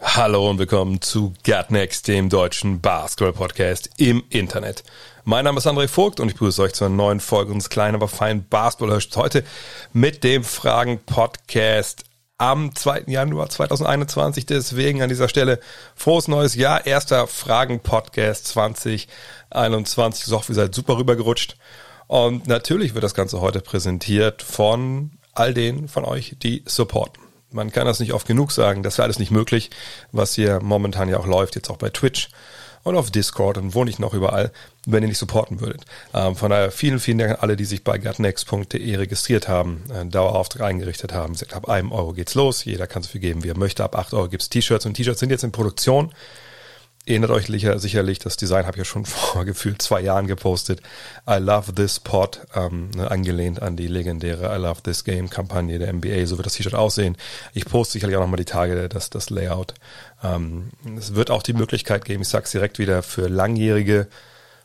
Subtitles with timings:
[0.00, 4.84] Hallo und willkommen zu Gut Next, dem deutschen Basketball-Podcast im Internet.
[5.24, 7.96] Mein Name ist André Vogt und ich begrüße euch zu einer neuen Folge unseres kleinen,
[7.96, 9.42] aber feinen basketball heute
[9.92, 12.04] mit dem Fragen-Podcast
[12.38, 13.06] am 2.
[13.08, 14.46] Januar 2021.
[14.46, 15.58] Deswegen an dieser Stelle
[15.96, 16.86] frohes neues Jahr.
[16.86, 20.28] Erster Fragen-Podcast 2021.
[20.28, 21.56] Ich hoffe, ihr seid super rübergerutscht.
[22.06, 27.27] Und natürlich wird das Ganze heute präsentiert von all denen von euch, die supporten.
[27.50, 29.70] Man kann das nicht oft genug sagen, das wäre alles nicht möglich,
[30.12, 32.28] was hier momentan ja auch läuft, jetzt auch bei Twitch
[32.82, 34.50] und auf Discord und wo nicht noch überall,
[34.86, 35.84] wenn ihr nicht supporten würdet.
[36.14, 40.10] Ähm, von daher vielen, vielen Dank an alle, die sich bei gutnext.de registriert haben, einen
[40.10, 41.34] Dauerauftrag eingerichtet haben.
[41.52, 43.84] Ab einem Euro geht's los, jeder kann so viel geben, wie er möchte.
[43.84, 46.12] Ab acht Euro gibt's T-Shirts und T-Shirts sind jetzt in Produktion.
[47.08, 50.82] Erinnert euch sicherlich, das Design habe ich ja schon vor gefühlt zwei Jahren gepostet.
[51.26, 55.78] I love this pod, ähm, ne, angelehnt an die legendäre I love this game Kampagne
[55.78, 56.26] der NBA.
[56.26, 57.16] So wird das T-Shirt aussehen.
[57.54, 59.72] Ich poste sicherlich auch nochmal die Tage das, das Layout.
[60.22, 64.08] Ähm, es wird auch die Möglichkeit geben, ich sag's direkt wieder, für langjährige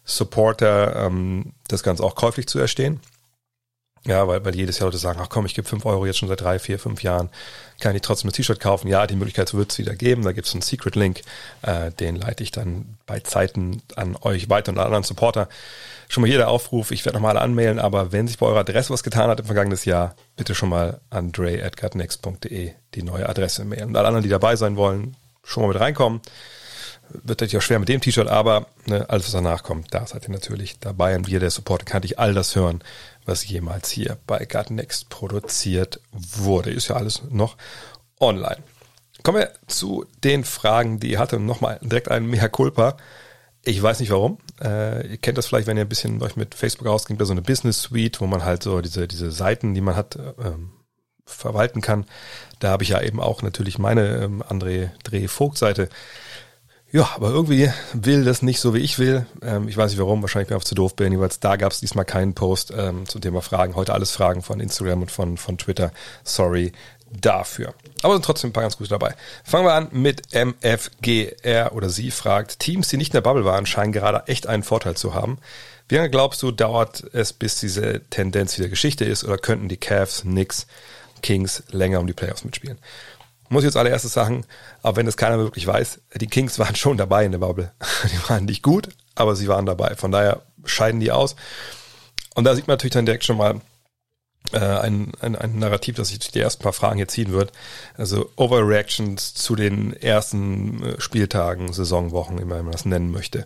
[0.04, 3.00] Supporter ähm, das Ganze auch käuflich zu erstehen.
[4.06, 6.28] Ja, weil, weil jedes Jahr Leute sagen, ach komm, ich gebe fünf Euro jetzt schon
[6.28, 7.30] seit drei, vier, fünf Jahren,
[7.80, 8.88] kann ich trotzdem ein T-Shirt kaufen?
[8.88, 10.24] Ja, die Möglichkeit wird es wieder geben.
[10.24, 11.22] Da gibt es einen Secret-Link,
[11.62, 15.48] äh, den leite ich dann bei Zeiten an euch weiter und an anderen Supporter.
[16.10, 18.92] Schon mal hier der Aufruf, ich werde nochmal anmailen, aber wenn sich bei eurer Adresse
[18.92, 23.90] was getan hat im vergangenen Jahr, bitte schon mal an die neue Adresse mailen.
[23.90, 26.22] Und alle anderen, die dabei sein wollen, schon mal mit reinkommen.
[27.10, 30.24] Wird natürlich auch schwer mit dem T-Shirt, aber ne, alles, was danach kommt, da seid
[30.24, 31.16] ihr natürlich dabei.
[31.16, 32.82] Und wir, der Supporter, kann ich all das hören,
[33.26, 36.72] was jemals hier bei Gartennext produziert wurde.
[36.72, 37.58] Ist ja alles noch
[38.20, 38.64] online.
[39.24, 41.40] Kommen wir zu den Fragen, die ihr hatte.
[41.40, 42.98] Nochmal direkt ein Mea Culpa.
[43.64, 44.40] Ich weiß nicht warum.
[44.62, 47.42] Äh, ihr kennt das vielleicht, wenn ihr ein bisschen euch mit Facebook ausgeht, so eine
[47.42, 50.72] Business Suite, wo man halt so diese, diese Seiten, die man hat, ähm,
[51.26, 52.06] verwalten kann.
[52.60, 55.88] Da habe ich ja eben auch natürlich meine ähm, André Dreh Vogt Seite
[56.94, 59.26] ja, aber irgendwie will das nicht so, wie ich will.
[59.42, 61.12] Ähm, ich weiß nicht warum, wahrscheinlich bin ich auch zu doof bin.
[61.12, 63.76] Jeweils da gab es diesmal keinen Post ähm, zum Thema Fragen.
[63.76, 65.92] Heute alles Fragen von Instagram und von, von Twitter.
[66.24, 66.72] Sorry
[67.10, 67.74] dafür.
[68.04, 69.16] Aber sind trotzdem ein paar ganz gute dabei.
[69.44, 73.66] Fangen wir an mit MFGR oder sie fragt, Teams, die nicht in der Bubble waren,
[73.66, 75.40] scheinen gerade echt einen Vorteil zu haben.
[75.90, 79.78] Wie lange glaubst du, dauert es, bis diese Tendenz wieder Geschichte ist oder könnten die
[79.78, 80.68] Cavs, Knicks,
[81.22, 82.78] Kings länger um die Playoffs mitspielen?
[83.54, 84.46] Muss ich jetzt allererstes sagen,
[84.82, 87.72] aber wenn das keiner wirklich weiß, die Kings waren schon dabei in der Bubble.
[88.12, 89.96] Die waren nicht gut, aber sie waren dabei.
[89.96, 91.36] Von daher scheiden die aus.
[92.36, 93.62] Und da sieht man natürlich dann direkt schon mal
[94.54, 97.52] äh, ein, ein, ein Narrativ, das sich die ersten paar Fragen hier ziehen wird.
[97.96, 103.46] Also Overreactions zu den ersten äh, Spieltagen, Saisonwochen, wie man das nennen möchte.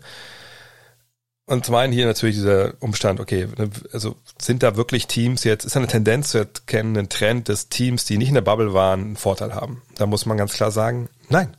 [1.49, 5.63] Und zum einen hier natürlich dieser Umstand, okay, ne, also sind da wirklich Teams jetzt,
[5.63, 8.99] ist eine Tendenz zu erkennen, ein Trend, dass Teams, die nicht in der Bubble waren,
[8.99, 9.81] einen Vorteil haben.
[9.95, 11.55] Da muss man ganz klar sagen, nein,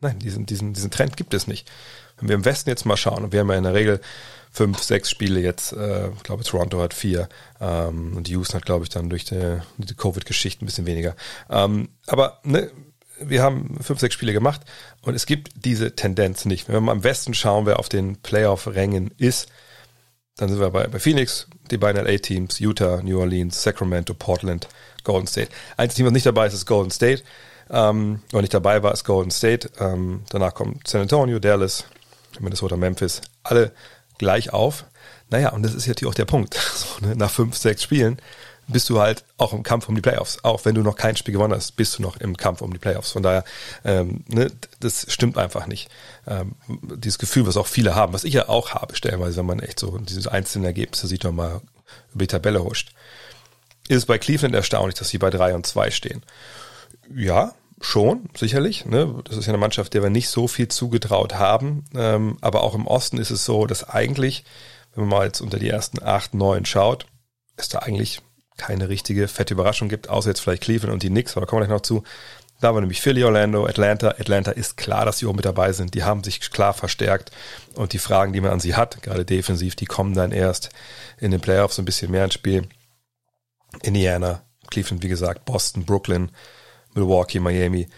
[0.00, 1.68] nein, diesen, diesen, diesen Trend gibt es nicht.
[2.16, 4.00] Wenn wir im Westen jetzt mal schauen, und wir haben ja in der Regel
[4.52, 7.28] fünf, sechs Spiele jetzt, äh, ich glaube Toronto hat vier
[7.60, 11.16] ähm, und Houston hat, glaube ich, dann durch die, die Covid-Geschichte ein bisschen weniger.
[11.50, 12.70] Ähm, aber ne,
[13.20, 14.62] wir haben fünf, sechs Spiele gemacht
[15.02, 16.68] und es gibt diese Tendenz nicht.
[16.68, 19.48] Wenn wir mal im Westen schauen, wer auf den Playoff-Rängen ist,
[20.36, 24.68] dann sind wir bei, bei Phoenix, die beiden LA-Teams, Utah, New Orleans, Sacramento, Portland,
[25.04, 25.50] Golden State.
[25.76, 27.22] Einziges Team, was nicht dabei ist, ist Golden State.
[27.70, 29.70] Ähm, und nicht dabei war, ist Golden State.
[29.78, 31.84] Ähm, danach kommt San Antonio, Dallas,
[32.40, 33.20] Minnesota, Memphis.
[33.42, 33.72] Alle
[34.18, 34.84] gleich auf.
[35.30, 36.54] Naja, und das ist natürlich auch der Punkt.
[36.74, 37.14] So, ne?
[37.16, 38.18] Nach fünf, sechs Spielen
[38.66, 40.42] bist du halt auch im Kampf um die Playoffs.
[40.42, 42.78] Auch wenn du noch kein Spiel gewonnen hast, bist du noch im Kampf um die
[42.78, 43.12] Playoffs.
[43.12, 43.44] Von daher,
[43.84, 45.90] ähm, ne, das stimmt einfach nicht.
[46.26, 49.60] Ähm, dieses Gefühl, was auch viele haben, was ich ja auch habe, stellenweise, wenn man
[49.60, 51.60] echt so diese einzelnen Ergebnisse sieht und mal
[52.12, 52.92] über die Tabelle huscht,
[53.88, 56.22] ist es bei Cleveland erstaunlich, dass sie bei drei und zwei stehen.
[57.14, 58.86] Ja, schon, sicherlich.
[58.86, 59.22] Ne?
[59.24, 61.84] Das ist ja eine Mannschaft, der wir nicht so viel zugetraut haben.
[61.94, 64.44] Ähm, aber auch im Osten ist es so, dass eigentlich,
[64.94, 67.06] wenn man mal jetzt unter die ersten acht, neun schaut,
[67.56, 68.20] ist da eigentlich
[68.56, 71.62] keine richtige fette Überraschung gibt, außer jetzt vielleicht Cleveland und die Knicks, aber da kommen
[71.62, 72.04] wir gleich noch zu.
[72.60, 74.10] Da war nämlich Philly, Orlando, Atlanta.
[74.10, 75.94] Atlanta ist klar, dass sie oben mit dabei sind.
[75.94, 77.30] Die haben sich klar verstärkt.
[77.74, 80.70] Und die Fragen, die man an sie hat, gerade defensiv, die kommen dann erst
[81.18, 82.68] in den Playoffs ein bisschen mehr ins Spiel.
[83.82, 86.30] Indiana, Cleveland, wie gesagt, Boston, Brooklyn,
[86.94, 87.88] Milwaukee, Miami,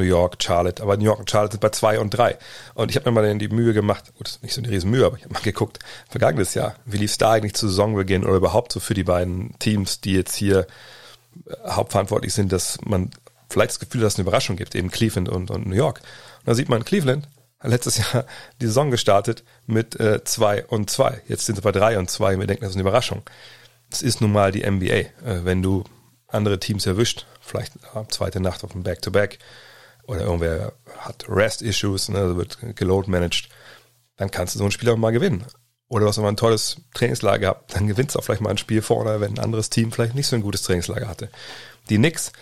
[0.00, 2.38] New York, Charlotte, aber New York und Charlotte sind bei zwei und drei.
[2.74, 5.16] Und ich habe mir mal die Mühe gemacht, gut, nicht so eine riesen Mühe, aber
[5.16, 8.72] ich habe mal geguckt, vergangenes Jahr, wie lief es da eigentlich zu Saisonbeginn oder überhaupt
[8.72, 10.66] so für die beiden Teams, die jetzt hier
[11.46, 13.10] äh, hauptverantwortlich sind, dass man
[13.48, 16.00] vielleicht das Gefühl, dass es eine Überraschung gibt, eben Cleveland und, und New York.
[16.40, 18.24] Und da sieht man, Cleveland hat letztes Jahr
[18.60, 21.20] die Saison gestartet mit äh, zwei und zwei.
[21.28, 22.38] Jetzt sind sie bei drei und zwei.
[22.38, 23.22] Wir denken, das ist eine Überraschung.
[23.90, 24.94] Das ist nun mal die NBA.
[24.94, 25.84] Äh, wenn du
[26.28, 29.38] andere Teams erwischt, vielleicht äh, zweite Nacht auf dem Back-to-Back
[30.10, 33.48] oder irgendwer hat Rest-Issues, ne, also wird geload-managed,
[34.16, 35.44] dann kannst du so ein Spiel auch mal gewinnen.
[35.88, 38.58] Oder du hast mal ein tolles Trainingslager gehabt, dann gewinnst du auch vielleicht mal ein
[38.58, 41.30] Spiel vorne, wenn ein anderes Team vielleicht nicht so ein gutes Trainingslager hatte.
[41.90, 42.32] Die Knicks,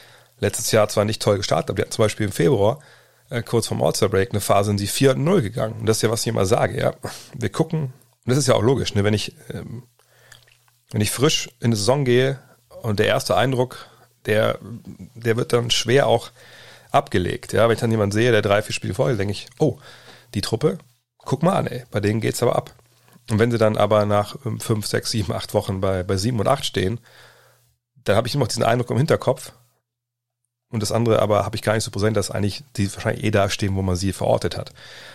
[0.41, 2.81] letztes Jahr zwar nicht toll gestartet, aber die hatten zum Beispiel im Februar,
[3.29, 5.81] äh, kurz vorm All-Star-Break, eine Phase, in die 4-0 gegangen.
[5.81, 6.95] Und das ist ja, was ich immer sage, ja.
[7.35, 7.93] Wir gucken, und
[8.25, 9.83] das ist ja auch logisch, ne, wenn ich, ähm,
[10.91, 12.39] wenn ich frisch in die Saison gehe
[12.81, 13.89] und der erste Eindruck,
[14.25, 14.59] der,
[15.15, 16.31] der wird dann schwer auch
[16.91, 17.53] abgelegt.
[17.53, 19.79] Ja, wenn ich dann jemanden sehe, der drei, vier Spiele vorher, denke ich, oh,
[20.35, 20.79] die Truppe,
[21.19, 22.75] guck mal an, ey, bei denen geht's aber ab.
[23.31, 26.41] Und wenn sie dann aber nach ähm, fünf, sechs, sieben, acht Wochen bei, bei sieben
[26.41, 27.01] und acht stehen,
[28.05, 29.53] dann habe ich immer noch diesen Eindruck im Hinterkopf,
[30.71, 33.31] und das andere aber habe ich gar nicht so präsent, dass eigentlich die wahrscheinlich eh
[33.31, 34.73] da stehen, wo man sie verortet hat.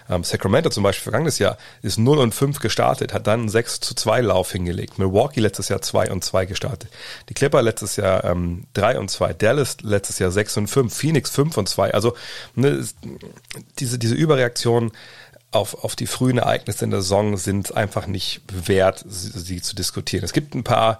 [0.09, 3.79] Ähm, Sacramento zum Beispiel vergangenes Jahr ist 0 und 5 gestartet, hat dann einen 6
[3.79, 4.97] zu 2 Lauf hingelegt.
[4.97, 6.89] Milwaukee letztes Jahr 2 und 2 gestartet.
[7.29, 9.33] Die Clipper letztes Jahr ähm, 3 und 2.
[9.33, 10.91] Dallas letztes Jahr 6 und 5.
[10.91, 11.93] Phoenix 5 und 2.
[11.93, 12.15] Also
[12.55, 12.83] ne,
[13.77, 14.91] diese, diese Überreaktion
[15.51, 19.75] auf, auf die frühen Ereignisse in der Saison sind einfach nicht wert, sie, sie zu
[19.75, 20.25] diskutieren.
[20.25, 20.99] Es gibt ein paar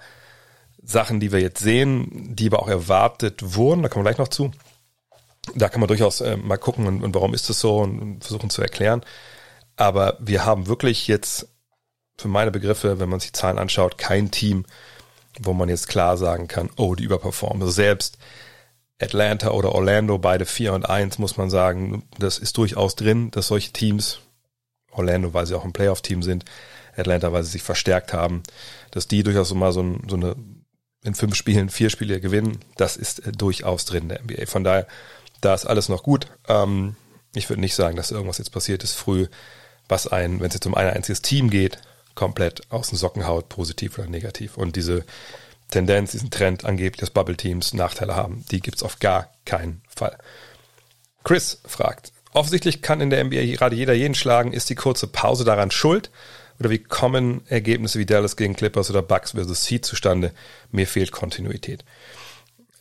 [0.84, 4.28] Sachen, die wir jetzt sehen, die aber auch erwartet wurden, da kommen wir gleich noch
[4.28, 4.52] zu.
[5.56, 8.24] Da kann man durchaus äh, mal gucken und, und warum ist das so und, und
[8.24, 9.02] versuchen zu erklären.
[9.76, 11.48] Aber wir haben wirklich jetzt
[12.18, 14.66] für meine Begriffe, wenn man sich Zahlen anschaut, kein Team,
[15.42, 17.62] wo man jetzt klar sagen kann, oh, die überperformen.
[17.62, 18.18] Also selbst
[19.02, 23.48] Atlanta oder Orlando, beide 4 und 1, muss man sagen, das ist durchaus drin, dass
[23.48, 24.20] solche Teams,
[24.92, 26.46] Orlando, weil sie auch ein Playoff-Team sind,
[26.96, 28.44] Atlanta, weil sie sich verstärkt haben,
[28.92, 30.36] dass die durchaus so mal so, ein, so eine
[31.04, 34.46] in fünf Spielen vier Spiele gewinnen, das ist äh, durchaus drin in der NBA.
[34.46, 34.88] Von daher,
[35.42, 36.28] da ist alles noch gut.
[36.48, 36.96] Ähm,
[37.36, 39.28] ich würde nicht sagen, dass irgendwas jetzt passiert ist früh,
[39.90, 41.80] was ein, wenn es jetzt um ein einziges Team geht,
[42.16, 44.58] komplett aus den Socken haut, positiv oder negativ.
[44.58, 45.04] Und diese
[45.70, 50.18] Tendenz, diesen Trend angeblich, dass Bubble-Teams Nachteile haben, die gibt's auf gar keinen Fall.
[51.24, 54.54] Chris fragt, offensichtlich kann in der NBA gerade jeder jeden schlagen.
[54.54, 56.12] Ist die kurze Pause daran schuld?
[56.60, 60.32] Oder wie kommen Ergebnisse wie Dallas gegen Clippers oder Bucks versus Heat zustande?
[60.72, 61.84] Mir fehlt Kontinuität.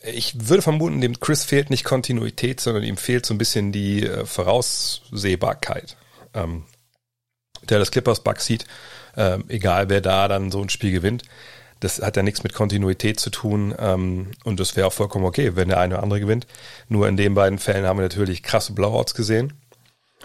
[0.03, 4.05] Ich würde vermuten, dem Chris fehlt nicht Kontinuität, sondern ihm fehlt so ein bisschen die
[4.05, 5.95] äh, Voraussehbarkeit.
[6.33, 6.65] Ähm,
[7.65, 8.65] Dallas Clippers, Bucks Heat,
[9.15, 11.23] äh, egal wer da dann so ein Spiel gewinnt,
[11.79, 15.55] das hat ja nichts mit Kontinuität zu tun ähm, und das wäre auch vollkommen okay,
[15.55, 16.47] wenn der eine oder andere gewinnt.
[16.87, 19.53] Nur in den beiden Fällen haben wir natürlich krasse Blowouts gesehen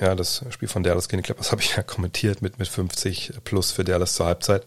[0.01, 3.35] ja, das Spiel von Dallas gegen die Clippers habe ich ja kommentiert mit, mit 50
[3.45, 4.65] plus für Dallas zur Halbzeit.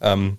[0.00, 0.38] Ähm,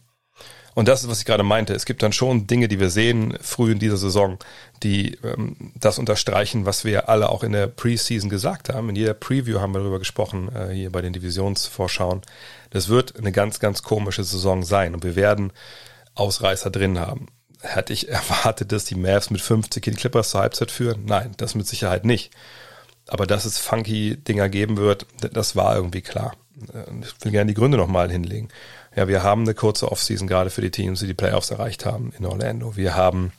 [0.75, 1.73] und das ist, was ich gerade meinte.
[1.73, 4.37] Es gibt dann schon Dinge, die wir sehen früh in dieser Saison,
[4.81, 8.87] die ähm, das unterstreichen, was wir alle auch in der Preseason gesagt haben.
[8.87, 12.21] In jeder Preview haben wir darüber gesprochen, äh, hier bei den Divisionsvorschauen.
[12.69, 15.51] Das wird eine ganz, ganz komische Saison sein und wir werden
[16.15, 17.27] Ausreißer drin haben.
[17.61, 21.03] Hätte ich erwartet, dass die Mavs mit 50 in Clippers zur Halbzeit führen?
[21.05, 22.31] Nein, das mit Sicherheit nicht.
[23.09, 26.35] Aber dass es funky Dinger geben wird, das war irgendwie klar.
[27.01, 28.49] Ich will gerne die Gründe nochmal hinlegen.
[28.95, 32.13] Ja, wir haben eine kurze Offseason gerade für die Teams, die die Playoffs erreicht haben
[32.17, 32.75] in Orlando.
[32.75, 33.31] Wir haben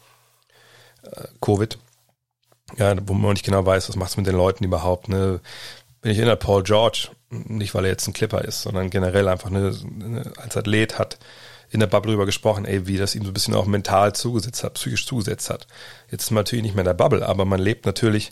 [1.05, 1.79] äh, Covid,
[2.79, 5.09] ja, wo man nicht genau weiß, was macht es mit den Leuten überhaupt.
[5.09, 5.41] Ne?
[6.03, 9.50] Wenn ich erinnere, Paul George, nicht weil er jetzt ein Clipper ist, sondern generell einfach
[9.50, 9.73] eine,
[10.03, 11.19] eine, als Athlet hat
[11.69, 14.65] in der Bubble drüber gesprochen, ey, wie das ihm so ein bisschen auch mental zugesetzt
[14.65, 15.69] hat, psychisch zugesetzt hat.
[16.11, 18.31] Jetzt ist man natürlich nicht mehr in der Bubble, aber man lebt natürlich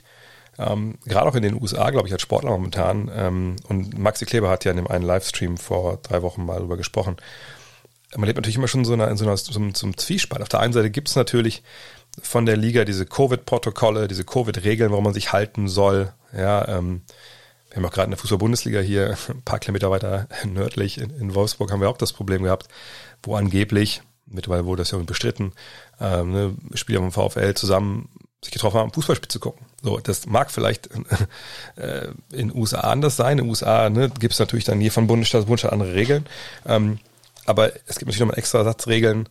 [0.59, 3.11] ähm, Gerade auch in den USA, glaube ich, als Sportler momentan.
[3.15, 6.77] Ähm, und Maxi Kleber hat ja in dem einen Livestream vor drei Wochen mal drüber
[6.77, 7.17] gesprochen.
[8.17, 10.43] Man lebt natürlich immer schon so in so, einer, so, einem, so einem Zwiespalt.
[10.43, 11.63] Auf der einen Seite gibt es natürlich
[12.21, 16.13] von der Liga diese Covid-Protokolle, diese Covid-Regeln, warum man sich halten soll.
[16.37, 17.03] Ja, ähm,
[17.69, 21.35] wir haben auch gerade in der Fußball-Bundesliga hier ein paar Kilometer weiter nördlich in, in,
[21.35, 22.69] Wolfsburg haben wir auch das Problem gehabt,
[23.23, 25.53] wo angeblich, mittlerweile wurde das ja bestritten,
[26.01, 28.09] ähm, ne, Spieler vom VfL zusammen
[28.43, 29.67] sich getroffen haben, Fußballspiel zu gucken.
[29.83, 30.89] So, das mag vielleicht
[31.77, 33.39] äh, in den USA anders sein.
[33.39, 36.27] In den USA ne, gibt es natürlich dann je von Bundesstaat zu Bundesstaat andere Regeln.
[36.65, 37.01] Ähm,
[37.47, 39.29] aber es gibt natürlich nochmal extra Satzregeln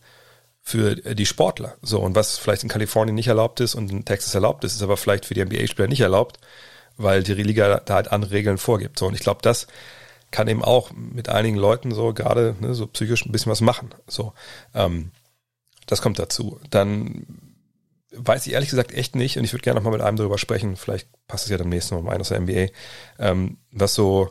[0.60, 1.76] für die Sportler.
[1.80, 4.82] So, und was vielleicht in Kalifornien nicht erlaubt ist und in Texas erlaubt ist, ist
[4.82, 6.38] aber vielleicht für die NBA-Spieler nicht erlaubt,
[6.98, 8.98] weil die Liga da halt andere Regeln vorgibt.
[8.98, 9.66] So, und ich glaube, das
[10.30, 13.94] kann eben auch mit einigen Leuten so gerade ne, so psychisch ein bisschen was machen.
[14.06, 14.34] So,
[14.74, 15.12] ähm,
[15.86, 16.60] das kommt dazu.
[16.68, 17.47] Dann
[18.12, 20.38] weiß ich ehrlich gesagt echt nicht und ich würde gerne noch mal mit einem darüber
[20.38, 20.76] sprechen.
[20.76, 22.68] Vielleicht passt es ja dann nächsten Mal ein aus der NBA,
[23.18, 24.30] ähm, was so,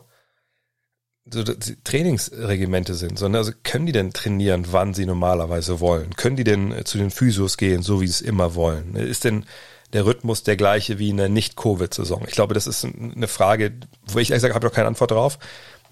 [1.30, 1.44] so
[1.84, 6.16] Trainingsregimente sind, sondern also können die denn trainieren, wann sie normalerweise wollen?
[6.16, 8.94] Können die denn äh, zu den Physios gehen, so wie sie es immer wollen?
[8.96, 9.44] Ist denn
[9.92, 12.24] der Rhythmus der gleiche wie in der Nicht-Covid-Saison?
[12.26, 13.72] Ich glaube, das ist eine Frage,
[14.06, 15.38] wo ich ehrlich gesagt habe noch keine Antwort drauf.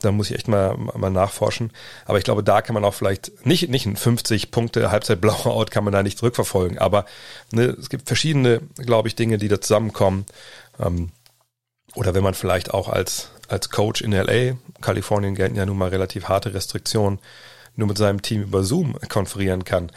[0.01, 1.73] Da muss ich echt mal, mal nachforschen.
[2.05, 5.67] Aber ich glaube, da kann man auch vielleicht nicht, nicht ein 50 Punkte Halbzeit Blowout
[5.71, 6.79] kann man da nicht zurückverfolgen.
[6.79, 7.07] Aber
[7.51, 10.27] ne, es gibt verschiedene, glaube ich, Dinge, die da zusammenkommen.
[10.79, 11.11] Ähm,
[11.95, 15.89] oder wenn man vielleicht auch als, als Coach in LA, Kalifornien gelten ja nun mal
[15.89, 17.19] relativ harte Restriktionen,
[17.75, 19.91] nur mit seinem Team über Zoom konferieren kann,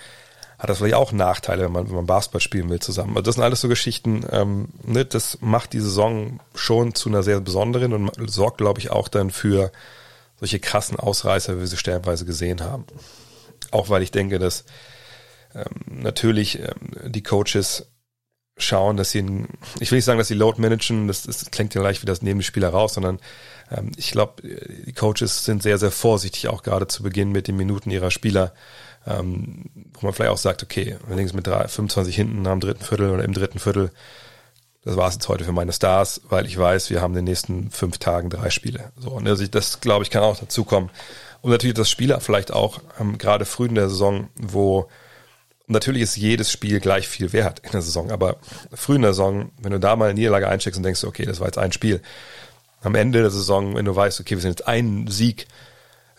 [0.60, 3.12] hat das vielleicht auch Nachteile, wenn man, wenn man Basketball spielen will zusammen.
[3.12, 7.24] Also das sind alles so Geschichten, ähm, ne, das macht die Saison schon zu einer
[7.24, 9.72] sehr besonderen und sorgt, glaube ich, auch dann für
[10.38, 12.86] solche krassen Ausreißer, wie wir sie stellenweise gesehen haben.
[13.72, 14.66] Auch weil ich denke, dass
[15.56, 17.86] ähm, natürlich ähm, die Coaches
[18.58, 19.48] schauen, dass sie, ein,
[19.80, 22.22] ich will nicht sagen, dass sie Load managen, das, das klingt ja leicht wie das
[22.22, 23.20] neben die Spieler raus, sondern
[23.72, 27.56] ähm, ich glaube, die Coaches sind sehr, sehr vorsichtig, auch gerade zu Beginn mit den
[27.56, 28.54] Minuten ihrer Spieler,
[29.08, 32.84] ähm, wo man vielleicht auch sagt, okay, wenn links mit drei, 25 hinten am dritten
[32.84, 33.92] Viertel oder im dritten Viertel,
[34.84, 37.26] das war es jetzt heute für meine Stars, weil ich weiß, wir haben in den
[37.26, 38.92] nächsten fünf Tagen drei Spiele.
[38.98, 40.90] So, und also ich, das, glaube ich, kann auch dazu kommen.
[41.42, 44.88] Und natürlich das Spieler vielleicht auch, ähm, gerade früh in der Saison, wo
[45.68, 48.38] natürlich ist jedes Spiel gleich viel wert in der Saison, aber
[48.74, 51.40] früh in der Saison, wenn du da mal eine Niederlage eincheckst und denkst, okay, das
[51.40, 52.02] war jetzt ein Spiel,
[52.82, 55.48] am Ende der Saison, wenn du weißt, okay, wir sind jetzt einen Sieg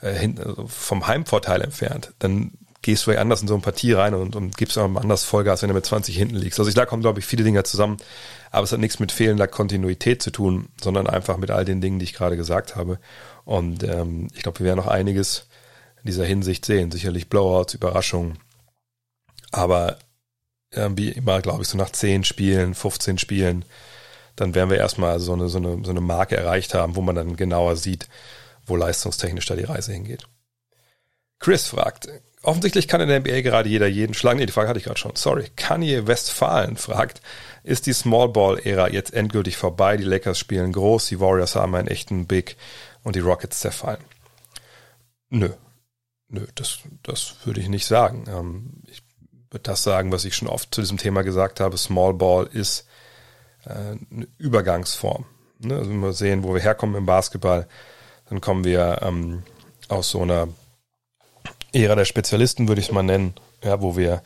[0.01, 4.15] äh, hin, also vom Heimvorteil entfernt, dann gehst du anders in so eine Partie rein
[4.15, 6.59] und, und gibst auch anders Vollgas, wenn du mit 20 hinten liegst.
[6.59, 7.99] Also ich, da kommen, glaube ich, viele Dinge zusammen,
[8.51, 11.99] aber es hat nichts mit fehlender Kontinuität zu tun, sondern einfach mit all den Dingen,
[11.99, 12.99] die ich gerade gesagt habe.
[13.45, 15.47] Und ähm, ich glaube, wir werden noch einiges
[16.03, 16.91] in dieser Hinsicht sehen.
[16.91, 18.39] Sicherlich Blowouts, Überraschungen.
[19.53, 19.99] Aber
[20.71, 23.65] äh, wie immer, glaube ich, so nach 10 Spielen, 15 Spielen,
[24.37, 27.17] dann werden wir erstmal so eine, so, eine, so eine Marke erreicht haben, wo man
[27.17, 28.09] dann genauer sieht,
[28.65, 30.27] wo leistungstechnisch da die Reise hingeht.
[31.39, 32.09] Chris fragt,
[32.43, 34.39] offensichtlich kann in der NBA gerade jeder jeden schlagen.
[34.39, 35.17] Nee, die Frage hatte ich gerade schon.
[35.17, 35.51] Sorry.
[35.57, 37.21] Kanye Westfalen fragt,
[37.63, 39.97] ist die Small Ball Ära jetzt endgültig vorbei?
[39.97, 42.57] Die Lakers spielen groß, die Warriors haben einen echten Big
[43.03, 44.03] und die Rockets zerfallen.
[45.29, 45.51] Nö.
[46.29, 48.25] Nö, das, das würde ich nicht sagen.
[48.29, 49.03] Ähm, ich
[49.51, 51.77] würde das sagen, was ich schon oft zu diesem Thema gesagt habe.
[51.77, 52.87] Small Ball ist
[53.65, 55.25] äh, eine Übergangsform.
[55.59, 55.77] Ne?
[55.77, 57.67] Also wenn wir sehen, wo wir herkommen im Basketball,
[58.29, 59.43] dann kommen wir ähm,
[59.89, 60.49] aus so einer
[61.73, 64.23] Ära der Spezialisten, würde ich es mal nennen, ja, wo wir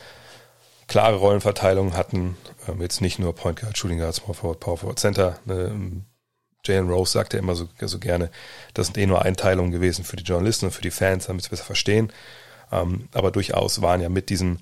[0.87, 2.37] klare Rollenverteilung hatten,
[2.69, 5.39] ähm, jetzt nicht nur Point Guard, Shooting Guard, Small Forward, Power Forward, Center.
[5.45, 6.05] Ne, ähm,
[6.65, 8.31] Jalen Rose sagt ja immer so, so gerne,
[8.73, 11.51] das sind eh nur Einteilungen gewesen für die Journalisten und für die Fans, damit sie
[11.51, 12.11] besser verstehen.
[12.73, 14.61] Ähm, aber durchaus waren ja mit diesen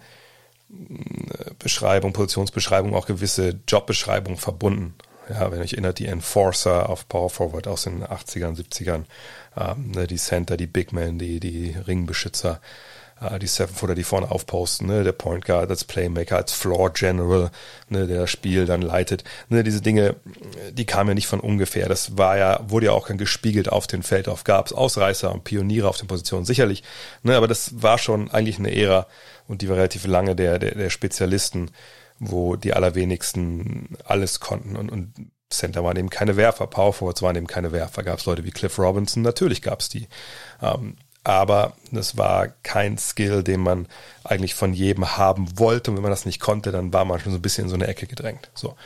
[0.70, 4.94] äh, Beschreibungen, Positionsbeschreibungen auch gewisse Jobbeschreibungen verbunden.
[5.28, 9.04] Ja, wenn ich erinnert, die Enforcer auf Power Forward aus den 80ern, 70ern,
[9.56, 12.60] ähm, ne, die Center, die Big Men, die, die Ringbeschützer,
[13.20, 16.92] äh, die Seven Footer, die vorne aufposten, ne, der Point Guard als Playmaker, als Floor
[16.92, 17.50] General,
[17.88, 19.24] ne, der das Spiel dann leitet.
[19.48, 20.16] Ne, diese Dinge,
[20.72, 21.88] die kamen ja nicht von ungefähr.
[21.88, 24.44] Das war ja, wurde ja auch gespiegelt auf den Feld auf.
[24.44, 26.82] Gab es Ausreißer und Pioniere auf den Positionen, sicherlich.
[27.22, 29.06] Ne, aber das war schon eigentlich eine Ära
[29.46, 31.70] und die war relativ lange der, der, der Spezialisten,
[32.22, 35.12] wo die allerwenigsten alles konnten und, und
[35.50, 38.02] Center waren eben keine Werfer, Power Forwards waren eben keine Werfer.
[38.02, 39.22] Gab es Leute wie Cliff Robinson?
[39.22, 40.08] Natürlich gab es die.
[40.62, 43.86] Ähm, aber das war kein Skill, den man
[44.24, 45.90] eigentlich von jedem haben wollte.
[45.90, 47.74] Und wenn man das nicht konnte, dann war man schon so ein bisschen in so
[47.76, 48.50] eine Ecke gedrängt.
[48.54, 48.76] So.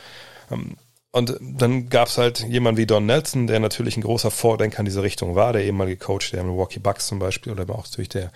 [0.51, 0.75] Ähm,
[1.11, 4.85] und dann gab es halt jemanden wie Don Nelson, der natürlich ein großer Vordenker in
[4.85, 8.31] diese Richtung war, der ehemalige Coach der Milwaukee Bucks zum Beispiel oder auch natürlich der,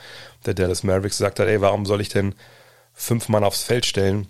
[0.45, 2.33] der Dallas Mavericks gesagt hat, ey, warum soll ich denn
[2.93, 4.27] fünf Mann aufs Feld stellen,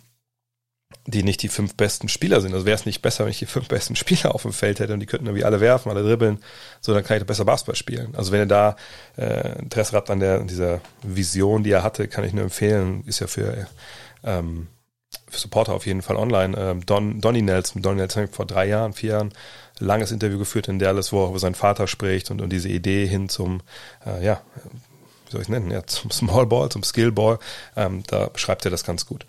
[1.08, 2.54] die nicht die fünf besten Spieler sind.
[2.54, 4.94] Also wäre es nicht besser, wenn ich die fünf besten Spieler auf dem Feld hätte
[4.94, 6.40] und die könnten irgendwie alle werfen, alle dribbeln,
[6.80, 8.14] so dann kann ich doch besser Basketball spielen.
[8.16, 8.76] Also wenn ihr da
[9.18, 13.20] äh, Interesse habt an der dieser Vision, die er hatte, kann ich nur empfehlen, ist
[13.20, 13.68] ja für,
[14.24, 14.68] ähm,
[15.28, 16.56] für Supporter auf jeden Fall online.
[16.58, 19.34] Ähm, Don, Donny Nelson, Donny Nelson vor drei Jahren, vier Jahren
[19.80, 23.08] langes Interview geführt in Dallas, wo er über seinen Vater spricht und, und diese Idee
[23.08, 23.62] hin zum,
[24.06, 24.42] äh, ja,
[25.26, 27.40] wie soll ich es nennen, ja, zum Small Ball, zum Skill Ball,
[27.76, 29.26] ähm, da beschreibt er das ganz gut.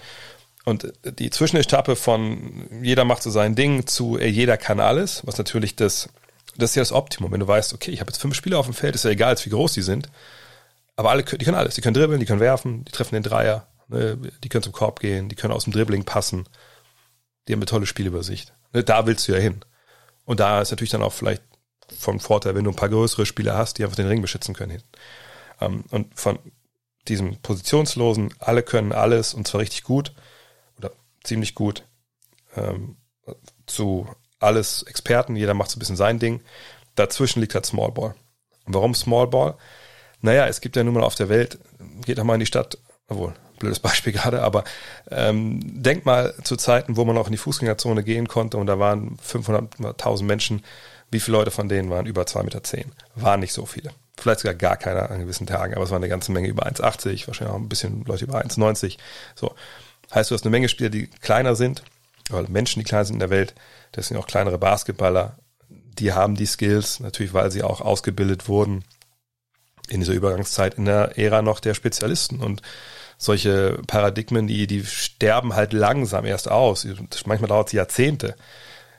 [0.64, 5.74] Und die Zwischenetappe von jeder macht so sein Ding zu jeder kann alles, was natürlich
[5.74, 6.08] das,
[6.56, 7.32] das ist ja das Optimum.
[7.32, 9.36] Wenn du weißt, okay, ich habe jetzt fünf Spieler auf dem Feld, ist ja egal,
[9.42, 10.08] wie groß die sind,
[10.94, 11.74] aber alle, die können alles.
[11.74, 15.00] Die können dribbeln, die können werfen, die treffen den Dreier, ne, die können zum Korb
[15.00, 16.48] gehen, die können aus dem Dribbling passen.
[17.48, 18.52] Die haben eine tolle Spielübersicht.
[18.72, 19.64] Ne, da willst du ja hin.
[20.24, 21.42] Und da ist natürlich dann auch vielleicht
[21.98, 24.72] vom Vorteil, wenn du ein paar größere Spieler hast, die einfach den Ring beschützen können.
[24.72, 24.82] Hin.
[25.60, 26.38] Ähm, und von
[27.08, 30.12] diesem Positionslosen, alle können alles und zwar richtig gut,
[31.24, 31.84] ziemlich gut
[32.56, 32.96] ähm,
[33.66, 36.42] zu alles Experten, jeder macht so ein bisschen sein Ding.
[36.94, 38.14] Dazwischen liegt halt Small Ball.
[38.66, 39.54] Warum Small Ball?
[40.20, 41.58] Naja, es gibt ja nun mal auf der Welt,
[42.04, 44.64] geht doch mal in die Stadt, obwohl, blödes Beispiel gerade, aber
[45.10, 48.78] ähm, denk mal zu Zeiten, wo man auch in die Fußgängerzone gehen konnte und da
[48.78, 50.64] waren 500.000 Menschen.
[51.10, 52.62] Wie viele Leute von denen waren über 2,10 Meter?
[52.62, 52.92] Zehn?
[53.14, 53.90] Waren nicht so viele.
[54.18, 57.26] Vielleicht sogar gar keiner an gewissen Tagen, aber es war eine ganze Menge über 1,80,
[57.26, 58.96] wahrscheinlich auch ein bisschen Leute über 1,90.
[59.34, 59.54] So.
[60.14, 61.82] Heißt, du hast eine Menge Spieler, die kleiner sind,
[62.30, 63.54] oder Menschen, die klein sind in der Welt,
[63.92, 65.38] das sind auch kleinere Basketballer,
[65.68, 68.84] die haben die Skills, natürlich, weil sie auch ausgebildet wurden
[69.88, 72.62] in dieser Übergangszeit in der Ära noch der Spezialisten und
[73.18, 76.86] solche Paradigmen, die, die sterben halt langsam erst aus.
[77.24, 78.34] Manchmal dauert es Jahrzehnte.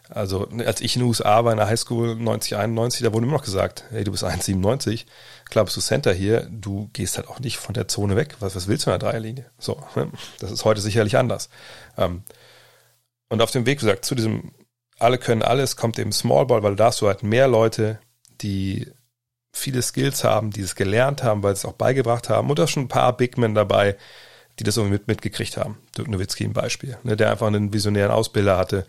[0.09, 3.37] Also als ich in den USA war in der Highschool 90, 91, da wurde immer
[3.37, 5.05] noch gesagt, hey, du bist 1,97,
[5.49, 8.35] klar bist du Center hier, du gehst halt auch nicht von der Zone weg.
[8.39, 9.45] Was, was willst du in der Dreierlinie?
[9.57, 10.11] So, ne?
[10.39, 11.49] das ist heute sicherlich anders.
[11.97, 12.23] Ähm,
[13.29, 14.51] und auf dem Weg, wie gesagt, zu diesem
[14.99, 17.99] alle können alles, kommt eben Small Ball, weil da hast du halt mehr Leute,
[18.41, 18.91] die
[19.51, 22.67] viele Skills haben, die es gelernt haben, weil sie es auch beigebracht haben und da
[22.67, 23.97] schon ein paar Big Men dabei,
[24.59, 25.77] die das irgendwie mit, mitgekriegt haben.
[25.97, 28.85] Dirk Nowitzki ein Beispiel, ne, der einfach einen visionären Ausbilder hatte,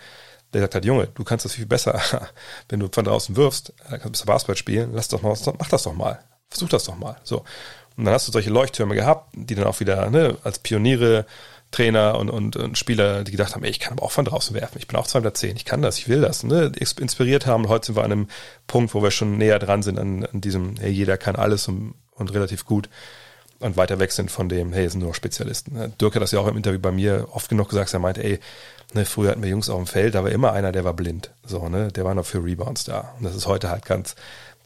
[0.55, 2.01] der gesagt hat, Junge, du kannst das viel besser,
[2.69, 5.83] wenn du von draußen wirfst, dann kannst du Basketball spielen, lass doch mal, mach das
[5.83, 7.45] doch mal, versuch das doch mal, so.
[7.97, 11.27] Und dann hast du solche Leuchttürme gehabt, die dann auch wieder ne, als Pioniere
[11.71, 14.55] Trainer und, und, und Spieler, die gedacht haben, ey, ich kann aber auch von draußen
[14.55, 14.79] werfen.
[14.79, 16.45] Ich bin auch 210, ich kann das, ich will das.
[16.45, 16.71] Ne?
[17.01, 17.69] Inspiriert haben.
[17.69, 18.29] Heute sind wir an einem
[18.69, 21.95] Punkt, wo wir schon näher dran sind an, an diesem, hey, jeder kann alles und,
[22.13, 22.89] und relativ gut
[23.59, 25.95] und weiter weg sind von dem, hey, es sind nur Spezialisten.
[26.01, 28.39] Dirk hat das ja auch im Interview bei mir oft genug gesagt, er meinte, ey,
[28.95, 31.33] ne, früher hatten wir Jungs auf dem Feld, da war immer einer, der war blind.
[31.45, 33.15] So, ne, der war noch für Rebounds da.
[33.19, 34.15] Und das ist heute halt ganz,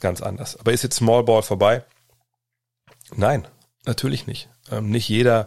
[0.01, 0.59] ganz anders.
[0.59, 1.85] Aber ist jetzt Small Ball vorbei?
[3.15, 3.47] Nein,
[3.85, 4.49] natürlich nicht.
[4.71, 5.47] Ähm, nicht jeder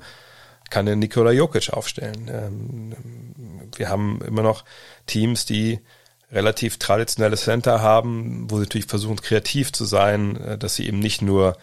[0.69, 2.29] kann den Nikola Jokic aufstellen.
[2.31, 4.63] Ähm, wir haben immer noch
[5.05, 5.79] Teams, die
[6.31, 10.99] relativ traditionelle Center haben, wo sie natürlich versuchen, kreativ zu sein, äh, dass sie eben
[10.99, 11.57] nicht nur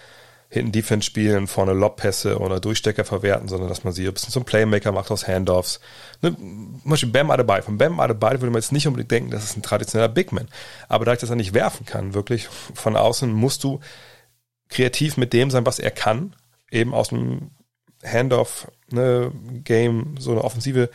[0.50, 4.44] hinten Defense spielen, vorne Lobpässe oder Durchstecker verwerten, sondern dass man sie ein bisschen zum
[4.44, 5.80] Playmaker macht aus Handoffs.
[6.22, 7.62] Ne, zum Beispiel Bam Adebayo.
[7.62, 10.48] Von Bam Adebayo würde man jetzt nicht unbedingt denken, das ist ein traditioneller Big Man.
[10.88, 13.80] Aber da ich das er nicht werfen kann, wirklich von außen, musst du
[14.70, 16.34] kreativ mit dem sein, was er kann,
[16.70, 17.50] eben aus dem
[18.02, 19.30] Handoff ne,
[20.18, 20.88] so eine Offensive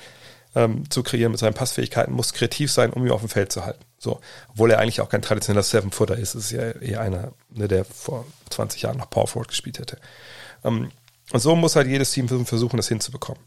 [0.56, 3.65] ähm, zu kreieren mit seinen Passfähigkeiten, muss kreativ sein, um ihn auf dem Feld zu
[3.65, 3.84] halten.
[4.03, 7.85] So, obwohl er eigentlich auch kein traditioneller Seven-Footer ist, ist ja eher einer, ne, der
[7.85, 9.97] vor 20 Jahren noch Power Forward gespielt hätte.
[10.65, 10.91] Ähm,
[11.31, 13.41] und so muss halt jedes Team versuchen, das hinzubekommen.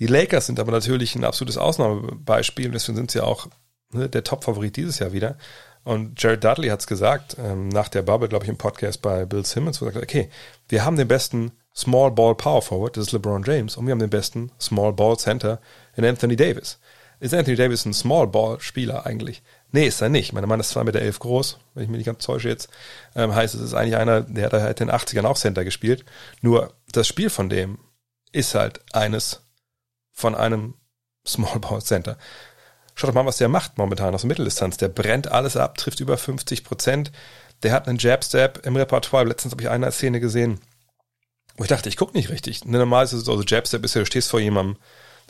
[0.00, 3.46] Die Lakers sind aber natürlich ein absolutes Ausnahmebeispiel, deswegen sind sie auch
[3.92, 5.36] ne, der Top-Favorit dieses Jahr wieder.
[5.84, 9.26] Und Jared Dudley hat es gesagt, ähm, nach der Bubble, glaube ich, im Podcast bei
[9.26, 10.30] Bill Simmons, wo er gesagt hat, okay,
[10.68, 13.98] wir haben den besten Small Ball Power Forward, das ist LeBron James, und wir haben
[13.98, 15.60] den besten Small Ball Center
[15.94, 16.78] in Anthony Davis.
[17.20, 19.42] Ist Anthony Davis ein Small Ball Spieler eigentlich?
[19.70, 20.32] Nee, ist er nicht.
[20.32, 22.68] Mein Mann ist 2,11 Meter elf groß, wenn ich mich nicht ganz täusche jetzt.
[23.14, 26.04] Ähm, heißt, es ist eigentlich einer, der hat halt in den 80ern auch Center gespielt.
[26.40, 27.78] Nur das Spiel von dem
[28.32, 29.42] ist halt eines
[30.12, 30.74] von einem
[31.26, 32.16] Small Ball Center.
[32.94, 34.76] Schaut doch mal, was der macht momentan aus der Mitteldistanz.
[34.78, 37.12] Der brennt alles ab, trifft über 50 Prozent.
[37.62, 39.24] Der hat einen Jab Step im Repertoire.
[39.24, 40.60] Letztens habe ich eine Szene gesehen
[41.58, 42.64] wo ich dachte, ich gucke nicht richtig.
[42.64, 44.76] Normal ist es so, also Jabstep ist ja, du stehst vor jemandem,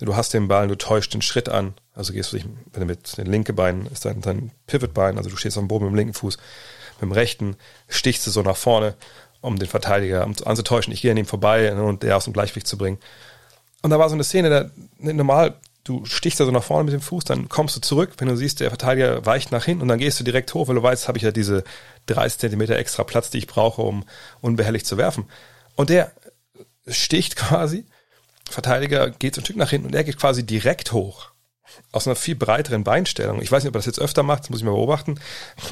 [0.06, 1.74] du hast den Ball, du täuscht den Schritt an.
[1.94, 5.30] Also gehst du dich, wenn du mit dem linken Bein ist dein, dein Pivotbein, also
[5.30, 7.56] du stehst am Boden mit dem linken Fuß, mit dem rechten
[7.88, 8.94] stichst du so nach vorne,
[9.40, 10.92] um den Verteidiger anzutäuschen.
[10.92, 12.98] Ich gehe an ihm vorbei ne, und der aus dem Gleichgewicht zu bringen.
[13.82, 16.84] Und da war so eine Szene, da ne, normal, du stichst da so nach vorne
[16.84, 19.82] mit dem Fuß, dann kommst du zurück, wenn du siehst, der Verteidiger weicht nach hinten
[19.82, 21.64] und dann gehst du direkt hoch, weil du weißt, habe ich ja diese
[22.06, 24.04] 30 Zentimeter extra Platz, die ich brauche, um
[24.40, 25.26] unbehelligt zu werfen.
[25.76, 26.12] Und der
[26.86, 27.86] sticht quasi,
[28.48, 31.30] Verteidiger geht so ein Stück nach hinten und er geht quasi direkt hoch.
[31.92, 33.42] Aus einer viel breiteren Beinstellung.
[33.42, 35.20] Ich weiß nicht, ob er das jetzt öfter macht, das muss ich mal beobachten.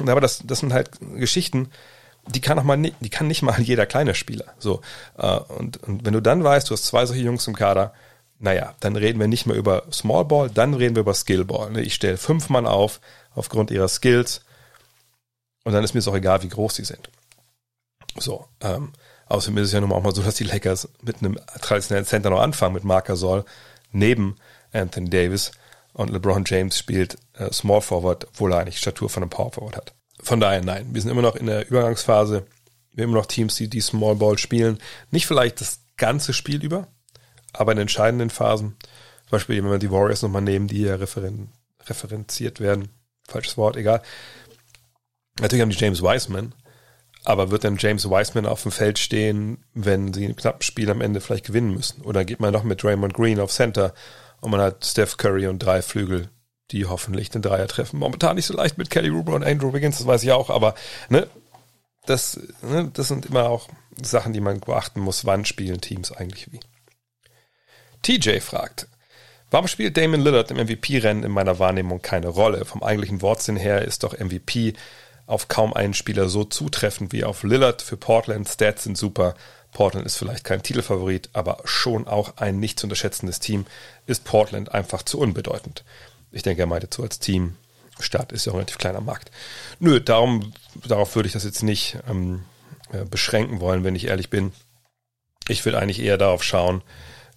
[0.05, 1.71] Aber das, das sind halt Geschichten,
[2.27, 4.45] die kann auch mal nicht, die kann nicht mal jeder kleine Spieler.
[4.59, 4.81] So.
[5.17, 7.93] Äh, und, und wenn du dann weißt, du hast zwei solche Jungs im Kader,
[8.39, 11.71] naja, dann reden wir nicht mehr über Small Ball, dann reden wir über Skill Ball.
[11.71, 11.81] Ne?
[11.81, 12.99] Ich stelle fünf Mann auf,
[13.33, 14.41] aufgrund ihrer Skills,
[15.67, 17.09] und dann ist mir es auch egal, wie groß sie sind.
[18.17, 18.93] So, ähm,
[19.29, 22.29] Außerdem ist es ja nun auch mal so, dass die Lakers mit einem traditionellen Center
[22.29, 23.43] noch anfangen, mit Marc Gasol,
[23.91, 24.37] neben
[24.71, 25.51] Anthony Davis
[25.93, 29.75] und LeBron James spielt äh, Small Forward, obwohl er eigentlich Statur von einem Power Forward
[29.75, 29.93] hat.
[30.21, 32.45] Von daher nein, wir sind immer noch in der Übergangsphase.
[32.93, 34.79] Wir haben immer noch Teams, die die Small Ball spielen.
[35.11, 36.87] Nicht vielleicht das ganze Spiel über,
[37.53, 38.77] aber in entscheidenden Phasen.
[39.25, 41.49] Zum Beispiel, wenn wir die Warriors nochmal nehmen, die ja referen
[41.87, 42.89] referenziert werden.
[43.27, 44.01] Falsches Wort, egal.
[45.39, 46.53] Natürlich haben die James Wiseman,
[47.27, 51.01] aber wird dann James Wiseman auf dem Feld stehen, wenn sie ein knappes Spiel am
[51.01, 52.01] Ende vielleicht gewinnen müssen?
[52.01, 53.93] Oder geht man noch mit Raymond Green auf Center
[54.41, 56.29] und man hat Steph Curry und drei Flügel
[56.71, 57.99] die hoffentlich den Dreier treffen.
[57.99, 60.75] Momentan nicht so leicht mit Kelly Ruber und Andrew Wiggins, das weiß ich auch, aber
[61.09, 61.27] ne,
[62.05, 63.69] das, ne, das sind immer auch
[64.01, 65.25] Sachen, die man beachten muss.
[65.25, 66.59] Wann spielen Teams eigentlich wie?
[68.03, 68.87] TJ fragt,
[69.49, 72.65] warum spielt Damon Lillard im MVP-Rennen in meiner Wahrnehmung keine Rolle?
[72.65, 74.73] Vom eigentlichen Wortsinn her ist doch MVP
[75.27, 77.81] auf kaum einen Spieler so zutreffend wie auf Lillard.
[77.81, 79.35] Für Portland Stats sind super.
[79.71, 83.65] Portland ist vielleicht kein Titelfavorit, aber schon auch ein nicht zu unterschätzendes Team.
[84.07, 85.83] Ist Portland einfach zu unbedeutend.
[86.31, 87.55] Ich denke, er meinte so als Team.
[87.99, 89.31] Stadt ist ja ein relativ kleiner Markt.
[89.79, 90.53] Nö, darum,
[90.87, 92.43] darauf würde ich das jetzt nicht ähm,
[92.91, 94.51] äh, beschränken wollen, wenn ich ehrlich bin.
[95.47, 96.83] Ich will eigentlich eher darauf schauen,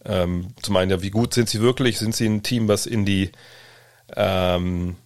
[0.04, 1.98] ähm, zum einen ja, wie gut sind sie wirklich?
[1.98, 3.32] Sind sie ein Team, was in die
[4.16, 4.96] ähm,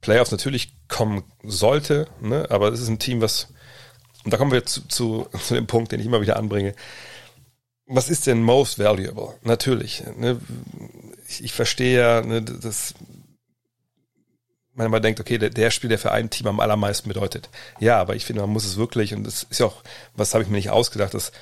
[0.00, 2.46] Playoffs natürlich kommen sollte, ne?
[2.50, 3.48] aber es ist ein Team, was,
[4.24, 6.74] und da kommen wir zu, zu, zu dem Punkt, den ich immer wieder anbringe.
[7.86, 9.34] Was ist denn most valuable?
[9.42, 10.02] Natürlich.
[10.16, 10.40] Ne?
[11.28, 12.94] Ich, ich verstehe ja, ne, dass
[14.74, 17.48] man immer denkt, okay, der, der Spiel, der für ein Team am allermeisten bedeutet.
[17.80, 19.82] Ja, aber ich finde, man muss es wirklich, und das ist ja auch,
[20.14, 21.32] was habe ich mir nicht ausgedacht, das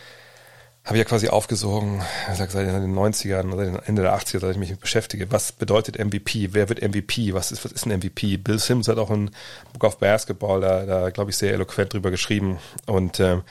[0.85, 2.03] habe ich ja quasi aufgesogen,
[2.35, 5.33] seit den 90ern oder Ende der 80er, seit ich mich beschäftige.
[5.33, 6.51] Was bedeutet MVP?
[6.53, 7.33] Wer wird MVP?
[7.33, 8.37] Was ist, was ist ein MVP?
[8.37, 9.31] Bill Sims hat auch ein
[9.73, 12.59] Book of Basketball da, da glaube ich, sehr eloquent drüber geschrieben.
[12.87, 13.43] Und ähm,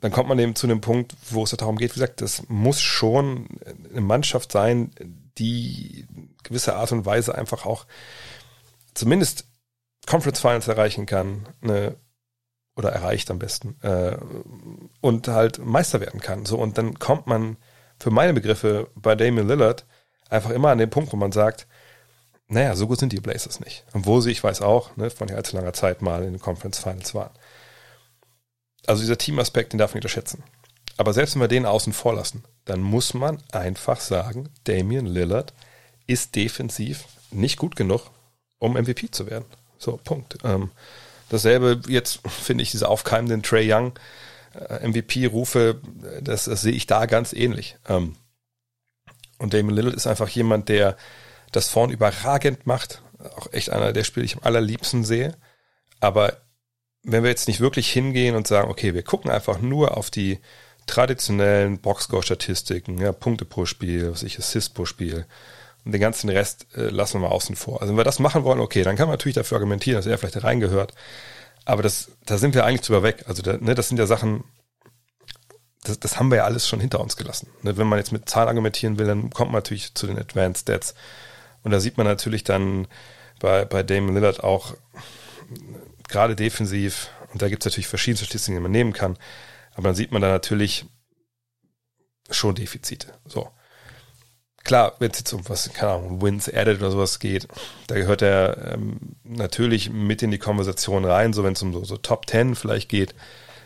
[0.00, 2.80] dann kommt man eben zu einem Punkt, wo es darum geht, wie gesagt, das muss
[2.80, 3.48] schon
[3.90, 4.90] eine Mannschaft sein,
[5.38, 6.06] die
[6.42, 7.86] gewisse Art und Weise einfach auch
[8.92, 9.46] zumindest
[10.06, 11.94] Conference Finals erreichen kann, eine,
[12.76, 14.16] oder erreicht am besten, äh,
[15.00, 16.44] und halt Meister werden kann.
[16.44, 17.56] So, und dann kommt man
[17.98, 19.86] für meine Begriffe bei Damian Lillard
[20.28, 21.66] einfach immer an den Punkt, wo man sagt,
[22.48, 23.84] naja, so gut sind die Blazers nicht.
[23.94, 27.14] Obwohl sie, ich weiß auch, ne, von allzu langer Zeit mal in den Conference Finals
[27.14, 27.30] waren.
[28.86, 30.42] Also dieser Teamaspekt, den darf man nicht unterschätzen.
[30.96, 35.54] Aber selbst wenn wir den außen vor lassen, dann muss man einfach sagen, Damian Lillard
[36.06, 38.10] ist defensiv nicht gut genug,
[38.58, 39.46] um MVP zu werden.
[39.78, 40.38] So, Punkt.
[40.44, 40.70] Ähm,
[41.34, 43.98] dasselbe jetzt finde ich diese aufkeimenden Trey Young
[44.54, 45.80] äh, MVP-Rufe,
[46.20, 47.76] das, das, sehe ich da ganz ähnlich.
[47.88, 48.16] Ähm,
[49.38, 50.96] und Damon Lillard ist einfach jemand, der
[51.52, 53.02] das vorn überragend macht.
[53.36, 55.36] Auch echt einer der Spiele, die ich am allerliebsten sehe.
[56.00, 56.38] Aber
[57.02, 60.40] wenn wir jetzt nicht wirklich hingehen und sagen, okay, wir gucken einfach nur auf die
[60.86, 65.26] traditionellen Boxscore-Statistiken, ja, Punkte pro Spiel, was ich, Assist pro Spiel,
[65.84, 67.80] und den ganzen Rest äh, lassen wir mal außen vor.
[67.80, 70.18] Also wenn wir das machen wollen, okay, dann kann man natürlich dafür argumentieren, dass er
[70.18, 70.94] vielleicht reingehört.
[71.64, 73.24] Aber das, da sind wir eigentlich drüber weg.
[73.26, 74.44] Also da, ne, das sind ja Sachen,
[75.82, 77.48] das, das haben wir ja alles schon hinter uns gelassen.
[77.62, 80.62] Ne, wenn man jetzt mit Zahlen argumentieren will, dann kommt man natürlich zu den Advanced
[80.62, 80.94] Stats.
[81.62, 82.86] Und da sieht man natürlich dann
[83.40, 84.74] bei, bei Damon Lillard auch
[86.08, 89.18] gerade defensiv, und da gibt es natürlich verschiedene Statistiken, die man nehmen kann,
[89.74, 90.86] aber dann sieht man da natürlich
[92.30, 93.14] schon Defizite.
[93.26, 93.50] So.
[94.64, 97.46] Klar, wenn es jetzt um was, keine Ahnung, Wins added oder sowas geht,
[97.86, 101.84] da gehört er ähm, natürlich mit in die Konversation rein, so wenn es um so,
[101.84, 103.14] so Top 10 vielleicht geht.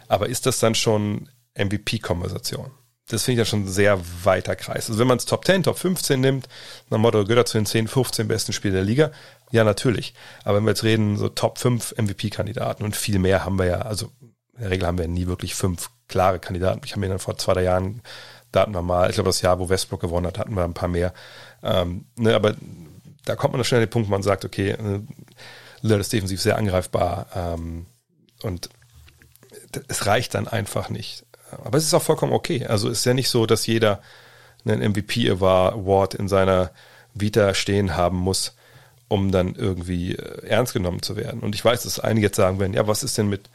[0.09, 2.73] Aber ist das dann schon MVP-Konversation?
[3.09, 4.89] Das finde ich ja schon sehr weiter Kreis.
[4.89, 6.49] Also wenn man es Top 10, Top 15 nimmt,
[6.91, 9.13] dann Motto gehört er zu den 10, 15 besten Spielen der Liga,
[9.51, 10.15] ja natürlich.
[10.45, 13.83] Aber wenn wir jetzt reden, so Top 5 MVP-Kandidaten und viel mehr haben wir ja,
[13.83, 16.81] also in der Regel haben wir nie wirklich fünf klare Kandidaten.
[16.85, 18.03] Ich habe mir dann vor zwei, drei Jahren
[18.53, 20.75] da hatten wir mal, ich glaube, das Jahr, wo Westbrook gewonnen hat, hatten wir ein
[20.75, 21.13] paar mehr.
[21.63, 22.55] Ähm, ne, aber
[23.25, 25.01] da kommt man schnell an den Punkt, wo man sagt, okay, äh,
[25.83, 27.87] Lillard ist defensiv sehr angreifbar ähm,
[28.43, 28.71] und
[29.89, 31.25] es reicht dann einfach nicht.
[31.65, 32.67] Aber es ist auch vollkommen okay.
[32.67, 34.01] Also es ist ja nicht so, dass jeder
[34.65, 36.71] einen MVP-Award in seiner
[37.15, 38.55] Vita stehen haben muss,
[39.09, 41.41] um dann irgendwie äh, ernst genommen zu werden.
[41.41, 43.49] Und ich weiß, dass einige jetzt sagen werden, ja, was ist denn mit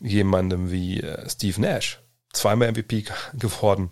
[0.00, 2.00] jemandem wie äh, Steve Nash?
[2.32, 3.90] Zweimal MVP geworden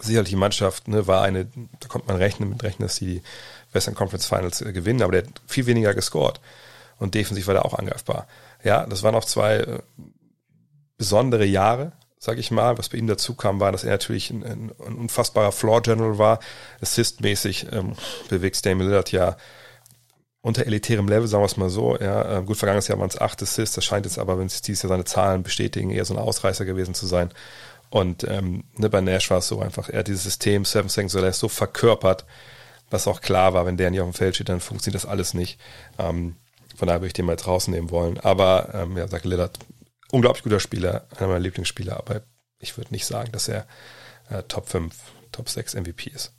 [0.00, 1.46] sicherlich die Mannschaft ne, war eine,
[1.80, 3.22] da kommt man rechnen mit rechnen, dass die
[3.72, 6.40] Western Conference Finals äh, gewinnen, aber der hat viel weniger gescored
[6.98, 8.26] und defensiv war der auch angreifbar.
[8.64, 9.78] Ja, das waren auch zwei äh,
[10.96, 12.78] besondere Jahre, sag ich mal.
[12.78, 16.18] Was bei ihm dazu kam, war, dass er natürlich ein, ein, ein unfassbarer Floor General
[16.18, 16.40] war.
[16.80, 17.92] Assist-mäßig ähm,
[18.28, 19.36] bewegt Damon Lillard ja
[20.46, 21.98] unter elitärem Level, sagen wir es mal so.
[21.98, 24.62] Ja, äh, gut, vergangenes Jahr waren es acht Assists, das scheint jetzt aber, wenn sich
[24.62, 27.30] dieses Jahr seine Zahlen bestätigen, eher so ein Ausreißer gewesen zu sein.
[27.96, 31.16] Und ähm, ne, bei Nash war es so einfach, er hat dieses System Seven Seconds
[31.16, 32.26] or Less so verkörpert,
[32.90, 35.32] was auch klar war, wenn der nicht auf dem Feld steht, dann funktioniert das alles
[35.32, 35.58] nicht.
[35.98, 36.36] Ähm,
[36.76, 38.20] von daher würde ich den mal draußen nehmen wollen.
[38.20, 39.58] Aber ähm, ja, sagt Lillard,
[40.10, 42.20] unglaublich guter Spieler, einer meiner Lieblingsspieler, aber
[42.58, 43.66] ich würde nicht sagen, dass er
[44.28, 44.94] äh, Top 5,
[45.32, 46.34] Top 6 MVP ist.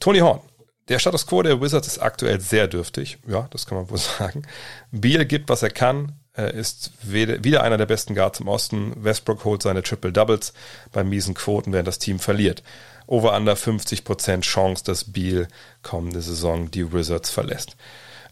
[0.00, 0.40] Tony Horn.
[0.88, 3.18] Der Status quo der Wizards ist aktuell sehr dürftig.
[3.28, 4.42] Ja, das kann man wohl sagen.
[4.90, 6.19] Beal gibt, was er kann.
[6.34, 8.92] Ist wieder einer der besten Guards im Osten.
[8.96, 10.52] Westbrook holt seine Triple Doubles
[10.92, 12.62] bei miesen Quoten, während das Team verliert.
[13.06, 15.48] Over under 50% Chance, dass Beal
[15.82, 17.76] kommende Saison die Wizards verlässt.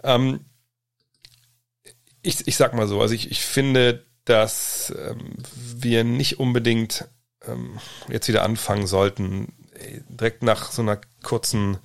[0.04, 0.44] Ähm,
[2.22, 7.08] ich, ich sag mal so, also ich, ich finde, dass ähm, wir nicht unbedingt
[7.46, 9.52] ähm, jetzt wieder anfangen sollten,
[10.08, 11.78] direkt nach so einer kurzen,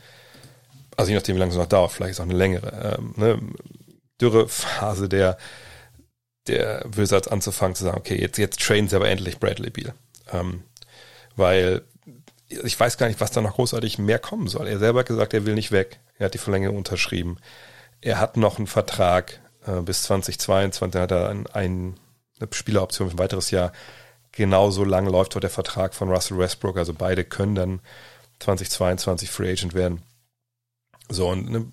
[0.98, 3.40] also je nachdem, wie lange es noch dauert, vielleicht ist auch eine längere, ähm, ne,
[4.20, 5.38] Dürrephase der,
[6.48, 9.94] der Wizards anzufangen zu sagen, okay, jetzt, jetzt trainen sie aber endlich Bradley Beal.
[10.32, 10.64] Ähm,
[11.36, 11.84] weil
[12.48, 14.68] ich weiß gar nicht, was da noch großartig mehr kommen soll.
[14.68, 16.00] Er selber hat gesagt, er will nicht weg.
[16.20, 17.38] Er hat die Verlängerung unterschrieben.
[18.02, 21.02] Er hat noch einen Vertrag äh, bis 2022.
[21.02, 22.00] hat er ein, ein,
[22.40, 23.72] eine Spieleroption für ein weiteres Jahr.
[24.32, 26.78] Genauso lang läuft dort der Vertrag von Russell Westbrook.
[26.78, 27.80] Also beide können dann
[28.40, 30.02] 2022 Free Agent werden.
[31.10, 31.72] So, und ne,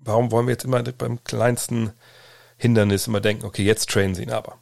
[0.00, 1.92] warum wollen wir jetzt immer beim kleinsten
[2.58, 4.58] Hindernis immer denken, okay, jetzt trainen sie ihn aber.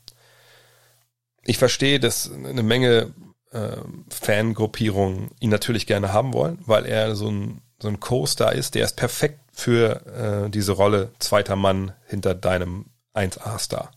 [1.45, 3.15] Ich verstehe, dass eine Menge
[3.53, 3.77] äh,
[4.11, 8.85] Fangruppierungen ihn natürlich gerne haben wollen, weil er so ein, so ein Co-Star ist, der
[8.85, 13.91] ist perfekt für äh, diese Rolle zweiter Mann hinter deinem 1A-Star.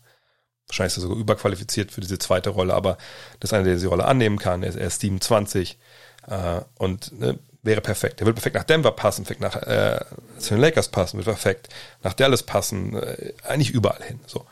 [0.68, 2.98] Wahrscheinlich ist er sogar überqualifiziert für diese zweite Rolle, aber
[3.40, 4.64] das ist einer, der diese Rolle annehmen kann.
[4.64, 5.78] Er ist, er ist 27
[6.28, 8.22] äh, und ne, wäre perfekt.
[8.22, 10.00] Er würde perfekt nach Denver passen, perfekt nach äh,
[10.38, 11.70] zu den Lakers passen, würde perfekt
[12.04, 14.20] nach Dallas passen, äh, eigentlich überall hin.
[14.26, 14.46] So.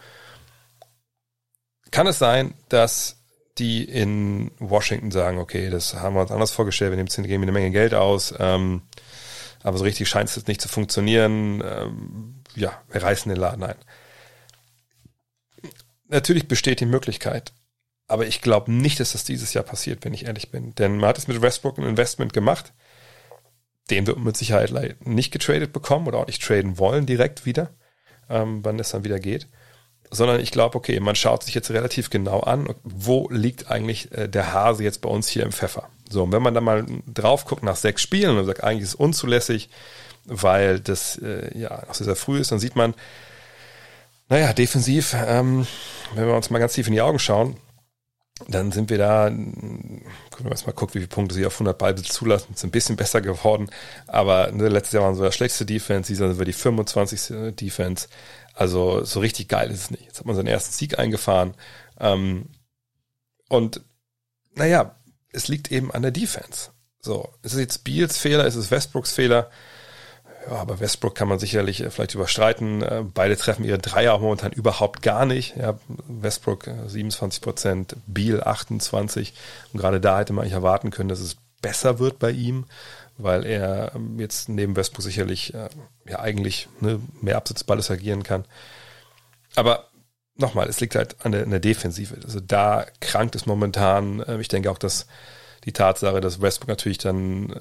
[1.92, 3.18] Kann es sein, dass
[3.58, 7.52] die in Washington sagen, okay, das haben wir uns anders vorgestellt, wir nehmen geben eine
[7.52, 8.84] Menge Geld aus, ähm,
[9.64, 11.64] aber so richtig scheint es jetzt nicht zu funktionieren.
[11.66, 13.76] Ähm, ja, wir reißen den Laden ein.
[16.08, 17.52] Natürlich besteht die Möglichkeit,
[18.08, 20.76] aber ich glaube nicht, dass das dieses Jahr passiert, wenn ich ehrlich bin.
[20.76, 22.74] Denn man hat es mit Westbrook ein Investment gemacht,
[23.90, 24.72] den wird man mit Sicherheit
[25.06, 27.70] nicht getradet bekommen oder auch nicht traden wollen direkt wieder,
[28.30, 29.48] ähm, wann es dann wieder geht
[30.10, 34.28] sondern ich glaube, okay, man schaut sich jetzt relativ genau an, wo liegt eigentlich äh,
[34.28, 35.90] der Hase jetzt bei uns hier im Pfeffer.
[36.10, 38.90] So, und wenn man da mal drauf guckt nach sechs Spielen und sagt, eigentlich ist
[38.90, 39.70] es unzulässig,
[40.26, 42.94] weil das äh, ja noch sehr, sehr früh ist, dann sieht man,
[44.30, 45.68] naja, defensiv, ähm,
[46.16, 47.58] wenn wir uns mal ganz tief in die Augen schauen,
[48.48, 50.04] dann sind wir da, können
[50.40, 53.22] wir erstmal gucken, wie viele Punkte sie auf 100 Ballbesitz zulassen, ist ein bisschen besser
[53.22, 53.70] geworden,
[54.06, 57.56] aber ne, letztes Jahr waren so das schlechteste Defense, dieses sind wir die 25.
[57.56, 58.08] Defense,
[58.58, 60.06] also so richtig geil ist es nicht.
[60.06, 61.54] Jetzt hat man seinen ersten Sieg eingefahren.
[62.00, 62.50] Ähm,
[63.50, 63.82] und
[64.56, 64.96] naja,
[65.32, 66.72] es liegt eben an der Defense.
[67.00, 69.52] So, ist es jetzt Beals Fehler, ist es Westbrooks Fehler?
[70.48, 72.82] Ja, aber Westbrook kann man sicherlich äh, vielleicht überstreiten.
[72.82, 75.56] Äh, beide treffen ihre Dreier auch momentan überhaupt gar nicht.
[75.58, 79.34] Ja, Westbrook 27 äh, Prozent, Beal 28.
[79.74, 82.66] Und gerade da hätte man eigentlich erwarten können, dass es besser wird bei ihm
[83.20, 85.52] weil er ähm, jetzt neben Westbrook sicherlich
[86.08, 88.46] ja eigentlich ne, mehr Absatz Balles agieren kann.
[89.56, 89.88] Aber
[90.36, 92.16] nochmal, es liegt halt an der, an der Defensive.
[92.24, 94.24] Also da krankt es momentan.
[94.40, 95.08] Ich denke auch, dass
[95.66, 97.56] die Tatsache, dass Westbrook natürlich dann, äh,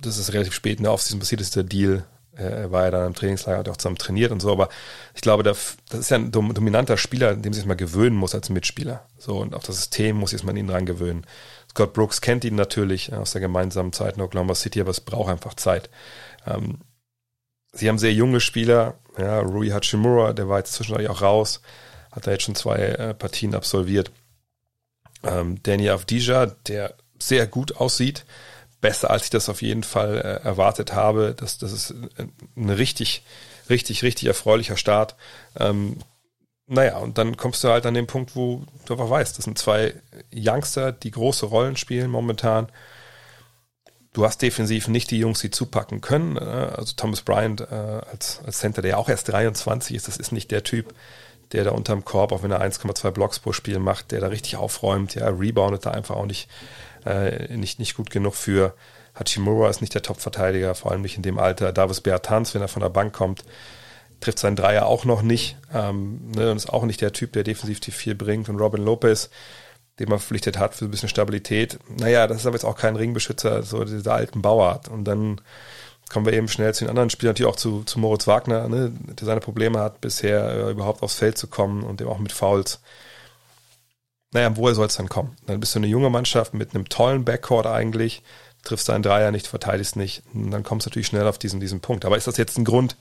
[0.00, 2.04] das ist relativ spät in der Offseason passiert ist, der Deal.
[2.36, 4.68] Äh, er war ja dann im Trainingslager, hat auch zusammen trainiert und so, aber
[5.14, 9.06] ich glaube, das ist ja ein dominanter Spieler, dem sich mal gewöhnen muss als Mitspieler.
[9.18, 11.26] So, und auch das System muss sich man ihn dran gewöhnen.
[11.70, 15.30] Scott Brooks kennt ihn natürlich aus der gemeinsamen Zeit in Oklahoma City, aber es braucht
[15.30, 15.90] einfach Zeit.
[16.46, 16.78] Ähm,
[17.72, 21.60] sie haben sehr junge Spieler, ja, Rui Hachimura, der war jetzt zwischendurch auch raus,
[22.12, 24.10] hat da jetzt schon zwei äh, Partien absolviert.
[25.24, 28.24] Ähm, Danny Avdija, der sehr gut aussieht,
[28.80, 31.34] besser als ich das auf jeden Fall äh, erwartet habe.
[31.36, 31.94] Das, das ist
[32.56, 33.24] ein richtig,
[33.68, 35.16] richtig, richtig erfreulicher Start.
[35.58, 35.98] Ähm,
[36.66, 39.58] naja, und dann kommst du halt an den Punkt, wo du einfach weißt, das sind
[39.58, 39.94] zwei
[40.34, 42.68] Youngster, die große Rollen spielen momentan.
[44.12, 46.36] Du hast defensiv nicht die Jungs, die zupacken können.
[46.36, 50.30] Äh, also Thomas Bryant äh, als, als Center, der auch erst 23 ist, das ist
[50.30, 50.94] nicht der Typ,
[51.52, 54.56] der da unterm Korb, auch wenn er 1,2 Blocks pro Spiel macht, der da richtig
[54.56, 55.14] aufräumt.
[55.14, 56.48] Ja, reboundet da einfach auch nicht,
[57.04, 58.74] äh, nicht, nicht gut genug für.
[59.14, 61.72] Hachimura ist nicht der Top-Verteidiger, vor allem nicht in dem Alter.
[61.72, 63.44] Davis Bertans, wenn er von der Bank kommt,
[64.20, 65.56] trifft seinen Dreier auch noch nicht.
[65.74, 68.48] Ähm, ne, und ist auch nicht der Typ, der defensiv die viel bringt.
[68.48, 69.30] Und Robin Lopez,
[69.98, 71.78] den man verpflichtet hat für ein bisschen Stabilität.
[71.98, 74.88] Naja, das ist aber jetzt auch kein Ringbeschützer, so dieser alten Bauart.
[74.88, 75.40] Und dann
[76.08, 78.92] kommen wir eben schnell zu den anderen Spielern, natürlich auch zu, zu Moritz Wagner, ne,
[78.92, 82.32] der seine Probleme hat, bisher äh, überhaupt aufs Feld zu kommen und dem auch mit
[82.32, 82.80] Fouls.
[84.32, 85.36] Naja, woher soll es dann kommen?
[85.46, 88.22] Dann bist du eine junge Mannschaft mit einem tollen Backcourt eigentlich,
[88.62, 90.22] triffst deinen Dreier nicht, verteidigst nicht.
[90.34, 92.04] Und dann kommst du natürlich schnell auf diesen, diesen Punkt.
[92.04, 92.96] Aber ist das jetzt ein Grund,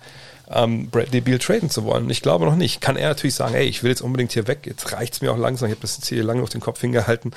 [0.50, 2.10] ähm, Bradley Beal traden zu wollen.
[2.10, 2.80] Ich glaube noch nicht.
[2.80, 5.38] Kann er natürlich sagen, ey, ich will jetzt unbedingt hier weg, jetzt reicht's mir auch
[5.38, 7.32] langsam, ich habe das jetzt hier lange auf den Kopf hingehalten.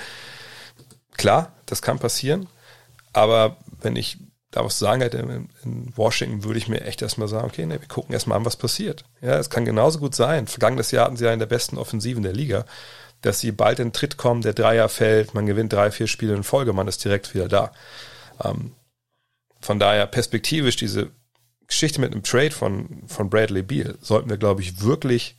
[1.16, 2.46] Klar, das kann passieren,
[3.12, 4.18] aber wenn ich
[4.50, 7.66] da was zu sagen hätte in, in Washington, würde ich mir echt erstmal sagen, okay,
[7.66, 9.04] ne, wir gucken erstmal an, was passiert.
[9.20, 10.46] Ja, es kann genauso gut sein.
[10.46, 12.64] Vergangenes Jahr hatten sie ja in der besten Offensiven der Liga,
[13.20, 16.42] dass sie bald in Tritt kommen, der Dreier fällt, man gewinnt drei, vier Spiele in
[16.42, 17.72] Folge, man ist direkt wieder da.
[18.42, 18.74] Ähm,
[19.60, 21.10] von daher perspektivisch diese
[21.66, 25.36] Geschichte mit einem Trade von, von Bradley Beal sollten wir, glaube ich, wirklich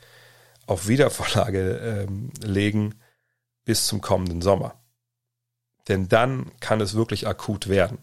[0.68, 2.96] auf Wiedervorlage ähm, legen
[3.66, 4.76] bis zum kommenden Sommer.
[5.88, 7.98] Denn dann kann es wirklich akut werden.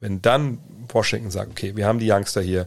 [0.00, 0.58] Wenn dann
[0.88, 2.66] Washington sagt, okay, wir haben die Youngster hier,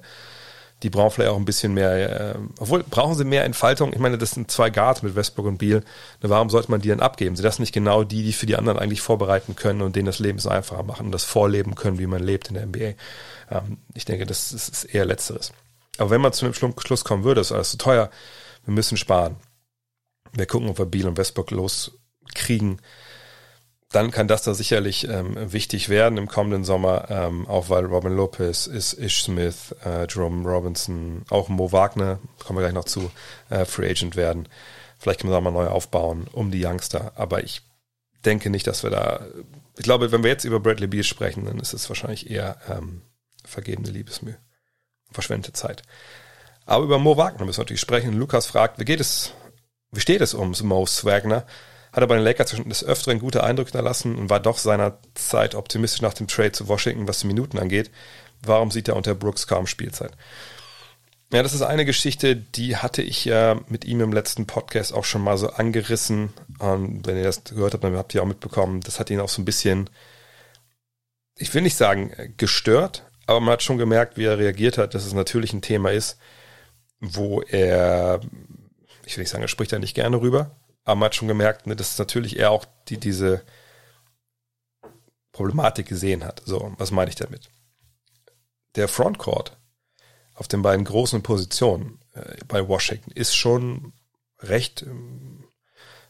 [0.84, 3.94] die brauchen vielleicht auch ein bisschen mehr, äh, obwohl brauchen sie mehr Entfaltung.
[3.94, 5.82] Ich meine, das sind zwei Guards mit Westbrook und Beal.
[6.22, 7.36] Warum sollte man die dann abgeben?
[7.36, 10.20] Sind das nicht genau die, die für die anderen eigentlich vorbereiten können und denen das
[10.20, 12.94] Leben so einfacher machen und das vorleben können, wie man lebt in der NBA?
[13.50, 15.54] Ähm, ich denke, das ist, ist eher Letzteres.
[15.98, 18.10] Aber wenn man zu einem Schluss kommen würde, ist alles zu teuer,
[18.66, 19.38] wir müssen sparen.
[20.34, 22.82] Wir gucken, ob wir Beal und Westbrook loskriegen
[23.94, 28.16] dann kann das da sicherlich ähm, wichtig werden im kommenden Sommer, ähm, auch weil Robin
[28.16, 33.12] Lopez ist, Ish Smith, äh, Jerome Robinson, auch Mo Wagner, kommen wir gleich noch zu,
[33.52, 34.50] äh, Free Agent werden.
[34.98, 37.62] Vielleicht können wir da mal neu aufbauen um die Youngster, aber ich
[38.26, 39.28] denke nicht, dass wir da,
[39.78, 43.04] ich glaube, wenn wir jetzt über Bradley Beal sprechen, dann ist es wahrscheinlich eher ähm,
[43.46, 44.38] vergebene Liebesmühe,
[45.12, 45.84] verschwendete Zeit.
[46.66, 48.14] Aber über Mo Wagner müssen wir natürlich sprechen.
[48.14, 49.34] Lukas fragt, wie geht es,
[49.92, 51.46] wie steht es um Mo Wagner?
[51.94, 55.54] Hat er bei den Lakers schon des Öfteren gute Eindrücke hinterlassen und war doch seinerzeit
[55.54, 57.92] optimistisch nach dem Trade zu Washington, was die Minuten angeht.
[58.42, 60.12] Warum sieht er unter Brooks kaum Spielzeit?
[61.32, 65.06] Ja, das ist eine Geschichte, die hatte ich ja mit ihm im letzten Podcast auch
[65.06, 66.34] schon mal so angerissen.
[66.58, 69.30] Und wenn ihr das gehört habt, dann habt ihr auch mitbekommen, das hat ihn auch
[69.30, 69.90] so ein bisschen,
[71.38, 75.06] ich will nicht sagen gestört, aber man hat schon gemerkt, wie er reagiert hat, dass
[75.06, 76.18] es natürlich ein Thema ist,
[77.00, 78.20] wo er,
[79.06, 81.68] ich will nicht sagen, er spricht da nicht gerne rüber, aber man hat schon gemerkt,
[81.68, 83.44] ne, dass natürlich er auch die, diese
[85.32, 86.42] Problematik gesehen hat.
[86.46, 87.50] So, was meine ich damit?
[88.76, 89.58] Der Frontcourt
[90.36, 93.94] auf den beiden großen Positionen äh, bei Washington ist schon
[94.40, 95.46] recht, ähm,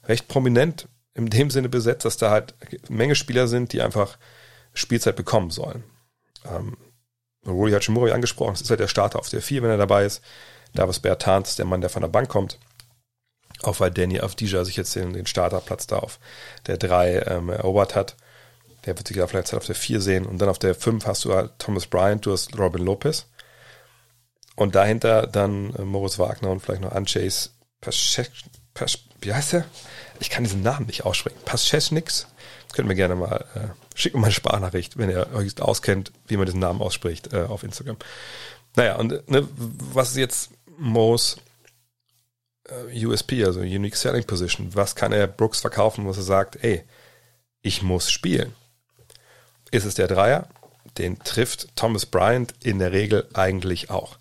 [0.04, 4.18] recht prominent in dem Sinne besetzt, dass da halt eine Menge Spieler sind, die einfach
[4.74, 5.84] Spielzeit bekommen sollen.
[6.46, 6.78] Ähm,
[7.46, 10.22] Rui Hachimura angesprochen, das ist halt der Starter auf der 4, wenn er dabei ist.
[10.74, 12.58] Davis Bertans, der Mann, der von der Bank kommt.
[13.64, 16.20] Auch weil Danny Avdija sich jetzt den, den Starterplatz da auf
[16.68, 18.16] der 3 ähm, erobert hat.
[18.86, 20.26] Der wird sich da vielleicht auf der 4 sehen.
[20.26, 23.28] Und dann auf der 5 hast du halt Thomas Bryant, du hast Robin Lopez.
[24.56, 27.50] Und dahinter dann äh, Moritz Wagner und vielleicht noch Anchase
[27.82, 28.30] Paschek,
[28.74, 29.66] Pasch, wie heißt der?
[30.20, 31.38] Ich kann diesen Namen nicht aussprechen.
[31.46, 32.28] Paschetnix.
[32.72, 36.46] Könnt mir gerne mal äh, schicken mal eine Sprachnachricht, wenn ihr euch auskennt, wie man
[36.46, 37.98] diesen Namen ausspricht äh, auf Instagram.
[38.76, 41.40] Naja, und ne, was ist jetzt Moos äh,
[42.70, 44.74] USP, also Unique Selling Position.
[44.74, 46.84] Was kann er Brooks verkaufen, wo er sagt, ey,
[47.62, 48.54] ich muss spielen?
[49.72, 50.48] Ist es der Dreier?
[50.98, 54.18] Den trifft Thomas Bryant in der Regel eigentlich auch.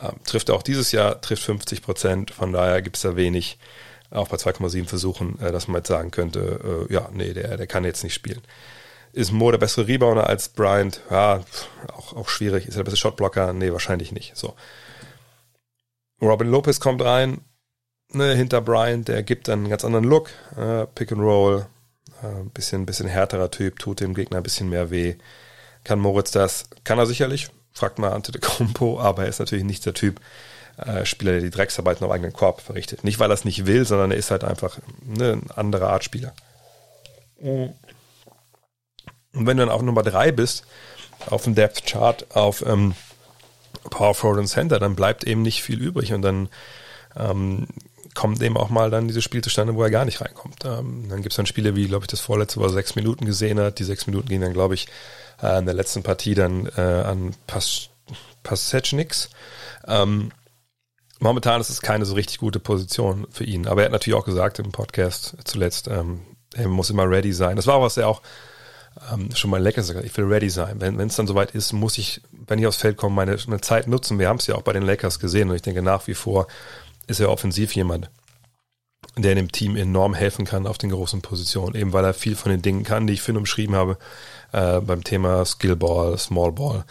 [0.00, 3.58] Ähm, trifft er auch dieses Jahr, trifft 50 Prozent, von daher gibt es da wenig,
[4.10, 7.66] auch bei 2,7 Versuchen, äh, dass man jetzt sagen könnte, äh, ja, nee, der, der
[7.66, 8.42] kann jetzt nicht spielen.
[9.12, 11.00] Ist Mo der bessere Rebounder als Bryant?
[11.10, 11.44] Ja,
[11.92, 12.66] auch, auch schwierig.
[12.66, 13.52] Ist er der beste Shotblocker?
[13.52, 14.36] Nee, wahrscheinlich nicht.
[14.36, 14.54] So.
[16.20, 17.40] Robin Lopez kommt rein,
[18.12, 20.30] ne, hinter Bryant, der gibt dann einen ganz anderen Look.
[20.56, 21.66] Äh, Pick and Roll,
[22.22, 25.16] äh, bisschen, bisschen härterer Typ, tut dem Gegner ein bisschen mehr weh.
[25.84, 26.68] Kann Moritz das?
[26.84, 27.48] Kann er sicherlich.
[27.72, 30.20] Fragt mal Ante de Compo, aber er ist natürlich nicht der Typ
[30.76, 33.04] äh, Spieler, der die Drecksarbeiten auf eigenen Korb verrichtet.
[33.04, 36.04] Nicht, weil er es nicht will, sondern er ist halt einfach ne, ein anderer Art
[36.04, 36.32] Spieler.
[37.36, 37.74] Und
[39.32, 40.64] wenn du dann auf Nummer drei bist,
[41.26, 42.94] auf dem Depth Chart, auf ähm,
[43.90, 46.48] Power Forward und Center, dann bleibt eben nicht viel übrig und dann
[47.16, 47.66] ähm,
[48.14, 50.64] kommt eben auch mal dann dieses Spiel zustande, wo er gar nicht reinkommt.
[50.64, 53.24] Ähm, dann gibt es dann Spiele, wie, glaube ich, das vorletzte, wo er sechs Minuten
[53.24, 53.78] gesehen hat.
[53.78, 54.86] Die sechs Minuten gingen dann, glaube ich,
[55.42, 57.90] äh, in der letzten Partie dann äh, an Pas.
[59.86, 60.30] Ähm,
[61.18, 63.66] momentan ist es keine so richtig gute Position für ihn.
[63.66, 66.20] Aber er hat natürlich auch gesagt im Podcast zuletzt, ähm,
[66.54, 67.56] er muss immer ready sein.
[67.56, 68.22] Das war auch, was er auch
[69.12, 70.80] ähm, schon mal lecker gesagt Ich will ready sein.
[70.80, 73.88] Wenn es dann soweit ist, muss ich, wenn ich aufs Feld komme, meine, meine Zeit
[73.88, 74.18] nutzen.
[74.18, 76.46] Wir haben es ja auch bei den Lakers gesehen und ich denke nach wie vor
[77.06, 78.10] ist er offensiv jemand,
[79.16, 82.50] der dem Team enorm helfen kann auf den großen Positionen, eben weil er viel von
[82.50, 83.98] den Dingen kann, die ich vorhin umschrieben habe,
[84.52, 86.84] äh, beim Thema Skillball, Smallball.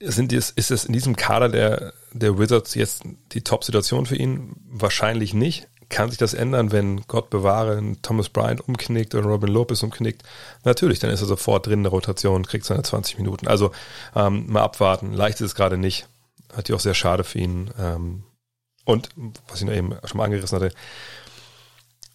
[0.00, 4.54] Sind ist, ist es in diesem Kader der, der Wizards jetzt die Top-Situation für ihn?
[4.70, 5.68] Wahrscheinlich nicht.
[5.90, 10.22] Kann sich das ändern, wenn Gott bewahre, Thomas Bryant umknickt oder Robin Lopez umknickt?
[10.64, 13.48] Natürlich, dann ist er sofort drin in der Rotation, kriegt seine 20 Minuten.
[13.48, 13.72] Also
[14.14, 15.12] ähm, mal abwarten.
[15.12, 16.06] Leicht ist es gerade nicht.
[16.54, 17.70] Hat die auch sehr schade für ihn.
[17.78, 18.22] Ähm,
[18.90, 19.08] und,
[19.48, 20.74] was ich noch eben schon mal angerissen hatte,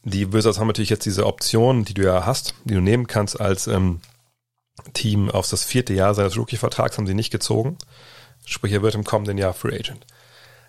[0.03, 3.41] die Wizards haben natürlich jetzt diese Option, die du ja hast, die du nehmen kannst
[3.41, 4.01] als ähm,
[4.93, 7.77] Team auf das vierte Jahr seines Rookie-Vertrags haben sie nicht gezogen.
[8.45, 10.05] Sprich, er wird im kommenden Jahr Free Agent.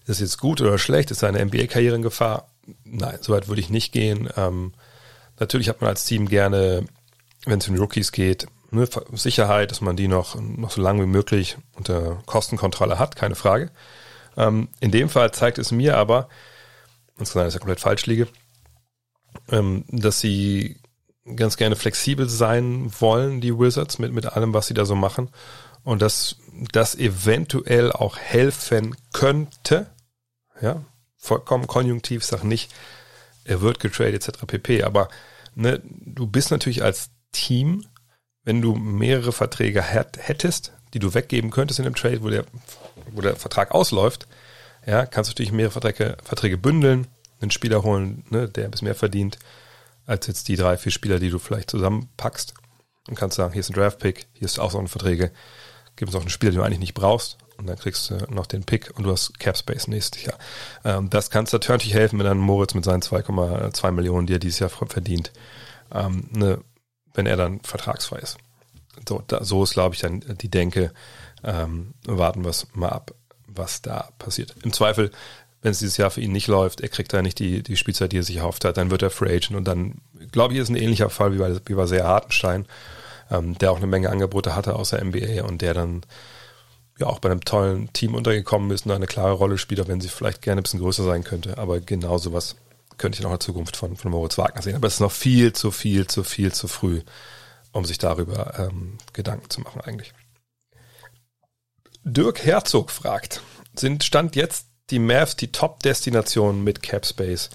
[0.06, 1.10] Ist jetzt gut oder schlecht?
[1.10, 2.48] Ist seine NBA-Karriere in Gefahr?
[2.84, 4.30] Nein, soweit würde ich nicht gehen.
[4.36, 4.72] Ähm,
[5.38, 6.84] natürlich hat man als Team gerne,
[7.44, 11.08] wenn es um Rookies geht, ne, Sicherheit, dass man die noch, noch so lange wie
[11.08, 13.70] möglich unter Kostenkontrolle hat, keine Frage.
[14.36, 16.28] Ähm, in dem Fall zeigt es mir aber,
[17.18, 18.28] und sein, dass ich komplett falsch liege,
[19.50, 20.76] ähm, dass sie
[21.34, 25.30] ganz gerne flexibel sein wollen, die Wizards, mit, mit allem, was sie da so machen.
[25.82, 26.36] Und dass
[26.72, 29.86] das eventuell auch helfen könnte,
[30.60, 30.84] ja,
[31.16, 32.72] vollkommen konjunktiv, sag nicht,
[33.44, 34.46] er wird getradet etc.
[34.46, 34.82] pp.
[34.82, 35.08] Aber
[35.54, 37.84] ne, du bist natürlich als Team,
[38.44, 42.44] wenn du mehrere Verträge hättest, die du weggeben könntest in dem Trade, wo der,
[43.12, 44.26] wo der Vertrag ausläuft,
[44.86, 47.06] ja, kannst du natürlich mehrere Verträge, Verträge bündeln,
[47.40, 49.38] einen Spieler holen, ne, der ein bisschen mehr verdient,
[50.06, 52.54] als jetzt die drei, vier Spieler, die du vielleicht zusammenpackst.
[53.08, 55.32] Und kannst sagen, hier ist ein Draft-Pick, hier ist auch so ein Verträge,
[55.96, 58.46] gib uns auch einen Spieler, den du eigentlich nicht brauchst, und dann kriegst du noch
[58.46, 60.38] den Pick und du hast Cap Space nächstes Jahr.
[60.84, 64.38] Ähm, das kannst du natürlich helfen, wenn dann Moritz mit seinen 2,2 Millionen, die er
[64.38, 65.32] dieses Jahr verdient,
[65.92, 66.60] ähm, ne,
[67.14, 68.36] wenn er dann vertragsfrei ist.
[69.08, 70.92] So, da, so ist, glaube ich, dann die Denke.
[71.46, 73.14] Ähm, warten wir es mal ab,
[73.46, 74.54] was da passiert.
[74.62, 75.10] Im Zweifel,
[75.62, 78.12] wenn es dieses Jahr für ihn nicht läuft, er kriegt da nicht die, die Spielzeit,
[78.12, 80.00] die er sich erhofft hat, dann wird er Free Agent und dann,
[80.32, 82.66] glaube ich, ist ein ähnlicher Fall wie bei, wie bei Sehr Hartenstein,
[83.30, 86.02] ähm, der auch eine Menge Angebote hatte außer NBA und der dann
[86.98, 90.00] ja auch bei einem tollen Team untergekommen ist und eine klare Rolle spielt, auch wenn
[90.00, 91.58] sie vielleicht gerne ein bisschen größer sein könnte.
[91.58, 92.56] Aber genau sowas
[92.98, 94.76] könnte ich noch in der Zukunft von, von Moritz Wagner sehen.
[94.76, 97.02] Aber es ist noch viel zu viel, zu viel, zu früh,
[97.72, 100.12] um sich darüber ähm, Gedanken zu machen eigentlich.
[102.06, 103.42] Dirk Herzog fragt,
[103.74, 107.50] sind Stand jetzt die Mavs die Top-Destination mit Capspace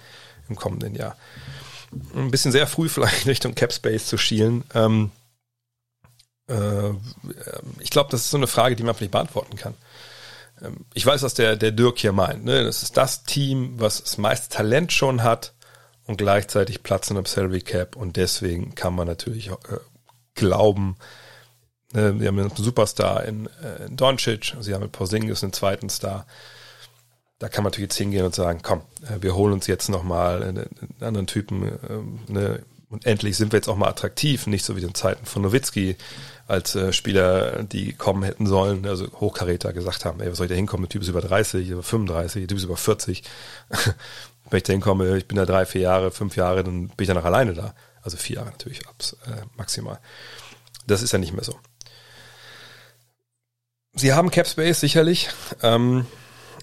[0.50, 1.16] im kommenden Jahr?
[2.14, 4.64] Ein bisschen sehr früh vielleicht Richtung Capspace zu schielen.
[4.74, 5.10] Ähm,
[6.48, 6.90] äh,
[7.80, 9.74] ich glaube, das ist so eine Frage, die man vielleicht beantworten kann.
[10.60, 12.44] Ähm, ich weiß, was der, der Dirk hier meint.
[12.44, 12.62] Ne?
[12.62, 15.54] Das ist das Team, was das meiste Talent schon hat
[16.04, 19.56] und gleichzeitig Platz in einem Salary Cap und deswegen kann man natürlich äh,
[20.34, 20.98] glauben,
[21.92, 22.20] ne?
[22.20, 26.26] wir haben einen Superstar in, äh, in Doncic, sie haben mit Porzingis einen zweiten Star.
[27.38, 30.42] Da kann man natürlich jetzt hingehen und sagen, komm, äh, wir holen uns jetzt nochmal
[30.42, 30.68] einen,
[31.00, 32.62] anderen Typen, äh, ne?
[32.88, 35.96] und endlich sind wir jetzt auch mal attraktiv, nicht so wie in Zeiten von Nowitzki,
[36.46, 40.50] als äh, Spieler, die kommen hätten sollen, also Hochkaräter gesagt haben, ey, was soll ich
[40.50, 40.84] da hinkommen?
[40.84, 43.22] Der Typ ist über 30, über 35, der Typ ist über 40.
[44.50, 47.08] Wenn ich da hinkomme, ich bin da drei, vier Jahre, fünf Jahre, dann bin ich
[47.08, 47.74] ja noch alleine da.
[48.02, 49.98] Also vier Jahre natürlich abs, äh, maximal.
[50.86, 51.58] Das ist ja nicht mehr so.
[53.94, 55.28] Sie haben Cap Space sicherlich.
[55.62, 56.06] Ähm,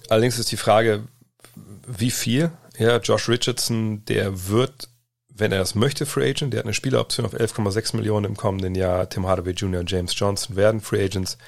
[0.08, 1.04] allerdings ist die Frage,
[1.86, 2.50] wie viel?
[2.78, 4.88] Ja, Josh Richardson, der wird
[5.40, 6.52] wenn er es möchte, Free Agent.
[6.52, 9.08] Der hat eine Spieleroption auf 11,6 Millionen im kommenden Jahr.
[9.08, 9.80] Tim Hardaway Jr.
[9.80, 11.38] und James Johnson werden Free Agents.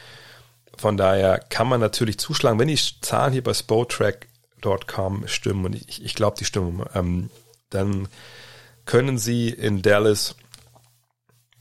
[0.76, 6.03] Von daher kann man natürlich zuschlagen, wenn die Zahlen hier bei Spotrack.com stimmen, und ich,
[6.03, 7.30] ich glaube, die stimmen, ähm,
[7.70, 8.09] dann
[8.87, 10.35] können sie in Dallas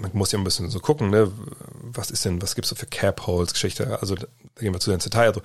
[0.01, 1.31] man muss ja ein bisschen so gucken, ne,
[1.81, 4.27] was ist denn, was gibt's so für Cap Holes Geschichte, also da
[4.59, 5.27] gehen wir zu ins Detail.
[5.27, 5.41] Also,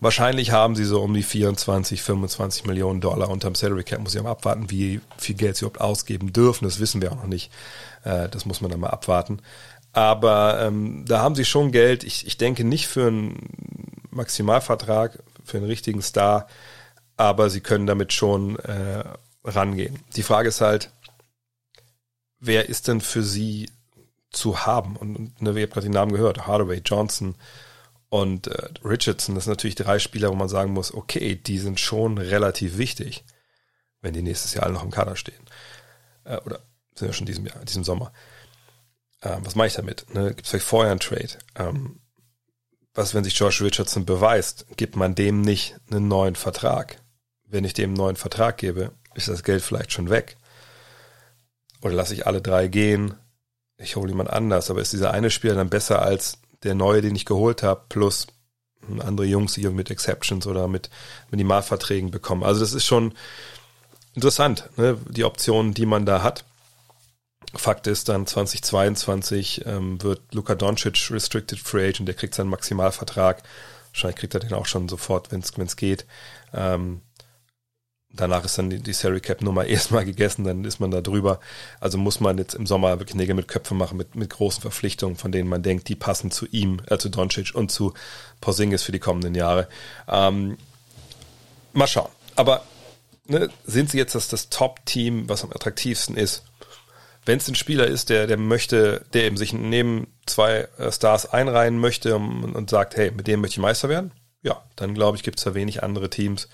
[0.00, 4.22] wahrscheinlich haben sie so um die 24, 25 Millionen Dollar unterm Salary Cap, muss ich
[4.22, 7.50] mal abwarten, wie viel Geld sie überhaupt ausgeben dürfen, das wissen wir auch noch nicht,
[8.04, 9.40] äh, das muss man dann mal abwarten.
[9.92, 13.48] Aber ähm, da haben sie schon Geld, ich, ich denke nicht für einen
[14.10, 16.48] Maximalvertrag, für einen richtigen Star,
[17.16, 19.04] aber sie können damit schon äh,
[19.44, 20.00] rangehen.
[20.16, 20.90] Die Frage ist halt,
[22.40, 23.68] wer ist denn für sie
[24.34, 24.96] zu haben.
[24.96, 27.36] Und, ne, ihr habt gerade die Namen gehört, Hardaway, Johnson
[28.08, 31.80] und äh, Richardson, das sind natürlich drei Spieler, wo man sagen muss, okay, die sind
[31.80, 33.24] schon relativ wichtig,
[34.00, 35.44] wenn die nächstes Jahr alle noch im Kader stehen.
[36.24, 36.60] Äh, oder
[36.94, 38.12] sind ja schon diesem Jahr, diesem Sommer.
[39.22, 40.06] Ähm, was mache ich damit?
[40.14, 41.38] Ne, Gibt es vielleicht vorher einen Trade?
[41.56, 42.00] Ähm,
[42.94, 47.02] was, wenn sich Josh Richardson beweist, gibt man dem nicht einen neuen Vertrag?
[47.44, 50.36] Wenn ich dem einen neuen Vertrag gebe, ist das Geld vielleicht schon weg.
[51.82, 53.14] Oder lasse ich alle drei gehen,
[53.78, 57.14] ich hole jemand anders, aber ist dieser eine Spieler dann besser als der neue, den
[57.14, 58.26] ich geholt habe, plus
[59.00, 60.90] andere Jungs, die mit Exceptions oder mit
[61.30, 62.42] Minimalverträgen bekommen.
[62.42, 63.14] Also das ist schon
[64.14, 64.98] interessant, ne?
[65.08, 66.44] die Optionen, die man da hat.
[67.54, 73.42] Fakt ist dann 2022 ähm, wird Luka Doncic Restricted Free Agent, der kriegt seinen Maximalvertrag.
[73.92, 76.04] Wahrscheinlich kriegt er den auch schon sofort, wenn es geht.
[76.52, 77.00] Ähm,
[78.16, 81.40] danach ist dann die, die Salary Cap Nummer erstmal gegessen, dann ist man da drüber.
[81.80, 85.16] Also muss man jetzt im Sommer wirklich Nägel mit Köpfen machen, mit, mit großen Verpflichtungen,
[85.16, 87.94] von denen man denkt, die passen zu ihm, äh, zu Doncic und zu
[88.40, 89.68] Porzingis für die kommenden Jahre.
[90.08, 90.58] Ähm,
[91.72, 92.10] mal schauen.
[92.36, 92.64] Aber
[93.26, 96.44] ne, sind sie jetzt das, das Top-Team, was am attraktivsten ist?
[97.26, 101.32] wenn es ein Spieler ist, der, der möchte, der eben sich neben zwei äh, Stars
[101.32, 104.12] einreihen möchte und, und sagt, hey, mit dem möchte ich Meister werden,
[104.42, 106.48] ja, dann glaube ich, gibt es da wenig andere Teams,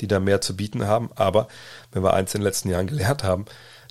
[0.00, 1.10] die da mehr zu bieten haben.
[1.14, 1.48] Aber
[1.92, 3.44] wenn wir eins in den letzten Jahren gelernt haben,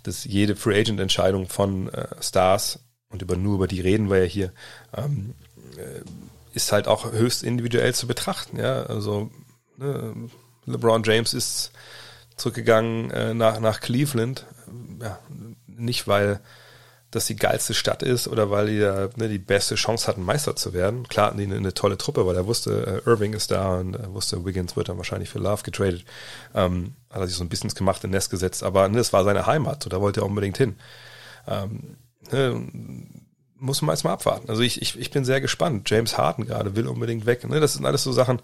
[0.03, 2.79] dass jede Free Agent Entscheidung von äh, Stars
[3.09, 4.53] und über nur über die reden wir ja hier,
[4.95, 5.33] ähm,
[5.77, 6.01] äh,
[6.53, 8.57] ist halt auch höchst individuell zu betrachten.
[8.57, 9.29] Ja, also
[9.77, 10.29] ne,
[10.65, 11.71] LeBron James ist
[12.37, 14.45] zurückgegangen äh, nach nach Cleveland,
[15.01, 15.19] ja,
[15.67, 16.39] nicht weil
[17.11, 20.55] das die geilste Stadt ist oder weil die da ne, die beste Chance hatten, Meister
[20.55, 21.07] zu werden.
[21.07, 23.95] Klar hatten die eine, eine tolle Truppe, weil er wusste, äh, Irving ist da und
[23.95, 26.05] er wusste, Wiggins wird dann wahrscheinlich für Love getradet.
[26.53, 29.23] Ähm, hat er sich so ein bisschen gemacht in Nest gesetzt, aber ne, das war
[29.23, 30.75] seine Heimat, so, da wollte er unbedingt hin.
[31.47, 31.97] Ähm,
[32.31, 32.67] ne,
[33.55, 34.49] muss man jetzt mal abwarten.
[34.49, 35.89] Also ich, ich, ich bin sehr gespannt.
[35.89, 37.47] James Harden gerade will unbedingt weg.
[37.47, 38.41] Ne, das sind alles so Sachen,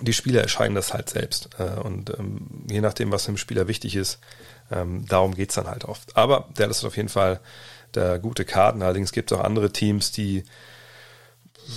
[0.00, 1.50] die Spieler erscheinen das halt selbst.
[1.58, 4.20] Äh, und ähm, je nachdem, was dem Spieler wichtig ist,
[4.70, 6.16] ähm, darum geht's dann halt oft.
[6.16, 7.40] Aber der ist auf jeden Fall
[7.94, 8.82] der gute Karten.
[8.82, 10.44] Allerdings gibt es auch andere Teams, die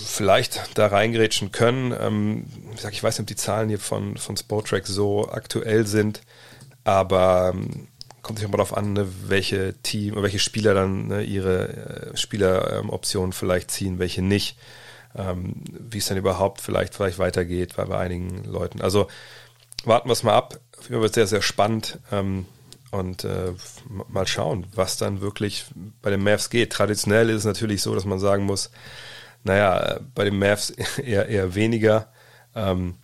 [0.05, 1.93] vielleicht da reingerätschen können.
[1.99, 5.85] Ähm, ich, sag, ich weiß nicht, ob die Zahlen hier von, von Sportrack so aktuell
[5.85, 6.21] sind,
[6.83, 7.87] aber ähm,
[8.21, 13.33] kommt sich mal darauf an, ne, welche Team, welche Spieler dann ne, ihre äh, Spieleroptionen
[13.33, 14.57] vielleicht ziehen, welche nicht.
[15.17, 18.81] Ähm, wie es dann überhaupt vielleicht, vielleicht weitergeht bei, bei einigen Leuten.
[18.81, 19.07] Also
[19.85, 20.59] warten wir es mal ab.
[20.77, 21.99] Auf jeden Fall wird sehr, sehr spannend.
[22.11, 22.45] Ähm,
[22.95, 23.53] und äh,
[24.09, 25.65] mal schauen, was dann wirklich
[26.01, 26.71] bei den Mavs geht.
[26.71, 28.71] Traditionell ist es natürlich so, dass man sagen muss,
[29.43, 32.11] naja, bei den Mavs eher, eher weniger,
[32.55, 32.95] ähm,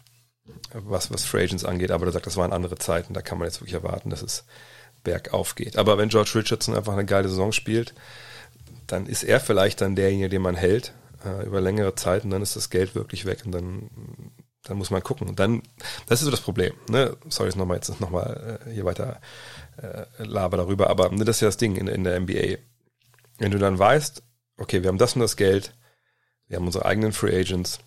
[0.73, 3.47] was, was Free Agents angeht, aber da sagt, das waren andere Zeiten, da kann man
[3.47, 4.45] jetzt wirklich erwarten, dass es
[5.03, 5.77] bergauf geht.
[5.77, 7.93] Aber wenn George Richardson einfach eine geile Saison spielt,
[8.87, 10.93] dann ist er vielleicht dann derjenige, den man hält
[11.25, 13.89] äh, über längere Zeit und dann ist das Geld wirklich weg und dann
[14.63, 15.27] dann muss man gucken.
[15.27, 15.63] Und dann,
[16.07, 16.73] das ist so das Problem.
[16.89, 17.17] Ne?
[17.29, 19.19] Sorry, jetzt nochmal jetzt nochmal äh, hier weiter
[19.77, 22.57] äh, laber darüber, aber ne, das ist ja das Ding in, in der NBA.
[23.39, 24.21] Wenn du dann weißt,
[24.57, 25.75] okay, wir haben das und das Geld,
[26.47, 27.79] wir haben unsere eigenen Free Agents,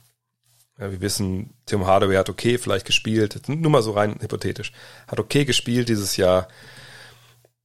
[0.79, 4.73] ja, wir wissen, Tim Hardaway hat okay vielleicht gespielt, nur mal so rein hypothetisch,
[5.07, 6.49] hat okay gespielt dieses Jahr.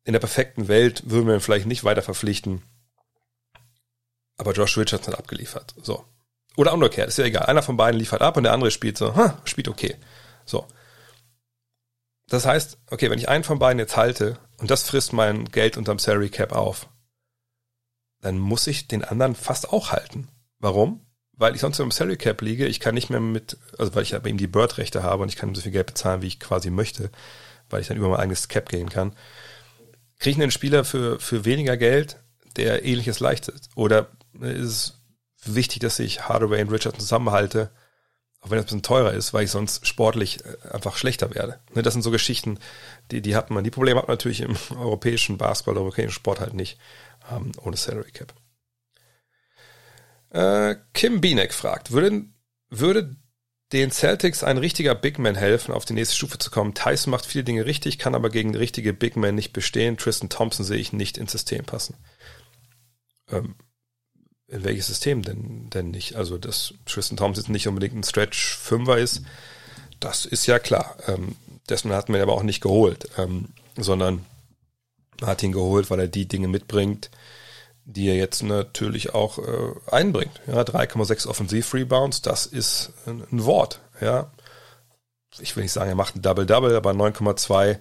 [0.04, 2.62] In der perfekten Welt würden wir ihn vielleicht nicht weiter verpflichten.
[4.38, 5.76] Aber Josh Richardson hat abgeliefert.
[5.82, 6.06] So.
[6.60, 7.46] Oder umgekehrt, ist ja egal.
[7.46, 9.96] Einer von beiden liefert ab und der andere spielt so, ha, spielt okay.
[10.44, 10.68] So.
[12.28, 15.78] Das heißt, okay, wenn ich einen von beiden jetzt halte und das frisst mein Geld
[15.78, 16.90] unterm Salary Cap auf,
[18.20, 20.28] dann muss ich den anderen fast auch halten.
[20.60, 21.06] Warum?
[21.32, 24.12] Weil ich sonst im Salary Cap liege, ich kann nicht mehr mit, also weil ich
[24.12, 26.72] bei ihm die Bird-Rechte habe und ich kann so viel Geld bezahlen, wie ich quasi
[26.72, 27.10] möchte,
[27.70, 29.14] weil ich dann über mein eigenes Cap gehen kann.
[30.20, 32.18] Kriege ich einen Spieler für, für weniger Geld,
[32.58, 33.70] der ähnliches leistet?
[33.76, 34.10] Oder
[34.42, 34.99] ist es
[35.44, 37.72] wichtig, dass ich Hardaway und Richard zusammenhalte,
[38.42, 41.60] auch wenn das ein bisschen teurer ist, weil ich sonst sportlich äh, einfach schlechter werde.
[41.74, 42.60] Ne, das sind so Geschichten,
[43.12, 43.64] die, die hat man.
[43.64, 46.78] Die Probleme hat man natürlich im europäischen Basketball, europäischen Sport halt nicht,
[47.32, 48.34] ähm, ohne Salary Cap.
[50.32, 52.26] Äh, Kim Bienek fragt, würde,
[52.70, 53.16] würde
[53.72, 56.74] den Celtics ein richtiger Big Man helfen, auf die nächste Stufe zu kommen?
[56.74, 59.98] Tyson macht viele Dinge richtig, kann aber gegen richtige Big Man nicht bestehen.
[59.98, 61.96] Tristan Thompson sehe ich nicht ins System passen.
[63.30, 63.56] Ähm,
[64.50, 66.16] in welches System denn, denn nicht?
[66.16, 69.22] Also, dass Tristan Thompson nicht unbedingt ein Stretch-Fünfer ist,
[70.00, 70.96] das ist ja klar.
[71.08, 71.36] Ähm,
[71.70, 74.26] dessen hat man aber auch nicht geholt, ähm, sondern
[75.22, 77.10] man hat ihn geholt, weil er die Dinge mitbringt,
[77.86, 80.42] die er jetzt natürlich auch äh, einbringt.
[80.48, 83.82] Ja, 3,6 Offensiv-Rebounds, das ist ein, ein Wort.
[84.02, 84.32] Ja,
[85.40, 87.78] ich will nicht sagen, er macht ein Double-Double, aber 9,2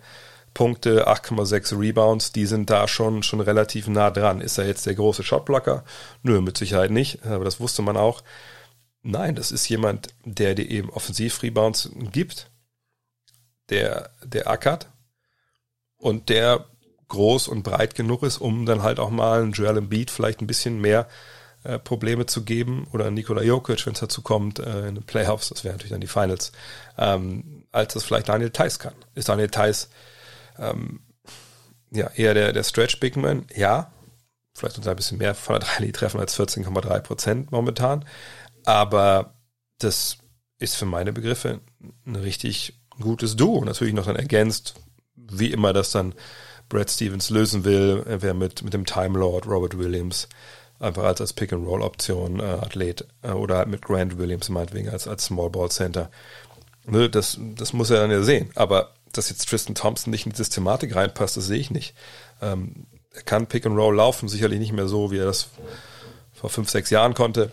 [0.54, 4.40] Punkte, 8,6 Rebounds, die sind da schon, schon relativ nah dran.
[4.40, 5.84] Ist er jetzt der große Shotblocker?
[6.22, 8.22] Nö, mit Sicherheit nicht, aber das wusste man auch.
[9.02, 12.50] Nein, das ist jemand, der dir eben Offensiv-Rebounds gibt,
[13.70, 14.88] der, der ackert
[15.96, 16.66] und der
[17.08, 20.46] groß und breit genug ist, um dann halt auch mal einen Joel Embiid vielleicht ein
[20.46, 21.08] bisschen mehr
[21.64, 25.48] äh, Probleme zu geben oder Nikola Jokic, wenn es dazu kommt, äh, in den Playoffs,
[25.48, 26.52] das wären natürlich dann die Finals,
[26.96, 28.94] ähm, als das vielleicht Daniel Theiss kann.
[29.14, 29.88] Ist Daniel Theiss
[30.58, 31.00] ähm,
[31.90, 33.92] ja, eher der, der Stretch Big Man, ja.
[34.54, 38.04] Vielleicht uns ein bisschen mehr von der 3 treffen als 14,3 Prozent momentan.
[38.64, 39.34] Aber
[39.78, 40.18] das
[40.58, 41.60] ist für meine Begriffe
[42.04, 43.64] ein richtig gutes Duo.
[43.64, 44.74] Natürlich noch dann ergänzt,
[45.14, 46.14] wie immer das dann
[46.68, 50.28] Brad Stevens lösen will, wer mit, mit dem Time Lord Robert Williams
[50.80, 55.24] einfach als, als Pick-and-Roll-Option äh, Athlet äh, oder halt mit Grant Williams meinetwegen als, als
[55.24, 56.10] Small Ball Center.
[56.86, 58.50] Ne, das, das muss er dann ja sehen.
[58.54, 61.94] Aber dass jetzt Tristan Thompson nicht in die Systematik reinpasst, das sehe ich nicht.
[62.40, 65.48] Ähm, er kann Pick and Roll laufen, sicherlich nicht mehr so, wie er das
[66.32, 67.50] vor fünf, sechs Jahren konnte.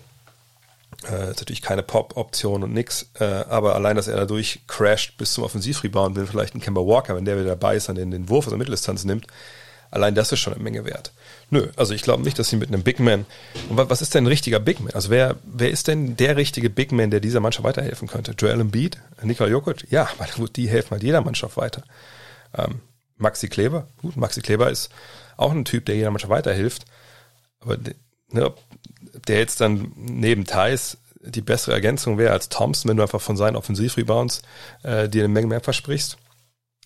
[1.10, 5.34] Äh, ist natürlich keine Pop-Option und nix, äh, aber allein, dass er dadurch crasht bis
[5.34, 8.30] zum Offensivrebound, will vielleicht ein Kemba Walker, wenn der wieder dabei ist, dann den, den
[8.30, 9.28] Wurf aus der Mitteldistanz nimmt,
[9.92, 11.12] Allein das ist schon eine Menge wert.
[11.50, 13.26] Nö, also ich glaube nicht, dass sie mit einem Big Man.
[13.70, 14.94] Und was ist denn ein richtiger Big Man?
[14.94, 18.34] Also wer, wer ist denn der richtige Big Man, der dieser Mannschaft weiterhelfen könnte?
[18.38, 18.98] Joel Embiid?
[19.22, 19.90] Nikola Jokic?
[19.92, 21.84] Ja, weil die helfen halt jeder Mannschaft weiter.
[22.58, 22.82] Ähm,
[23.18, 23.88] Maxi Kleber?
[24.02, 24.90] Gut, Maxi Kleber ist
[25.38, 26.86] auch ein Typ, der jeder Mannschaft weiterhilft.
[27.62, 27.78] Aber
[28.30, 28.54] ne,
[29.28, 33.38] der jetzt dann neben Thais die bessere Ergänzung wäre als Thompson, wenn du einfach von
[33.38, 34.42] seinen Offensivrebounds
[34.84, 36.18] äh, dir eine Menge mehr versprichst.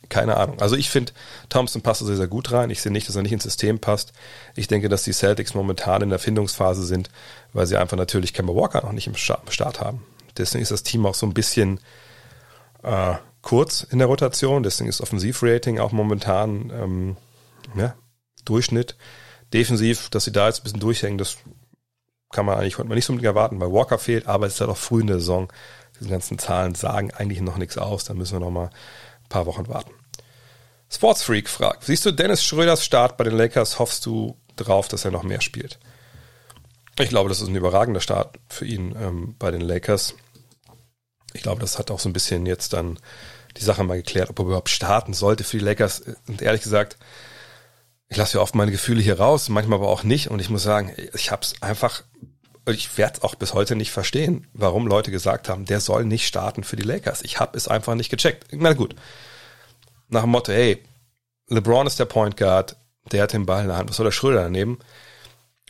[0.07, 0.59] Keine Ahnung.
[0.59, 1.11] Also ich finde,
[1.49, 2.69] Thompson passt sehr, sehr gut rein.
[2.69, 4.13] Ich sehe nicht, dass er nicht ins System passt.
[4.55, 7.09] Ich denke, dass die Celtics momentan in der Findungsphase sind,
[7.53, 10.03] weil sie einfach natürlich Kemba Walker noch nicht im Start haben.
[10.37, 11.79] Deswegen ist das Team auch so ein bisschen
[12.81, 14.63] äh, kurz in der Rotation.
[14.63, 17.17] Deswegen ist Offensivrating auch momentan ähm,
[17.75, 17.93] ja,
[18.45, 18.95] Durchschnitt.
[19.53, 21.37] Defensiv, dass sie da jetzt ein bisschen durchhängen, das
[22.31, 24.61] kann man eigentlich, konnte man nicht so unbedingt erwarten, weil Walker fehlt, aber es ist
[24.61, 25.51] halt auch früh in der Saison.
[25.99, 28.71] Diese ganzen Zahlen sagen eigentlich noch nichts aus, da müssen wir noch mal ein
[29.29, 29.93] paar Wochen warten.
[30.91, 35.11] Sportsfreak fragt, siehst du Dennis Schröders Start bei den Lakers, hoffst du drauf, dass er
[35.11, 35.79] noch mehr spielt?
[36.99, 40.15] Ich glaube, das ist ein überragender Start für ihn ähm, bei den Lakers.
[41.33, 42.99] Ich glaube, das hat auch so ein bisschen jetzt dann
[43.55, 46.03] die Sache mal geklärt, ob er überhaupt starten sollte für die Lakers.
[46.27, 46.97] Und ehrlich gesagt,
[48.09, 50.29] ich lasse ja oft meine Gefühle hier raus, manchmal aber auch nicht.
[50.29, 52.03] Und ich muss sagen, ich habe es einfach,
[52.75, 56.27] ich werde es auch bis heute nicht verstehen, warum Leute gesagt haben, der soll nicht
[56.27, 57.21] starten für die Lakers.
[57.23, 58.47] Ich habe es einfach nicht gecheckt.
[58.51, 58.95] Na gut,
[60.09, 60.83] nach dem Motto, hey,
[61.47, 62.75] LeBron ist der Point Guard,
[63.11, 64.79] der hat den Ball in der Hand, was soll der Schröder daneben?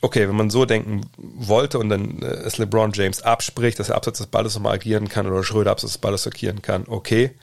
[0.01, 3.95] Okay, wenn man so denken wollte und dann äh, es LeBron James abspricht, dass er
[3.95, 7.35] abseits des Balles nochmal agieren kann oder Schröder abseits des Balles agieren kann, okay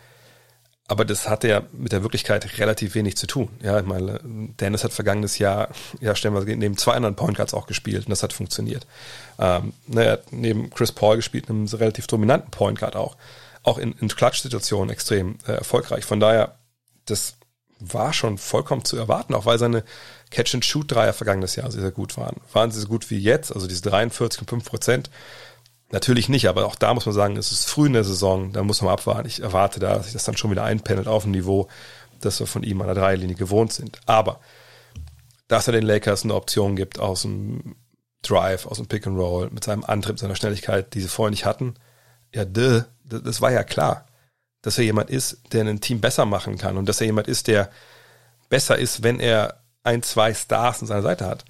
[0.88, 3.48] aber das hatte ja mit der Wirklichkeit relativ wenig zu tun.
[3.60, 5.68] Ja, ich meine, Dennis hat vergangenes Jahr,
[6.00, 8.86] ja, stellen wir neben zwei anderen Point Guards auch gespielt und das hat funktioniert.
[9.38, 13.16] Ähm, naja, hat neben Chris Paul gespielt, einem relativ dominanten Point Guard auch.
[13.64, 16.04] Auch in, in Klatsch-Situationen extrem äh, erfolgreich.
[16.04, 16.56] Von daher,
[17.04, 17.34] das
[17.80, 19.82] war schon vollkommen zu erwarten, auch weil seine
[20.30, 22.36] Catch-and-Shoot-Dreier vergangenes Jahr sehr, sehr gut waren.
[22.52, 25.10] Waren sie so gut wie jetzt, also diese 43,5 Prozent,
[25.90, 28.64] Natürlich nicht, aber auch da muss man sagen, es ist früh in der Saison, da
[28.64, 29.28] muss man abwarten.
[29.28, 31.68] Ich erwarte da, dass sich das dann schon wieder einpendelt auf ein Niveau,
[32.20, 34.00] das wir von ihm an der Dreilinie gewohnt sind.
[34.06, 34.40] Aber,
[35.46, 37.76] dass er den Lakers eine Option gibt aus dem
[38.22, 41.44] Drive, aus dem Pick and Roll, mit seinem Antrieb, seiner Schnelligkeit, die sie vorher nicht
[41.44, 41.74] hatten,
[42.34, 44.06] ja, duh, das war ja klar.
[44.62, 47.46] Dass er jemand ist, der ein Team besser machen kann und dass er jemand ist,
[47.46, 47.70] der
[48.48, 51.44] besser ist, wenn er ein, zwei Stars an seiner Seite hat.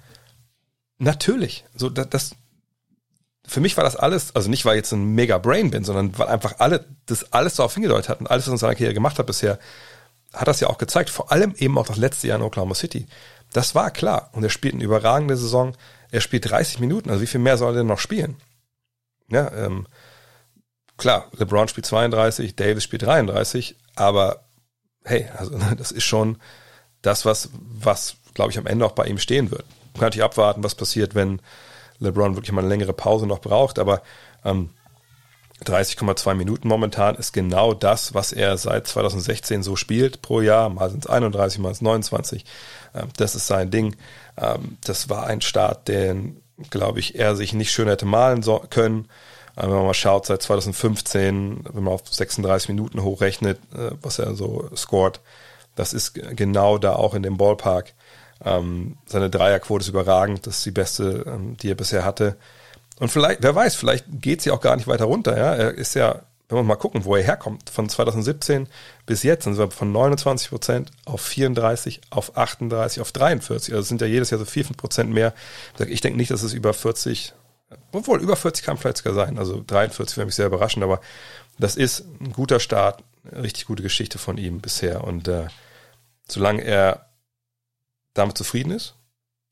[0.99, 1.65] Natürlich.
[1.75, 2.35] So, das
[3.47, 6.17] für mich war das alles, also nicht weil ich jetzt ein mega Brain bin, sondern
[6.17, 9.17] weil einfach alle, das alles darauf hingedeutet hat und alles, was in seiner Karriere gemacht
[9.17, 9.57] hat bisher,
[10.33, 11.09] hat das ja auch gezeigt.
[11.09, 13.07] Vor allem eben auch das letzte Jahr in Oklahoma City.
[13.53, 14.29] Das war klar.
[14.33, 15.75] Und er spielt eine überragende Saison.
[16.11, 17.09] Er spielt 30 Minuten.
[17.09, 18.35] Also wie viel mehr soll er denn noch spielen?
[19.29, 19.87] Ja, ähm,
[20.97, 24.45] klar, LeBron spielt 32, Davis spielt 33, aber
[25.03, 26.37] hey, also das ist schon
[27.01, 29.65] das, was, was, glaube ich, am Ende auch bei ihm stehen wird.
[29.93, 31.41] Man kann natürlich abwarten, was passiert, wenn
[31.99, 34.01] LeBron wirklich mal eine längere Pause noch braucht, aber
[34.45, 34.69] ähm,
[35.65, 40.69] 30,2 Minuten momentan ist genau das, was er seit 2016 so spielt pro Jahr.
[40.69, 42.45] Mal sind es 31, mal sind es 29.
[42.93, 43.95] Ähm, das ist sein Ding.
[44.37, 48.63] Ähm, das war ein Start, den, glaube ich, er sich nicht schön hätte malen so
[48.69, 49.07] können.
[49.55, 54.19] Äh, wenn man mal schaut, seit 2015, wenn man auf 36 Minuten hochrechnet, äh, was
[54.19, 55.19] er so scored,
[55.75, 57.93] das ist genau da auch in dem Ballpark.
[58.43, 62.37] Ähm, seine Dreierquote ist überragend, das ist die beste, ähm, die er bisher hatte.
[62.99, 65.37] Und vielleicht, wer weiß, vielleicht geht sie auch gar nicht weiter runter.
[65.37, 65.55] Ja?
[65.55, 68.67] Er ist ja, wenn wir mal gucken, wo er herkommt, von 2017
[69.05, 73.73] bis jetzt sind wir von 29 Prozent auf 34, auf 38, auf 43.
[73.73, 75.33] Also sind ja jedes Jahr so 4, 5 Prozent mehr.
[75.87, 77.33] Ich denke nicht, dass es über 40,
[77.91, 79.37] obwohl über 40 kann vielleicht sogar sein.
[79.37, 81.01] Also 43 wäre mich sehr überraschend, aber
[81.59, 85.03] das ist ein guter Start, eine richtig gute Geschichte von ihm bisher.
[85.03, 85.47] Und äh,
[86.27, 87.06] solange er
[88.17, 88.95] damit zufrieden ist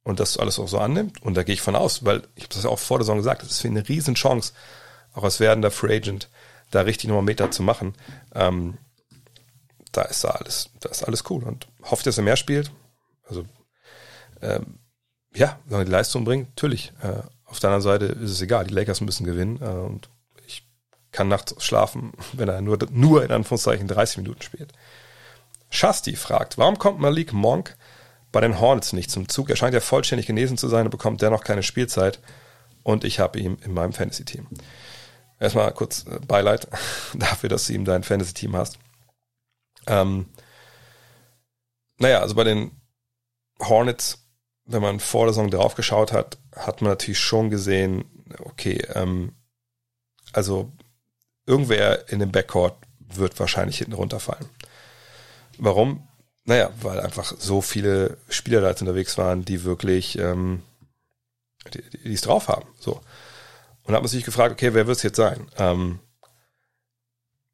[0.04, 1.22] und das alles auch so annimmt.
[1.22, 3.18] Und da gehe ich von aus, weil ich habe das ja auch vor der Saison
[3.18, 4.54] gesagt, das ist für ihn eine Riesenchance,
[5.14, 6.30] auch als werdender Free Agent,
[6.72, 7.94] da richtig nochmal Meter zu machen.
[8.34, 8.78] Ähm,
[9.92, 12.72] da ist da alles, da ist alles cool und hofft, dass er mehr spielt.
[13.28, 13.46] Also
[14.42, 14.80] ähm,
[15.34, 16.94] ja, wenn er die Leistung bringt, natürlich.
[17.02, 20.10] Äh, auf der anderen Seite ist es egal, die Lakers müssen gewinnen äh, und
[20.46, 20.68] ich
[21.12, 24.72] kann nachts schlafen, wenn er nur, nur in Anführungszeichen 30 Minuten spielt.
[25.70, 27.76] Shasti fragt, warum kommt Malik Monk
[28.36, 29.50] bei den Hornets nicht zum Zug.
[29.50, 32.20] Er scheint ja vollständig genesen zu sein und bekommt dennoch keine Spielzeit.
[32.84, 34.46] Und ich habe ihn in meinem Fantasy-Team.
[35.40, 36.68] Erstmal kurz äh, Beileid
[37.14, 38.78] dafür, dass du ihm dein Fantasy-Team hast.
[39.88, 40.26] Ähm,
[41.98, 42.72] naja, also bei den
[43.62, 44.28] Hornets,
[44.66, 48.04] wenn man vor der Saison drauf geschaut hat, hat man natürlich schon gesehen,
[48.40, 49.32] okay, ähm,
[50.34, 50.74] also
[51.46, 54.50] irgendwer in dem Backcourt wird wahrscheinlich hinten runterfallen.
[55.58, 56.06] Warum?
[56.46, 60.62] Naja, weil einfach so viele Spieler da jetzt unterwegs waren, die wirklich ähm,
[61.74, 62.68] die es drauf haben.
[62.80, 63.02] So.
[63.84, 65.48] Und da hat man sich gefragt, okay, wer wird es jetzt sein?
[65.58, 66.00] Ähm,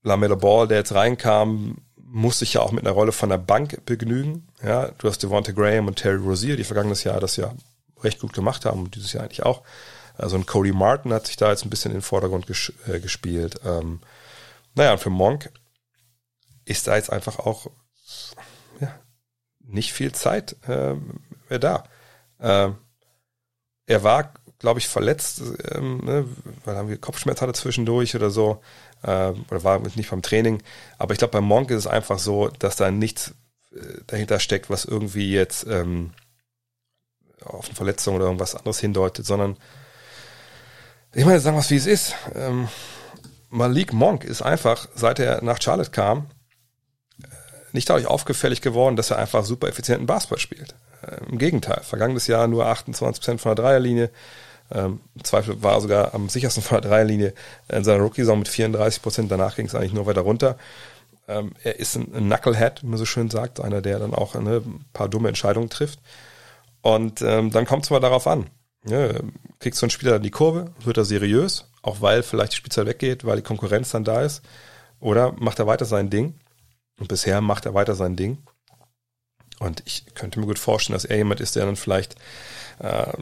[0.03, 3.85] Lamella Ball, der jetzt reinkam, muss sich ja auch mit einer Rolle von der Bank
[3.85, 4.47] begnügen.
[4.63, 7.53] Ja, du hast Devonta Graham und Terry Rozier, die vergangenes Jahr das ja
[8.01, 9.61] recht gut gemacht haben und dieses Jahr eigentlich auch.
[10.17, 12.99] Also ein Cody Martin hat sich da jetzt ein bisschen in den Vordergrund ges äh,
[12.99, 13.61] gespielt.
[13.63, 14.01] Ähm,
[14.75, 15.51] naja, und für Monk
[16.65, 17.67] ist da jetzt einfach auch
[19.71, 20.95] nicht viel Zeit äh,
[21.49, 21.83] mehr da.
[22.39, 22.75] Ähm,
[23.85, 25.41] er war, glaube ich, verletzt,
[25.71, 26.25] ähm, ne,
[26.65, 28.61] weil er Kopfschmerz hatte zwischendurch oder so,
[29.03, 30.61] äh, oder war nicht beim Training.
[30.97, 33.33] Aber ich glaube, bei Monk ist es einfach so, dass da nichts
[33.73, 36.13] äh, dahinter steckt, was irgendwie jetzt ähm,
[37.43, 39.57] auf eine Verletzung oder irgendwas anderes hindeutet, sondern
[41.13, 42.15] ich meine, sagen wir es wie es ist.
[42.35, 42.69] Ähm,
[43.49, 46.40] Malik Monk ist einfach, seit er nach Charlotte kam, äh,
[47.73, 50.75] nicht dadurch aufgefällig geworden, dass er einfach super effizienten Basketball spielt.
[51.01, 54.09] Äh, Im Gegenteil, vergangenes Jahr nur 28% von der Dreierlinie.
[54.71, 57.33] Ähm, Im Zweifel war er sogar am sichersten von der Dreierlinie
[57.69, 59.27] in seiner Rookie-Saison mit 34%.
[59.27, 60.57] Danach ging es eigentlich nur weiter runter.
[61.27, 64.35] Ähm, er ist ein, ein Knucklehead, wie man so schön sagt, einer, der dann auch
[64.35, 65.99] eine, ein paar dumme Entscheidungen trifft.
[66.81, 68.47] Und ähm, dann kommt es mal darauf an.
[68.87, 69.09] Ja,
[69.59, 72.87] kriegt so ein Spieler dann die Kurve, wird er seriös, auch weil vielleicht die Spielzeit
[72.87, 74.41] weggeht, weil die Konkurrenz dann da ist.
[74.99, 76.33] Oder macht er weiter sein Ding?
[76.99, 78.37] Und bisher macht er weiter sein Ding.
[79.59, 82.15] Und ich könnte mir gut vorstellen, dass er jemand ist, der dann vielleicht
[82.79, 83.13] äh,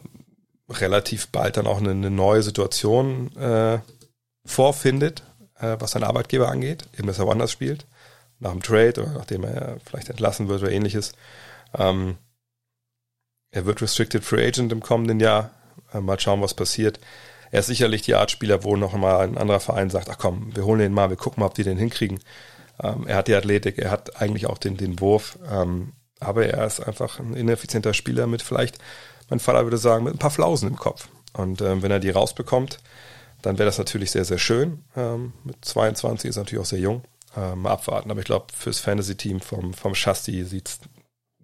[0.70, 3.80] relativ bald dann auch eine, eine neue Situation äh,
[4.46, 5.24] vorfindet,
[5.60, 7.86] äh, was sein Arbeitgeber angeht, eben dass er woanders spielt,
[8.40, 11.14] nach dem Trade oder nachdem er vielleicht entlassen wird oder ähnliches.
[11.78, 12.18] Ähm,
[13.52, 15.52] er wird Restricted Free Agent im kommenden Jahr.
[15.94, 17.00] Äh, mal schauen, was passiert.
[17.52, 20.56] Er ist sicherlich die Art Spieler, wo noch mal ein anderer Verein sagt, ach komm,
[20.56, 22.20] wir holen den mal, wir gucken mal, ob die den hinkriegen.
[22.82, 25.38] Ähm, er hat die Athletik, er hat eigentlich auch den, den Wurf.
[25.50, 28.78] Ähm, aber er ist einfach ein ineffizienter Spieler mit vielleicht,
[29.30, 31.08] mein Vater würde sagen, mit ein paar Flausen im Kopf.
[31.34, 32.80] Und ähm, wenn er die rausbekommt,
[33.42, 34.84] dann wäre das natürlich sehr, sehr schön.
[34.96, 37.04] Ähm, mit 22 ist er natürlich auch sehr jung.
[37.38, 38.12] Ähm, mal abwarten.
[38.12, 40.80] Aber ich glaube, fürs Fantasy-Team vom, vom Shasti sieht es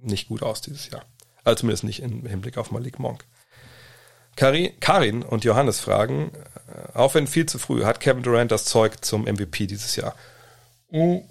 [0.01, 1.05] nicht gut aus dieses Jahr.
[1.43, 3.23] Also zumindest nicht im Hinblick auf Malik Monk.
[4.35, 6.31] Karin und Johannes fragen,
[6.67, 10.15] äh, auch wenn viel zu früh, hat Kevin Durant das Zeug zum MVP dieses Jahr?
[10.91, 11.23] Uh,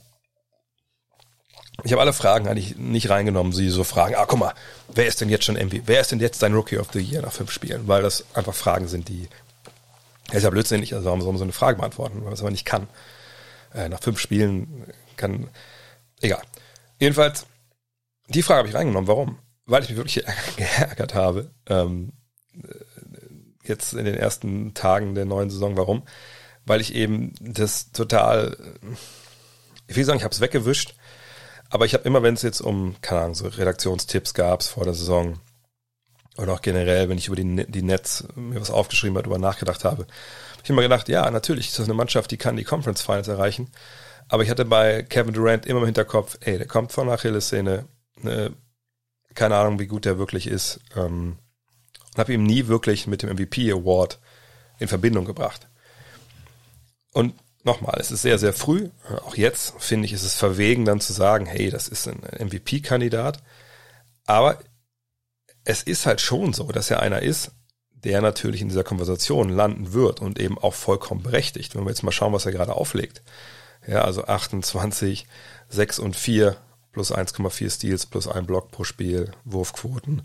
[1.83, 4.55] ich habe alle Fragen eigentlich nicht reingenommen, sie so fragen, ah, guck mal,
[4.89, 5.83] wer ist denn jetzt schon MVP?
[5.87, 7.89] Wer ist denn jetzt dein Rookie of the Year nach fünf Spielen?
[7.89, 9.29] Weil das einfach Fragen sind, die,
[10.31, 12.41] ja, ist ja blödsinnig, also warum soll man so eine Frage beantworten, weil man es
[12.41, 12.89] aber nicht kann.
[13.75, 14.87] Äh, nach fünf Spielen
[15.17, 15.49] kann,
[16.21, 16.43] egal.
[16.99, 17.47] Jedenfalls,
[18.29, 19.39] die Frage habe ich reingenommen, warum?
[19.67, 20.25] Weil ich mich wirklich
[20.57, 22.13] geärgert habe, ähm,
[23.65, 26.05] jetzt in den ersten Tagen der neuen Saison, warum?
[26.65, 28.57] Weil ich eben das total,
[29.87, 30.95] ich will sagen, ich habe es weggewischt,
[31.70, 34.95] aber ich habe immer, wenn es jetzt um, keine Ahnung, so Redaktionstipps gab vor der
[34.95, 35.41] Saison
[36.37, 39.85] oder auch generell, wenn ich über die, die Netz mir was aufgeschrieben habe, darüber nachgedacht
[39.85, 43.03] habe, habe ich immer gedacht, ja, natürlich ist das eine Mannschaft, die kann die Conference
[43.03, 43.70] Finals erreichen.
[44.28, 47.87] Aber ich hatte bei Kevin Durant immer im Hinterkopf, ey, der kommt von der Achillessehne,
[48.22, 48.53] ne,
[49.35, 50.80] keine Ahnung, wie gut der wirklich ist.
[50.97, 51.39] Ähm,
[52.14, 54.20] und habe ihn nie wirklich mit dem MVP Award
[54.78, 55.68] in Verbindung gebracht.
[57.12, 57.35] Und
[57.65, 58.91] nochmal, es ist sehr, sehr früh.
[59.25, 63.43] Auch jetzt finde ich, ist es verwegen, dann zu sagen, hey, das ist ein MVP-Kandidat.
[64.27, 64.59] Aber
[65.65, 67.53] es ist halt schon so, dass er einer ist,
[67.91, 71.75] der natürlich in dieser Konversation landen wird und eben auch vollkommen berechtigt.
[71.75, 73.23] Wenn wir jetzt mal schauen, was er gerade auflegt.
[73.87, 75.27] Ja, also 28,
[75.69, 76.57] 6 und 4
[76.93, 80.23] plus 1,4 Steals plus ein Block pro Spiel, Wurfquoten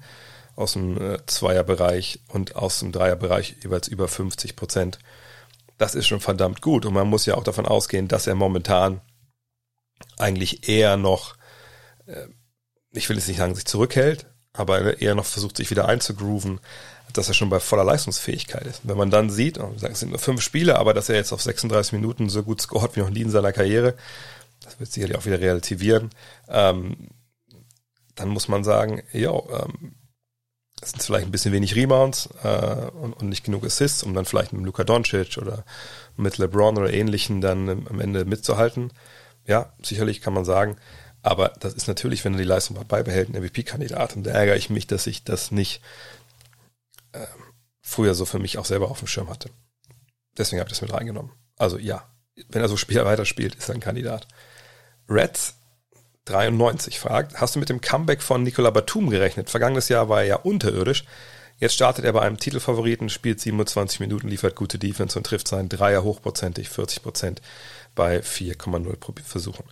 [0.56, 5.00] aus dem äh, Zweierbereich und aus dem Dreierbereich jeweils über 50 Prozent
[5.80, 6.86] das ist schon verdammt gut.
[6.86, 9.02] Und man muss ja auch davon ausgehen, dass er momentan
[10.18, 11.36] eigentlich eher noch,
[12.06, 12.28] äh,
[12.92, 16.60] ich will jetzt nicht sagen, sich zurückhält, aber eher noch versucht, sich wieder einzugrooven,
[17.14, 18.82] dass er schon bei voller Leistungsfähigkeit ist.
[18.84, 21.94] Wenn man dann sieht, es sind nur fünf Spiele, aber dass er jetzt auf 36
[21.94, 23.96] Minuten so gut scoret wie noch nie in seiner Karriere,
[24.62, 26.10] das wird sicherlich auch wieder relativieren,
[26.50, 27.10] ähm,
[28.16, 29.32] dann muss man sagen, ja,
[30.82, 34.26] es sind vielleicht ein bisschen wenig Rebounds äh, und, und, nicht genug Assists, um dann
[34.26, 35.64] vielleicht mit Luka Doncic oder
[36.16, 38.92] mit LeBron oder ähnlichen dann am Ende mitzuhalten.
[39.46, 40.78] Ja, sicherlich kann man sagen.
[41.22, 44.16] Aber das ist natürlich, wenn er die Leistung beibehält, ein MVP-Kandidat.
[44.16, 45.82] Und da ärgere ich mich, dass ich das nicht
[47.12, 47.26] äh,
[47.82, 49.50] früher so für mich auch selber auf dem Schirm hatte.
[50.38, 51.32] Deswegen habe ich das mit reingenommen.
[51.58, 52.06] Also ja,
[52.48, 54.28] wenn er so Spieler weiterspielt, ist er ein Kandidat.
[55.10, 55.59] Reds
[56.30, 59.50] 93 fragt, hast du mit dem Comeback von Nicola Batum gerechnet?
[59.50, 61.06] Vergangenes Jahr war er ja unterirdisch.
[61.58, 65.68] Jetzt startet er bei einem Titelfavoriten, spielt 27 Minuten, liefert gute Defense und trifft seinen
[65.68, 67.42] Dreier hochprozentig, 40 Prozent
[67.96, 69.66] bei 4,0 Versuchen.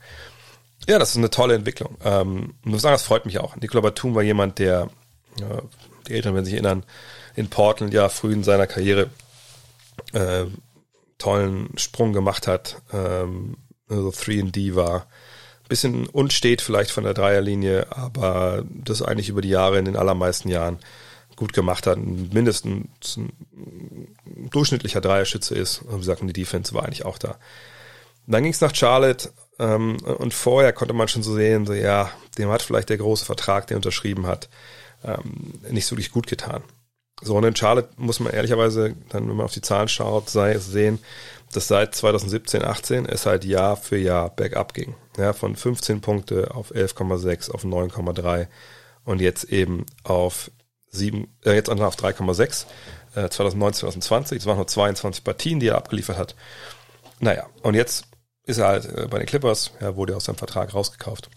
[0.87, 1.97] Ja, das ist eine tolle Entwicklung.
[2.03, 3.55] Ähm, muss sagen, das freut mich auch.
[3.55, 4.89] Nikola Batum war jemand, der,
[5.39, 5.61] ja,
[6.07, 6.83] die Eltern werden sich erinnern,
[7.35, 9.09] in Portland ja früh in seiner Karriere
[10.13, 10.45] äh,
[11.17, 13.57] tollen Sprung gemacht hat, ähm,
[13.89, 15.07] also 3D war.
[15.67, 20.49] Bisschen unstet vielleicht von der Dreierlinie, aber das eigentlich über die Jahre in den allermeisten
[20.49, 20.79] Jahren
[21.35, 23.31] gut gemacht hat, mindestens ein
[24.49, 25.81] durchschnittlicher Dreierschütze ist.
[25.83, 27.37] Und wie gesagt, die Defense war eigentlich auch da.
[28.25, 32.11] Dann ging es nach Charlotte ähm, und vorher konnte man schon so sehen, so ja,
[32.37, 34.49] dem hat vielleicht der große Vertrag, der unterschrieben hat,
[35.03, 36.63] ähm, nicht so wirklich gut getan.
[37.21, 40.57] So, und in Charlotte muss man ehrlicherweise, dann, wenn man auf die Zahlen schaut, sei,
[40.59, 40.99] sehen,
[41.51, 44.95] dass seit 2017, 18 es halt Jahr für Jahr bergab ging.
[45.17, 48.47] Ja, von 15 Punkte auf 11,6 auf 9,3
[49.03, 50.51] und jetzt eben auf
[50.91, 52.65] 7, äh, jetzt auf 3,6.
[53.15, 56.35] Äh, 2019, 2020, es waren nur 22 Partien, die er abgeliefert hat.
[57.19, 58.05] Naja, und jetzt
[58.43, 61.29] ist er halt äh, bei den Clippers, ja, wurde aus seinem Vertrag rausgekauft.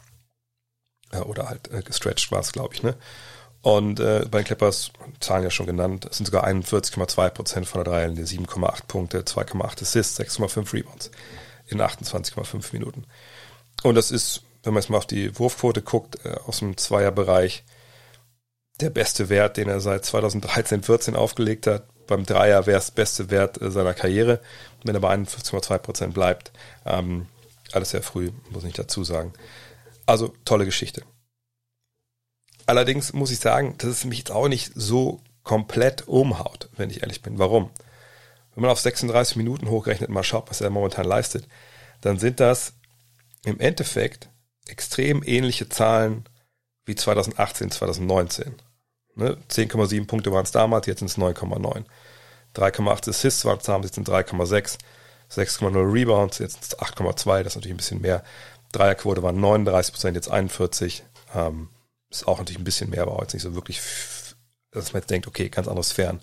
[1.13, 2.97] Ja, oder halt äh, gestretched war es, glaube ich, ne?
[3.63, 7.93] Und äh, bei den Clippers, Zahlen ja schon genannt, sind sogar 41,2 Prozent von der
[7.93, 11.11] Dreierlinie, 7,8 Punkte, 2,8 Assists, 6,5 Rebounds
[11.67, 13.05] in 28,5 Minuten.
[13.83, 17.65] Und das ist, wenn man jetzt mal auf die Wurfquote guckt, äh, aus dem Zweierbereich,
[18.81, 21.85] der beste Wert, den er seit 2013, 14 aufgelegt hat.
[22.07, 24.41] Beim Dreier wäre es der beste Wert äh, seiner Karriere,
[24.85, 26.53] wenn er bei 51,2 Prozent bleibt.
[26.85, 27.27] Ähm,
[27.73, 29.33] alles sehr früh, muss ich dazu sagen.
[30.07, 31.03] Also tolle Geschichte.
[32.67, 37.03] Allerdings muss ich sagen, dass es mich jetzt auch nicht so komplett umhaut, wenn ich
[37.03, 37.39] ehrlich bin.
[37.39, 37.71] Warum?
[38.55, 41.47] Wenn man auf 36 Minuten hochrechnet mal schaut, was er momentan leistet,
[42.01, 42.75] dann sind das
[43.45, 44.29] im Endeffekt
[44.69, 46.25] extrem ähnliche Zahlen
[46.85, 48.55] wie 2018, 2019.
[49.15, 49.37] Ne?
[49.51, 51.85] 10,7 Punkte waren es damals, jetzt sind es 9,9.
[52.55, 54.79] 3,8 Assists waren es damals, jetzt sind 3,6.
[55.31, 58.25] 6,0 Rebounds, jetzt sind es 8,2, das ist natürlich ein bisschen mehr.
[58.73, 61.05] Dreierquote waren 39% jetzt 41.
[61.35, 61.69] Ähm,
[62.11, 63.81] ist auch natürlich ein bisschen mehr, aber auch jetzt nicht so wirklich,
[64.73, 66.21] dass man jetzt denkt, okay, ganz anderes Fern.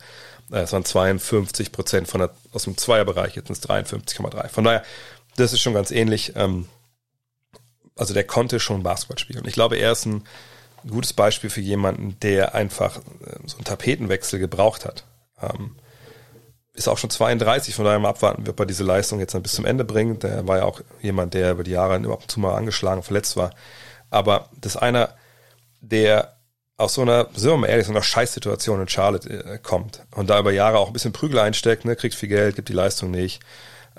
[0.51, 4.49] Äh, es waren 52 Prozent von der, aus dem Zweierbereich, jetzt sind es 53,3.
[4.49, 4.83] Von daher,
[5.37, 6.33] das ist schon ganz ähnlich.
[6.35, 6.67] Ähm,
[7.97, 9.43] also der konnte schon Basketball spielen.
[9.45, 10.23] Ich glaube, er ist ein
[10.87, 15.05] gutes Beispiel für jemanden, der einfach äh, so einen Tapetenwechsel gebraucht hat.
[15.41, 15.75] Ähm,
[16.73, 19.53] ist auch schon 32, von daher mal abwarten, ob er diese Leistung jetzt dann bis
[19.53, 20.23] zum Ende bringt.
[20.23, 23.35] Der war ja auch jemand, der über die Jahre ab und zu mal angeschlagen, verletzt
[23.35, 23.51] war.
[24.11, 25.09] Aber das einer,
[25.81, 26.37] der
[26.77, 30.29] aus so einer, sind wir mal ehrlich, so einer Scheißsituation in Charlotte äh, kommt und
[30.29, 33.09] da über Jahre auch ein bisschen Prügel einsteckt, ne, kriegt viel Geld, gibt die Leistung
[33.09, 33.41] nicht,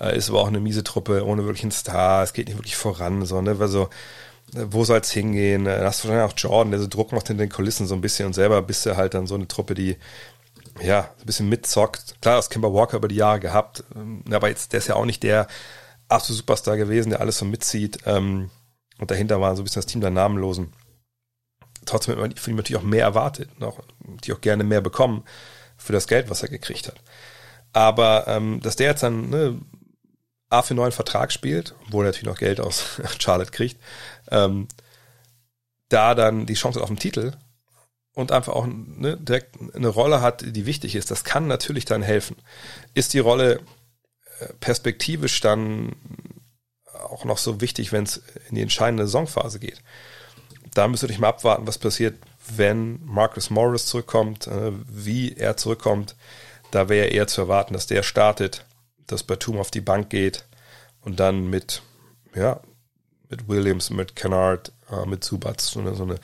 [0.07, 3.25] ist aber auch eine miese Truppe, ohne wirklich einen Star, es geht nicht wirklich voran,
[3.25, 3.89] so, ne, so,
[4.55, 5.65] äh, wo soll es hingehen?
[5.65, 7.95] Äh, da hast du wahrscheinlich auch Jordan, der so Druck macht in den Kulissen so
[7.95, 9.97] ein bisschen und selber bist du halt dann so eine Truppe, die
[10.81, 12.21] ja, ein bisschen mitzockt.
[12.21, 15.05] Klar, das Kimber Walker über die Jahre gehabt, ähm, aber jetzt, der ist ja auch
[15.05, 15.47] nicht der
[16.07, 17.99] absolute Superstar gewesen, der alles so mitzieht.
[18.05, 18.49] Ähm,
[18.99, 20.73] und dahinter war so ein bisschen das Team der Namenlosen
[21.89, 23.79] trotzdem hat man von ihm natürlich auch mehr erwartet auch,
[24.23, 25.23] die auch gerne mehr bekommen
[25.77, 27.01] für das Geld, was er gekriegt hat.
[27.73, 29.59] Aber ähm, dass der jetzt dann ne,
[30.49, 33.79] A für neuen Vertrag spielt, wo er natürlich noch Geld aus Charlotte kriegt,
[34.31, 34.67] ähm,
[35.89, 37.33] da dann die Chance auf den Titel
[38.13, 42.01] und einfach auch ne, direkt eine Rolle hat, die wichtig ist, das kann natürlich dann
[42.01, 42.35] helfen.
[42.93, 43.61] Ist die Rolle
[44.39, 45.95] äh, perspektivisch dann
[47.09, 49.81] auch noch so wichtig, wenn es in die entscheidende Saisonphase geht?
[50.73, 52.15] da müsst ihr dich mal abwarten, was passiert,
[52.55, 56.15] wenn Marcus Morris zurückkommt, äh, wie er zurückkommt.
[56.71, 58.65] Da wäre eher zu erwarten, dass der startet,
[59.11, 60.45] dass Batum auf die Bank geht
[61.01, 61.81] und dann mit,
[62.35, 62.59] ja,
[63.29, 66.15] mit Williams, mit Kennard, äh, mit Subatz, so eine, so eine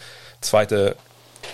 [0.41, 0.95] zweite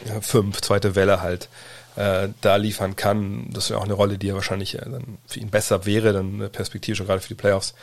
[0.05, 1.49] ja, fünf, zweite Welle halt
[1.95, 3.49] äh, da liefern kann.
[3.51, 6.35] Das wäre auch eine Rolle, die ja wahrscheinlich äh, dann für ihn besser wäre, dann
[6.35, 7.73] eine Perspektive schon gerade für die Playoffs.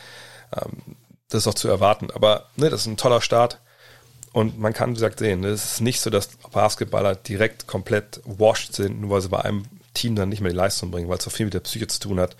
[0.55, 0.95] Ähm,
[1.29, 2.09] das ist auch zu erwarten.
[2.11, 3.59] Aber ne, das ist ein toller Start.
[4.31, 8.75] Und man kann, wie gesagt, sehen, es ist nicht so, dass Basketballer direkt komplett washed
[8.75, 11.27] sind, nur weil sie bei einem Team dann nicht mehr die Leistung bringen, weil es
[11.27, 12.35] auch viel mit der Psyche zu tun hat.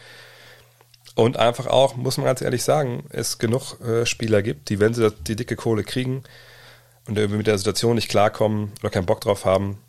[1.19, 4.93] Und einfach auch, muss man ganz ehrlich sagen, es genug äh, Spieler gibt, die, wenn
[4.93, 6.23] sie die dicke Kohle kriegen
[7.07, 9.81] und irgendwie mit der Situation nicht klarkommen oder keinen Bock drauf haben,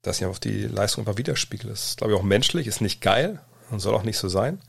[0.00, 1.70] dass sie auf die Leistung einfach widerspiegeln.
[1.70, 3.40] Das ist, glaube ich, auch menschlich, ist nicht geil
[3.70, 4.60] und soll auch nicht so sein.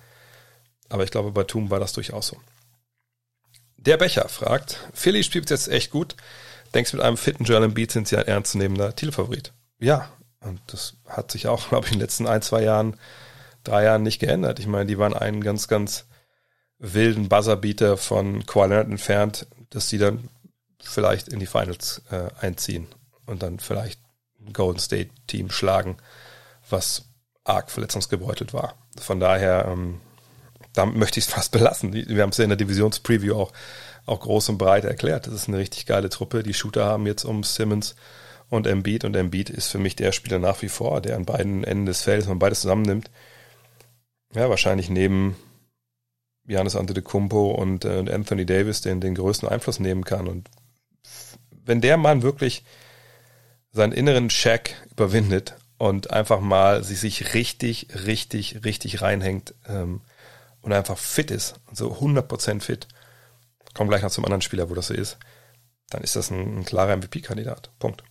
[0.90, 2.38] Aber ich glaube, bei Tum war das durchaus so.
[3.78, 6.16] Der Becher fragt, Philly spielt jetzt echt gut
[6.76, 9.54] denkst, mit einem fitten Joel Embiid sind sie ein ernstzunehmender Titelfavorit.
[9.80, 10.10] Ja,
[10.42, 13.00] und das hat sich auch, glaube ich, in den letzten ein, zwei Jahren,
[13.68, 14.60] drei Jahren nicht geändert.
[14.60, 16.06] Ich meine, die waren einen ganz, ganz
[16.80, 20.30] wilden Buzzerbeater von Kawhi Leonard entfernt, dass sie dann
[20.82, 22.88] vielleicht in die Finals äh, einziehen
[23.26, 24.00] und dann vielleicht
[24.40, 25.98] ein Golden State Team schlagen,
[26.70, 27.06] was
[27.44, 28.76] arg verletzungsgebeutelt war.
[29.00, 30.02] Von daher, ähm,
[30.74, 31.94] damit möchte ich es fast belassen.
[31.94, 33.52] Wir haben es ja in der Divisionspreview auch,
[34.06, 35.28] auch groß und breit erklärt.
[35.28, 36.44] Das ist eine richtig geile Truppe.
[36.44, 37.96] Die Shooter haben jetzt um Simmons
[38.50, 41.64] und Embiid und Embiid ist für mich der Spieler nach wie vor, der an beiden
[41.64, 43.10] Enden des Feldes, wenn man beides zusammennimmt,
[44.36, 45.36] ja, wahrscheinlich neben
[46.48, 50.28] Janis Antetokounmpo und, äh, Anthony Davis den, den größten Einfluss nehmen kann.
[50.28, 50.50] Und
[51.52, 52.64] wenn der Mann wirklich
[53.72, 60.02] seinen inneren Check überwindet und einfach mal sich, sich richtig, richtig, richtig reinhängt ähm,
[60.62, 62.88] und einfach fit ist, so 100% fit,
[63.74, 65.18] kommen gleich noch zum anderen Spieler, wo das so ist,
[65.90, 67.72] dann ist das ein, ein klarer MVP-Kandidat.
[67.80, 68.04] Punkt.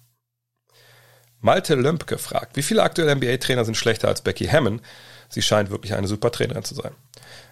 [1.41, 4.83] Malte Lömpke fragt, wie viele aktuelle NBA-Trainer sind schlechter als Becky Hammond?
[5.29, 6.93] Sie scheint wirklich eine super Trainerin zu sein.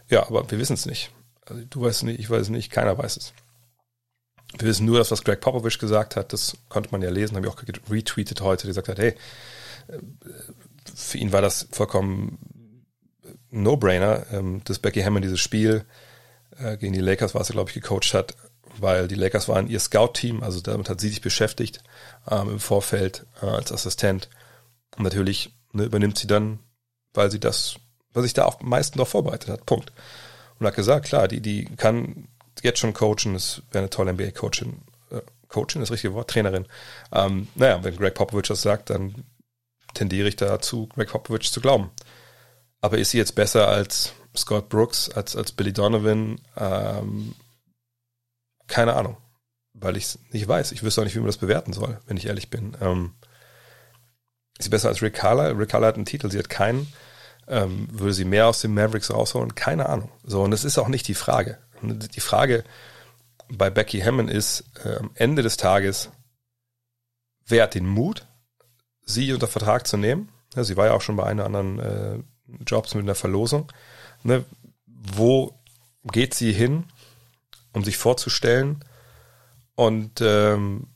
[0.08, 1.10] Ja, aber wir wissen es nicht.
[1.46, 3.32] Also du weißt es nicht, ich weiß es nicht, keiner weiß es.
[4.58, 7.46] Wir wissen nur, dass was Greg Popovich gesagt hat, das konnte man ja lesen, habe
[7.46, 9.14] ich auch retweetet heute, der gesagt hat, hey,
[9.88, 9.98] äh,
[10.94, 12.38] für ihn war das vollkommen
[13.50, 15.84] No-Brainer, ähm, dass Becky Hammond dieses Spiel
[16.58, 18.34] äh, gegen die Lakers, was er, glaube ich, gecoacht hat,
[18.78, 21.82] weil die Lakers waren ihr Scout-Team, also damit hat sie sich beschäftigt
[22.30, 24.28] ähm, im Vorfeld äh, als Assistent.
[24.96, 26.58] Und natürlich ne, übernimmt sie dann,
[27.14, 27.76] weil sie das,
[28.12, 29.66] was sich da am meisten noch vorbereitet hat.
[29.66, 29.92] Punkt.
[30.58, 32.28] Und hat gesagt, klar, die, die kann
[32.62, 34.82] jetzt schon coachen, das wäre eine tolle NBA-Coachin.
[35.10, 36.66] Äh, Coachin, das richtige Wort, Trainerin.
[37.12, 39.24] Ähm, naja, wenn Greg Popovich das sagt, dann
[39.94, 41.90] tendiere ich dazu, Greg Popovich zu glauben.
[42.80, 46.40] Aber ist sie jetzt besser als Scott Brooks, als, als Billy Donovan?
[46.56, 47.34] Ähm,
[48.66, 49.16] keine Ahnung,
[49.74, 50.72] weil ich es nicht weiß.
[50.72, 52.76] Ich wüsste auch nicht, wie man das bewerten soll, wenn ich ehrlich bin.
[52.80, 53.12] Ähm,
[54.58, 55.48] ist sie besser als Rick Carla?
[55.48, 56.92] Rick Carla hat einen Titel, sie hat keinen.
[57.48, 59.54] Ähm, würde sie mehr aus den Mavericks rausholen?
[59.54, 60.10] Keine Ahnung.
[60.24, 61.58] So, und das ist auch nicht die Frage.
[61.82, 62.64] Die Frage
[63.48, 66.10] bei Becky Hammond ist äh, am Ende des Tages,
[67.46, 68.26] wer hat den Mut,
[69.04, 70.28] sie unter Vertrag zu nehmen?
[70.54, 72.18] Ja, sie war ja auch schon bei einer anderen äh,
[72.66, 73.70] Jobs mit einer Verlosung.
[74.22, 74.44] Ne?
[74.86, 75.58] Wo
[76.04, 76.84] geht sie hin,
[77.72, 78.84] um sich vorzustellen?
[79.74, 80.88] Und ähm,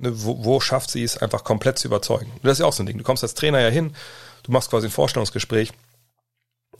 [0.00, 2.32] wo, wo schafft sie es, einfach komplett zu überzeugen?
[2.42, 2.98] Das ist ja auch so ein Ding.
[2.98, 3.94] Du kommst als Trainer ja hin,
[4.42, 5.72] du machst quasi ein Vorstellungsgespräch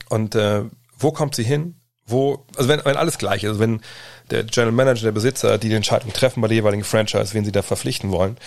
[0.09, 0.63] und äh,
[0.97, 1.75] wo kommt sie hin?
[2.05, 3.81] Wo, also wenn, wenn alles gleich ist, also wenn
[4.31, 7.51] der General Manager, der Besitzer, die die Entscheidung treffen bei der jeweiligen Franchise, wen sie
[7.51, 8.37] da verpflichten wollen,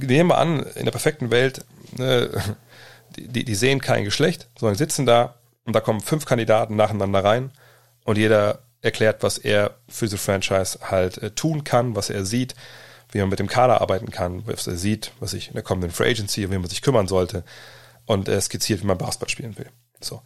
[0.00, 1.64] nehmen wir an, in der perfekten Welt,
[1.96, 2.30] ne,
[3.16, 5.34] die, die sehen kein Geschlecht, sondern sitzen da
[5.64, 7.50] und da kommen fünf Kandidaten nacheinander rein
[8.04, 12.54] und jeder erklärt, was er für diese Franchise halt äh, tun kann, was er sieht,
[13.10, 15.90] wie man mit dem Kader arbeiten kann, was er sieht, was sich in der kommenden
[15.90, 17.44] Free Agency, um wen man sich kümmern sollte
[18.06, 19.70] und er skizziert, wie man Basketball spielen will.
[20.00, 20.22] So.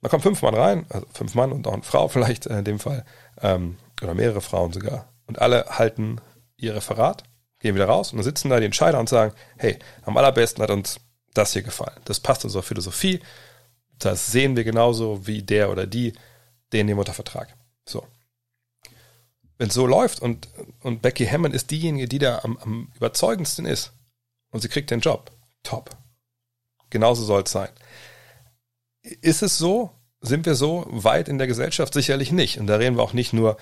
[0.00, 2.78] Da kommen fünf Mann rein, also fünf Mann und auch eine Frau vielleicht in dem
[2.78, 3.04] Fall,
[3.42, 5.12] ähm, oder mehrere Frauen sogar.
[5.26, 6.20] Und alle halten
[6.56, 7.24] ihr Referat,
[7.60, 10.70] gehen wieder raus und dann sitzen da die Entscheider und sagen, hey, am allerbesten hat
[10.70, 11.00] uns
[11.34, 12.00] das hier gefallen.
[12.04, 13.20] Das passt unserer Philosophie.
[13.98, 16.12] Das sehen wir genauso wie der oder die,
[16.72, 17.54] den nehmen wir unter Vertrag.
[17.84, 18.06] So.
[19.58, 20.48] Wenn es so läuft und,
[20.82, 23.92] und Becky Hammond ist diejenige, die da am, am überzeugendsten ist
[24.50, 25.32] und sie kriegt den Job,
[25.62, 25.90] top.
[26.90, 27.68] Genauso soll es sein.
[29.02, 29.90] Ist es so?
[30.20, 31.92] Sind wir so weit in der Gesellschaft?
[31.92, 32.58] Sicherlich nicht.
[32.58, 33.56] Und da reden wir auch nicht nur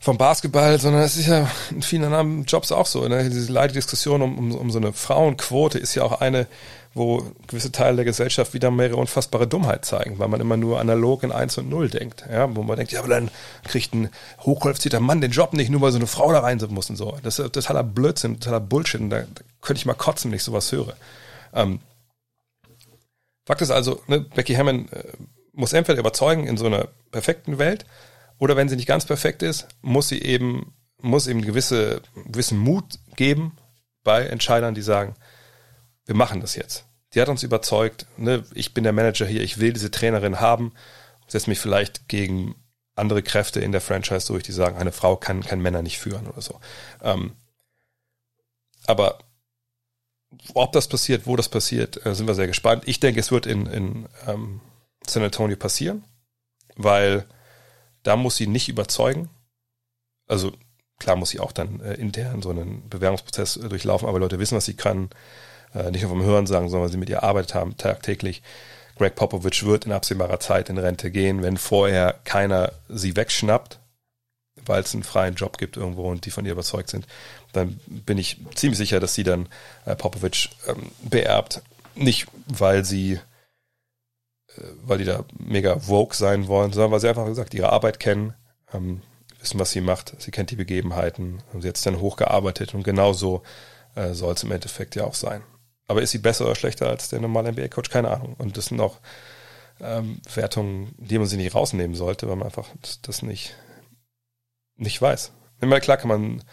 [0.00, 3.06] vom Basketball, sondern es ist ja in vielen anderen Jobs auch so.
[3.08, 3.28] Ne?
[3.28, 6.46] Diese Leidendiskussion um, um, um so eine Frauenquote ist ja auch eine,
[6.94, 11.24] wo gewisse Teile der Gesellschaft wieder mehr unfassbare Dummheit zeigen, weil man immer nur analog
[11.24, 12.24] in 1 und 0 denkt.
[12.30, 12.54] Ja?
[12.54, 13.30] Wo man denkt, ja, aber dann
[13.64, 14.08] kriegt ein
[14.40, 17.18] hochqualifizierter Mann den Job nicht, nur weil so eine Frau da rein muss und so.
[17.24, 19.00] Das ist totaler Blödsinn, totaler Bullshit.
[19.00, 20.94] Und da, da könnte ich mal kotzen, wenn ich sowas höre.
[21.52, 21.80] Ähm,
[23.46, 25.04] Fakt ist also, ne, Becky Hammond äh,
[25.54, 27.84] muss entweder überzeugen in so einer perfekten Welt
[28.38, 32.98] oder wenn sie nicht ganz perfekt ist, muss sie eben, muss eben gewisse, gewissen Mut
[33.16, 33.56] geben
[34.04, 35.14] bei Entscheidern, die sagen,
[36.06, 36.84] wir machen das jetzt.
[37.14, 40.72] Die hat uns überzeugt, ne, ich bin der Manager hier, ich will diese Trainerin haben,
[41.26, 42.54] setze mich vielleicht gegen
[42.94, 46.26] andere Kräfte in der Franchise durch, die sagen, eine Frau kann, kann Männer nicht führen
[46.26, 46.60] oder so.
[47.02, 47.32] Ähm,
[48.86, 49.18] aber
[50.54, 52.84] ob das passiert, wo das passiert, äh, sind wir sehr gespannt.
[52.86, 54.60] Ich denke, es wird in, in ähm,
[55.06, 56.04] San Antonio passieren,
[56.76, 57.26] weil
[58.02, 59.28] da muss sie nicht überzeugen.
[60.26, 60.52] Also
[60.98, 64.56] klar muss sie auch dann äh, intern so einen Bewerbungsprozess äh, durchlaufen, aber Leute wissen,
[64.56, 65.10] was sie kann.
[65.74, 68.42] Äh, nicht nur vom Hören sagen, sondern weil sie mit ihr arbeitet haben, tagtäglich.
[68.96, 73.78] Greg Popovich wird in absehbarer Zeit in Rente gehen, wenn vorher keiner sie wegschnappt,
[74.66, 77.06] weil es einen freien Job gibt irgendwo und die von ihr überzeugt sind,
[77.52, 79.48] dann bin ich ziemlich sicher, dass sie dann
[79.84, 81.62] äh, Popovich ähm, beerbt.
[81.94, 83.20] Nicht, weil sie
[84.84, 88.34] weil die da mega woke sein wollen, sondern weil sie einfach gesagt ihre Arbeit kennen,
[88.72, 89.02] ähm,
[89.40, 93.12] wissen, was sie macht, sie kennt die Begebenheiten und sie es dann hochgearbeitet und genau
[93.12, 93.42] so
[93.94, 95.42] äh, soll es im Endeffekt ja auch sein.
[95.86, 97.88] Aber ist sie besser oder schlechter als der normale NBA-Coach?
[97.88, 98.34] Keine Ahnung.
[98.38, 98.98] Und das sind auch
[99.80, 102.68] ähm, Wertungen, die man sich nicht rausnehmen sollte, weil man einfach
[103.02, 103.56] das, nicht,
[104.76, 105.32] nicht weiß.
[105.60, 106.44] Immer klar kann man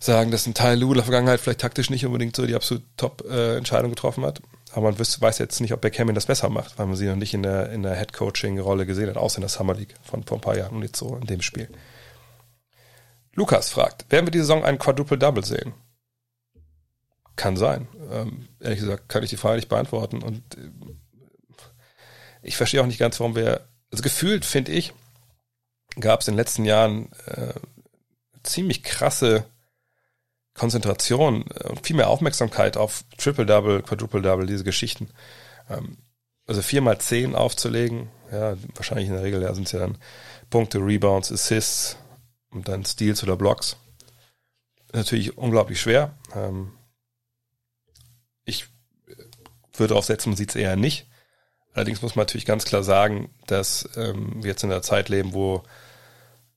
[0.00, 2.84] sagen, dass ein Teil Lu in der Vergangenheit vielleicht taktisch nicht unbedingt so die absolut
[2.96, 4.40] Top-Entscheidung äh, getroffen hat.
[4.72, 7.16] Aber man wüsste, weiß jetzt nicht, ob Beckham das besser macht, weil man sie noch
[7.16, 10.38] nicht in der, in der Head-Coaching-Rolle gesehen hat, außer in der Summer League von vor
[10.38, 11.68] ein paar Jahren und jetzt so in dem Spiel.
[13.34, 15.74] Lukas fragt, werden wir die Saison ein Quadruple-Double sehen?
[17.36, 17.86] Kann sein.
[18.10, 20.70] Ähm, ehrlich gesagt kann ich die Frage nicht beantworten und äh,
[22.42, 24.92] ich verstehe auch nicht ganz, warum wir, also gefühlt finde ich,
[26.00, 27.54] gab es in den letzten Jahren äh,
[28.42, 29.44] ziemlich krasse
[30.58, 35.08] Konzentration äh, und viel mehr Aufmerksamkeit auf Triple-Double, Quadruple-Double, diese Geschichten.
[35.70, 35.98] Ähm,
[36.46, 39.98] also vier mal zehn aufzulegen, ja, wahrscheinlich in der Regel ja, sind es ja dann
[40.50, 41.96] Punkte, Rebounds, Assists
[42.50, 43.76] und dann Steals oder Blocks.
[44.92, 46.14] Natürlich unglaublich schwer.
[46.34, 46.72] Ähm,
[48.44, 48.66] ich
[49.74, 51.06] würde darauf setzen, man sieht es eher nicht.
[51.74, 55.34] Allerdings muss man natürlich ganz klar sagen, dass ähm, wir jetzt in einer Zeit leben,
[55.34, 55.62] wo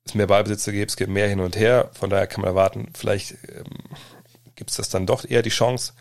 [0.06, 1.90] es mehr Ballbesitzer gibt, es gibt mehr hin und her.
[1.94, 3.66] Von daher kann man erwarten, vielleicht ähm,
[4.56, 5.94] gibt es das dann doch eher die Chance.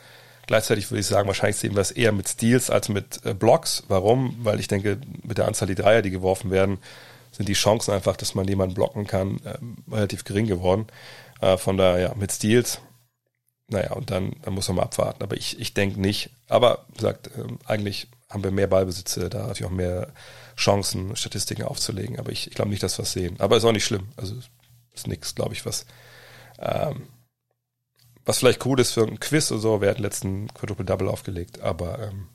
[0.46, 3.84] Gleichzeitig würde ich sagen, wahrscheinlich sehen wir es eher mit Steals als mit äh, Blocks.
[3.88, 4.36] Warum?
[4.42, 6.78] Weil ich denke, mit der Anzahl die Dreier, die geworfen werden,
[7.30, 10.86] sind die Chancen einfach, dass man jemanden blocken kann, ähm, relativ gering geworden.
[11.40, 12.80] Äh, von daher, ja, mit Steals,
[13.68, 15.22] naja, und dann, dann muss man mal abwarten.
[15.22, 16.30] Aber ich, ich denke nicht.
[16.48, 20.08] Aber, wie gesagt, äh, eigentlich haben wir mehr Ballbesitze, da natürlich auch mehr
[20.60, 22.18] Chancen, Statistiken aufzulegen.
[22.18, 23.40] Aber ich, ich glaube nicht, dass wir es sehen.
[23.40, 24.08] Aber ist auch nicht schlimm.
[24.16, 24.36] Also
[24.92, 25.86] ist nichts, glaube ich, was,
[26.58, 27.08] ähm,
[28.24, 29.80] was vielleicht cool ist für ein Quiz oder so.
[29.80, 32.28] Wir hatten letzten Quadruple Double aufgelegt, aber ähm,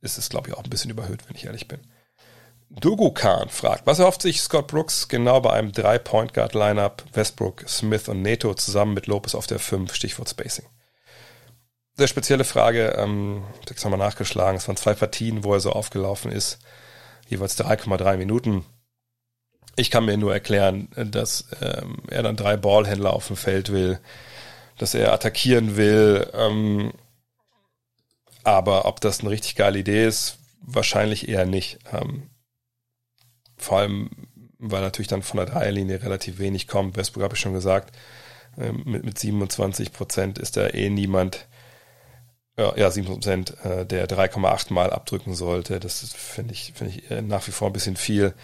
[0.00, 1.80] ist es, glaube ich, auch ein bisschen überhöht, wenn ich ehrlich bin.
[2.70, 8.22] Dugu Khan fragt, was erhofft sich Scott Brooks genau bei einem Drei-Point-Guard-Lineup Westbrook, Smith und
[8.22, 10.66] Neto zusammen mit Lopez auf der 5, Stichwort Spacing?
[12.00, 15.72] Sehr spezielle Frage, ähm, das haben wir nachgeschlagen, es waren zwei Partien, wo er so
[15.72, 16.58] aufgelaufen ist
[17.28, 18.64] jeweils 3,3 Minuten.
[19.76, 24.00] Ich kann mir nur erklären, dass ähm, er dann drei Ballhändler auf dem Feld will,
[24.78, 26.26] dass er attackieren will.
[26.32, 26.94] Ähm,
[28.44, 31.80] aber ob das eine richtig geile Idee ist, wahrscheinlich eher nicht.
[33.58, 34.08] Vor allem,
[34.58, 36.96] weil natürlich dann von der Dreierlinie relativ wenig kommt.
[36.96, 37.94] Westbrook habe ich schon gesagt,
[38.56, 41.46] mit 27 Prozent ist da eh niemand,
[42.58, 45.80] ja, ja 7 Prozent, äh, der 3,8 Mal abdrücken sollte.
[45.80, 48.34] Das finde ich, finde ich äh, nach wie vor ein bisschen viel.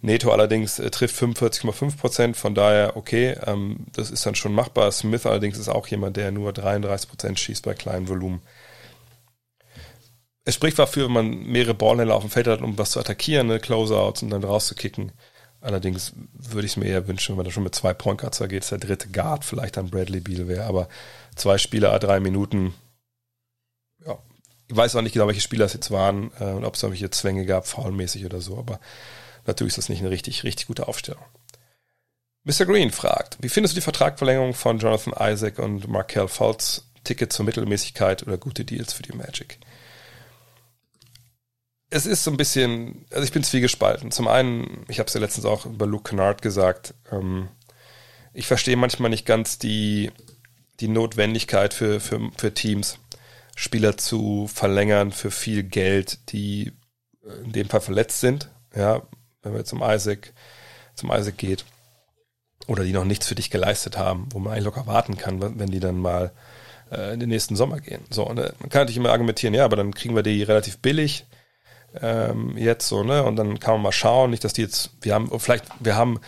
[0.00, 4.90] Neto allerdings äh, trifft 45,5 Prozent, von daher okay, ähm, das ist dann schon machbar.
[4.90, 8.42] Smith allerdings ist auch jemand, der nur 33 Prozent schießt bei kleinem Volumen.
[10.44, 13.46] Es spricht dafür, wenn man mehrere Ballhändler auf dem Feld hat, um was zu attackieren,
[13.46, 15.12] ne, Closeouts und dann rauszukicken.
[15.60, 18.40] Allerdings würde ich es mir eher wünschen, wenn man da schon mit zwei Point Guards
[18.48, 20.88] geht, der dritte Guard vielleicht dann Bradley Beal wäre, aber
[21.36, 22.74] zwei Spieler, drei Minuten,
[24.72, 27.10] ich weiß auch nicht genau, welche Spieler es jetzt waren äh, und ob es irgendwelche
[27.10, 28.80] Zwänge gab, faulmäßig oder so, aber
[29.46, 31.22] natürlich ist das nicht eine richtig, richtig gute Aufstellung.
[32.44, 32.64] Mr.
[32.64, 36.84] Green fragt, wie findest du die Vertragverlängerung von Jonathan Isaac und Markel Fultz?
[37.04, 39.58] Ticket zur Mittelmäßigkeit oder gute Deals für die Magic?
[41.90, 44.10] Es ist so ein bisschen, also ich bin zwiegespalten.
[44.12, 47.48] Zum einen, ich habe es ja letztens auch über Luke Kennard gesagt, ähm,
[48.32, 50.10] ich verstehe manchmal nicht ganz die,
[50.80, 52.98] die Notwendigkeit für, für, für Teams,
[53.62, 56.72] Spieler zu verlängern für viel Geld, die
[57.24, 58.50] äh, in dem Fall verletzt sind.
[58.74, 59.02] Ja,
[59.42, 60.32] wenn man zum Isaac,
[60.94, 61.64] zum Isaac geht.
[62.66, 65.70] Oder die noch nichts für dich geleistet haben, wo man eigentlich locker warten kann, wenn
[65.70, 66.32] die dann mal
[66.90, 68.04] äh, in den nächsten Sommer gehen.
[68.10, 70.78] So, und äh, man kann natürlich immer argumentieren, ja, aber dann kriegen wir die relativ
[70.78, 71.24] billig
[72.00, 73.22] ähm, jetzt so, ne?
[73.24, 76.20] Und dann kann man mal schauen, nicht, dass die jetzt, wir haben, vielleicht, wir haben,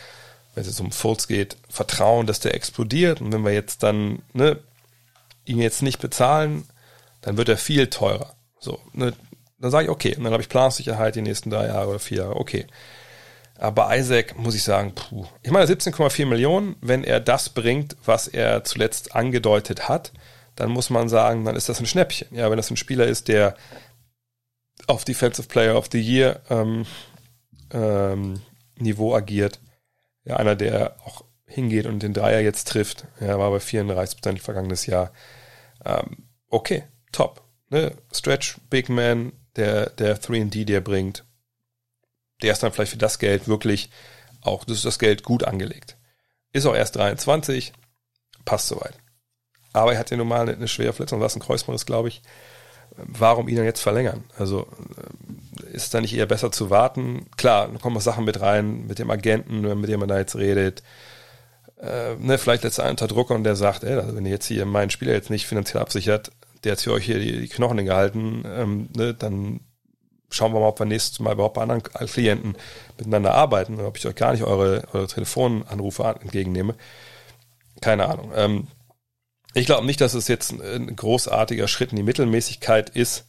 [0.55, 3.21] wenn es jetzt um Fultz geht, Vertrauen, dass der explodiert.
[3.21, 4.59] Und wenn wir jetzt dann, ne,
[5.45, 6.65] ihn jetzt nicht bezahlen,
[7.25, 8.37] dann wird er viel teurer.
[8.61, 9.15] So, ne,
[9.59, 12.19] dann sage ich, okay, und dann habe ich Planungssicherheit die nächsten drei Jahre oder vier
[12.19, 12.67] Jahre, okay.
[13.57, 15.27] Aber Isaac muss ich sagen, puh.
[15.43, 20.13] Ich meine, 17,4 Millionen, wenn er das bringt, was er zuletzt angedeutet hat,
[20.55, 22.29] dann muss man sagen, dann ist das ein Schnäppchen.
[22.37, 23.57] Ja, wenn das ein Spieler ist, der
[24.87, 26.85] auf Defensive Player of the Year ähm,
[27.71, 28.43] ähm,
[28.77, 29.61] Niveau agiert,
[30.25, 34.41] ja, einer, der auch hingeht und den Dreier jetzt trifft, ja, war bei 34 Prozent
[34.41, 35.13] vergangenes Jahr.
[35.85, 36.85] Ähm, okay,
[37.15, 37.43] top.
[37.71, 37.93] Ne?
[38.13, 41.25] Stretch, Big Man, der, der 3D, der bringt,
[42.43, 43.91] der ist dann vielleicht für das Geld wirklich
[44.43, 45.97] auch, das ist das Geld gut angelegt.
[46.53, 47.73] Ist auch erst 23,
[48.45, 48.95] passt soweit.
[49.73, 52.23] Aber er hat ja nun mal eine, schwere Verletzung, was ein Kreuzbandriss, glaube ich.
[52.97, 54.25] Warum ihn dann jetzt verlängern?
[54.39, 57.27] Also äh, ist es dann nicht eher besser zu warten?
[57.37, 60.37] Klar, da kommen auch Sachen mit rein, mit dem Agenten, mit dem man da jetzt
[60.37, 60.85] redet.
[61.81, 64.65] Äh, ne, vielleicht letzter unter Druck und der sagt, ey, also wenn ihr jetzt hier
[64.65, 66.31] meinen Spieler jetzt nicht finanziell absichert,
[66.65, 69.61] der hat für euch hier die, die Knochen gehalten, ähm, ne, dann
[70.31, 72.57] schauen wir mal, ob wir nächstes Mal überhaupt bei anderen Klienten
[72.99, 76.75] miteinander arbeiten oder ob ich euch gar nicht eure, eure Telefonanrufe entgegennehme.
[77.81, 78.33] Keine Ahnung.
[78.35, 78.69] Ähm,
[79.55, 83.27] ich glaube nicht, dass es jetzt ein großartiger Schritt in die Mittelmäßigkeit ist.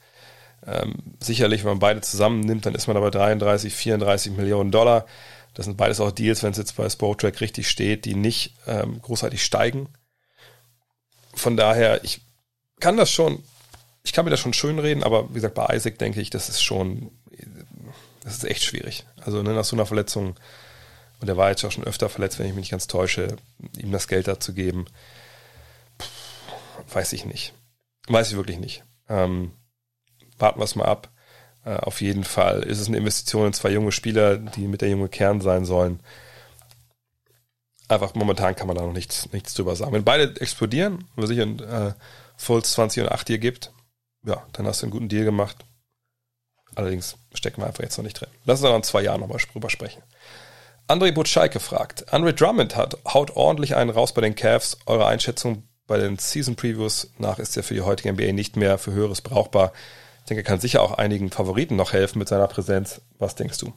[0.65, 5.05] Ähm, sicherlich, wenn man beide zusammennimmt, dann ist man aber 33, 34 Millionen Dollar.
[5.53, 8.99] Das sind beides auch Deals, wenn es jetzt bei Spotrack richtig steht, die nicht ähm,
[9.01, 9.87] großartig steigen.
[11.35, 12.21] Von daher, ich
[12.79, 13.43] kann das schon,
[14.03, 16.49] ich kann mir das schon schön reden, aber wie gesagt, bei Isaac denke ich, das
[16.49, 17.11] ist schon,
[18.23, 19.05] das ist echt schwierig.
[19.23, 20.35] Also ne, nach so einer Verletzung,
[21.21, 23.37] und er war jetzt auch schon öfter verletzt, wenn ich mich nicht ganz täusche,
[23.77, 24.85] ihm das Geld dazu geben,
[26.91, 27.53] weiß ich nicht.
[28.07, 28.83] Weiß ich wirklich nicht.
[29.09, 29.51] Ähm,
[30.37, 31.09] warten wir es mal ab.
[31.63, 34.89] Äh, auf jeden Fall ist es eine Investition in zwei junge Spieler, die mit der
[34.89, 35.99] junge Kern sein sollen.
[37.87, 39.93] Einfach momentan kann man da noch nichts, nichts drüber sagen.
[39.93, 41.93] Wenn beide explodieren, es sich ein äh,
[42.37, 43.71] Fulls 20 und 8 hier gibt,
[44.25, 45.57] ja, dann hast du einen guten Deal gemacht.
[46.75, 48.29] Allerdings stecken wir einfach jetzt noch nicht drin.
[48.45, 50.03] Lass uns dann in zwei Jahren nochmal drüber sprechen.
[50.87, 54.77] André Butscheike fragt, Andre Drummond hat, haut ordentlich einen raus bei den Cavs.
[54.85, 58.77] Eure Einschätzung bei den Season Previews nach ist er für die heutige NBA nicht mehr
[58.77, 59.71] für Höheres brauchbar.
[60.19, 63.01] Ich denke, er kann sicher auch einigen Favoriten noch helfen mit seiner Präsenz.
[63.19, 63.73] Was denkst du?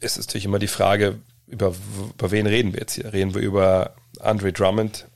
[0.00, 1.74] Es ist natürlich immer die Frage, über,
[2.12, 3.12] über wen reden wir jetzt hier?
[3.12, 5.06] Reden wir über Andre Drummond,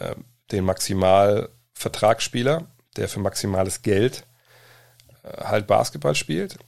[0.00, 0.14] äh,
[0.50, 2.66] den Maximalvertragsspieler,
[2.96, 4.24] der für maximales Geld
[5.22, 6.58] äh, halt Basketball spielt?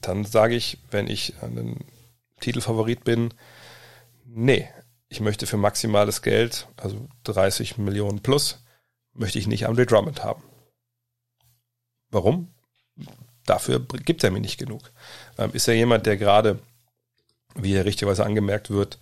[0.00, 1.84] Dann sage ich, wenn ich ein
[2.40, 3.34] Titelfavorit bin,
[4.24, 4.68] nee,
[5.08, 8.58] ich möchte für maximales Geld, also 30 Millionen plus,
[9.14, 10.42] möchte ich nicht Andre Drummond haben.
[12.10, 12.52] Warum?
[13.46, 14.90] Dafür gibt er mir nicht genug.
[15.38, 16.58] Ähm, ist er jemand, der gerade,
[17.54, 18.98] wie er richtigerweise angemerkt wird,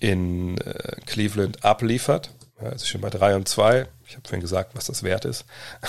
[0.00, 2.30] in äh, Cleveland abliefert.
[2.60, 3.86] Er ist schon bei 3 und 2.
[4.06, 5.44] Ich habe vorhin gesagt, was das wert ist.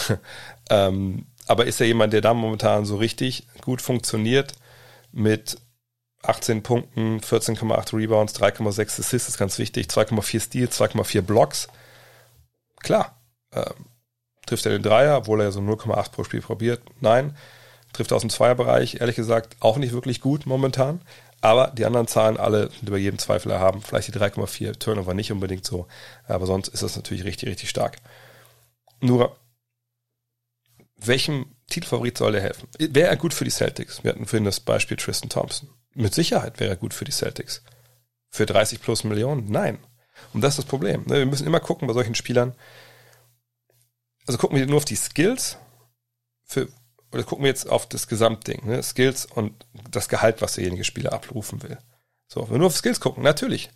[0.70, 4.54] ähm, aber ist er jemand, der da momentan so richtig gut funktioniert
[5.12, 5.58] mit
[6.22, 11.70] 18 Punkten, 14,8 Rebounds, 3,6 Assists, ist ganz wichtig, 2,4 Steals, 2,4 Blocks.
[12.82, 13.18] Klar,
[13.54, 13.86] ähm,
[14.46, 16.82] trifft er den Dreier, obwohl er so 0,8 pro Spiel probiert?
[17.00, 17.36] Nein.
[17.94, 21.02] Trifft er aus dem Zweierbereich, ehrlich gesagt, auch nicht wirklich gut momentan.
[21.42, 23.82] Aber die anderen Zahlen alle über jedem Zweifel erhaben.
[23.82, 25.88] Vielleicht die 3,4 Turnover nicht unbedingt so.
[26.28, 27.98] Aber sonst ist das natürlich richtig, richtig stark.
[29.00, 29.38] Nur,
[30.98, 32.68] welchem Titelfavorit soll er helfen?
[32.78, 34.04] Wäre er gut für die Celtics?
[34.04, 35.70] Wir hatten vorhin das Beispiel Tristan Thompson.
[35.94, 37.64] Mit Sicherheit wäre er gut für die Celtics.
[38.30, 39.50] Für 30 plus Millionen?
[39.50, 39.80] Nein.
[40.34, 41.04] Und das ist das Problem.
[41.06, 41.20] Ne?
[41.20, 42.54] Wir müssen immer gucken bei solchen Spielern.
[44.28, 45.58] Also gucken wir nur auf die Skills
[46.44, 46.68] für,
[47.12, 48.84] oder gucken wir jetzt auf das Gesamtding, ne?
[48.84, 51.78] Skills und das Gehalt, was derjenige Spieler abrufen will.
[52.28, 53.70] So, wenn wir nur auf Skills gucken, natürlich.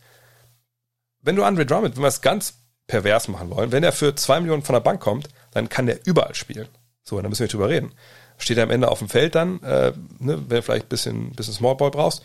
[1.21, 2.55] Wenn du Andre Drummond, wenn wir es ganz
[2.85, 6.05] pervers machen wollen, wenn er für zwei Millionen von der Bank kommt, dann kann der
[6.05, 6.67] überall spielen.
[7.03, 7.93] So, dann müssen wir drüber reden
[8.37, 11.31] steht er am Ende auf dem Feld dann, äh, ne, wenn du vielleicht ein bisschen,
[11.31, 12.23] bisschen Smallball brauchst.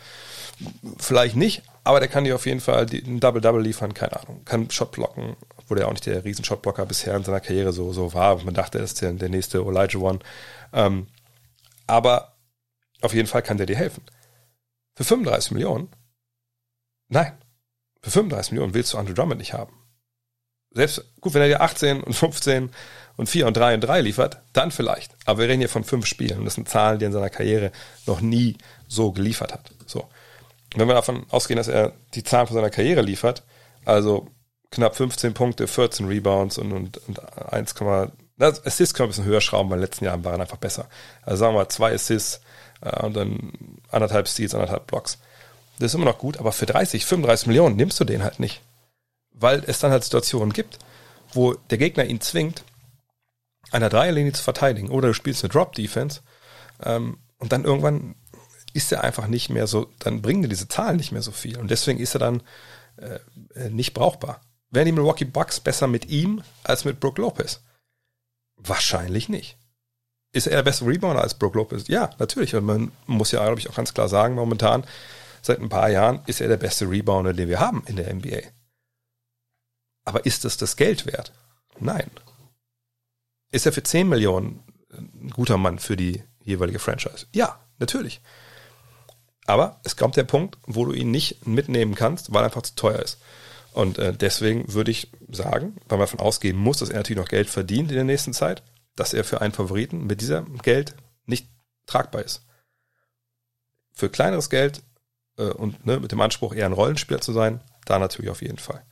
[0.97, 4.41] Vielleicht nicht, aber der kann dir auf jeden Fall einen Double-Double liefern, keine Ahnung.
[4.45, 5.37] Kann Shot blocken,
[5.69, 8.43] obwohl er auch nicht der riesen Shotblocker bisher in seiner Karriere so, so war.
[8.43, 10.17] Man dachte, er ist der, der nächste Elijah One.
[10.73, 11.05] Ähm,
[11.85, 12.33] aber
[13.01, 14.03] auf jeden Fall kann der dir helfen.
[14.95, 15.89] Für 35 Millionen?
[17.07, 17.37] Nein.
[18.01, 19.75] Für 35 Millionen willst du Andrew Drummond nicht haben.
[20.71, 22.71] Selbst, gut, wenn er dir 18 und 15
[23.17, 25.15] und 4 und 3 und 3 liefert, dann vielleicht.
[25.25, 26.39] Aber wir reden hier von fünf Spielen.
[26.39, 27.71] Und das sind Zahlen, die er in seiner Karriere
[28.07, 29.71] noch nie so geliefert hat.
[29.85, 30.09] So.
[30.75, 33.43] Wenn wir davon ausgehen, dass er die Zahlen von seiner Karriere liefert,
[33.85, 34.29] also
[34.71, 37.75] knapp 15 Punkte, 14 Rebounds und, und, und 1,
[38.37, 40.57] das Assists können wir ein bisschen höher schrauben, weil in den letzten Jahren waren einfach
[40.57, 40.87] besser.
[41.23, 42.41] Also sagen wir mal zwei Assists
[42.81, 43.53] äh, und dann
[43.91, 45.17] anderthalb Steals, anderthalb Blocks.
[45.77, 48.61] Das ist immer noch gut, aber für 30, 35 Millionen nimmst du den halt nicht.
[49.31, 50.79] Weil es dann halt Situationen gibt,
[51.33, 52.63] wo der Gegner ihn zwingt,
[53.71, 56.21] einer Dreierlinie zu verteidigen oder du spielst eine Drop-Defense
[56.83, 58.15] ähm, und dann irgendwann
[58.73, 61.57] ist er einfach nicht mehr so, dann bringen dir diese Zahlen nicht mehr so viel
[61.57, 62.43] und deswegen ist er dann
[62.97, 63.19] äh,
[63.55, 64.41] äh, nicht brauchbar.
[64.71, 67.61] Wären die Milwaukee Bucks besser mit ihm als mit Brook Lopez?
[68.55, 69.57] Wahrscheinlich nicht.
[70.31, 71.87] Ist er der beste Rebounder als Brook Lopez?
[71.87, 72.53] Ja, natürlich.
[72.55, 74.85] Und man muss ja, glaube ich, auch ganz klar sagen, momentan,
[75.41, 78.41] seit ein paar Jahren, ist er der beste Rebounder, den wir haben in der NBA.
[80.05, 81.31] Aber ist es das Geld wert?
[81.79, 82.11] Nein.
[83.51, 87.25] Ist er für 10 Millionen ein guter Mann für die jeweilige Franchise?
[87.33, 88.21] Ja, natürlich.
[89.47, 92.75] Aber es kommt der Punkt, wo du ihn nicht mitnehmen kannst, weil er einfach zu
[92.75, 93.17] teuer ist.
[93.73, 97.29] Und äh, deswegen würde ich sagen, weil man davon ausgehen muss, dass er natürlich noch
[97.29, 98.63] Geld verdient in der nächsten Zeit,
[98.95, 101.47] dass er für einen Favoriten mit diesem Geld nicht
[101.85, 102.45] tragbar ist.
[103.93, 104.81] Für kleineres Geld
[105.37, 108.57] äh, und ne, mit dem Anspruch, eher ein Rollenspieler zu sein, da natürlich auf jeden
[108.57, 108.83] Fall.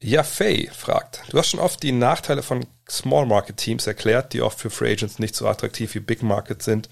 [0.00, 4.42] Ja, Faye fragt, du hast schon oft die Nachteile von Small Market Teams erklärt, die
[4.42, 6.88] oft für Free Agents nicht so attraktiv wie Big Market sind.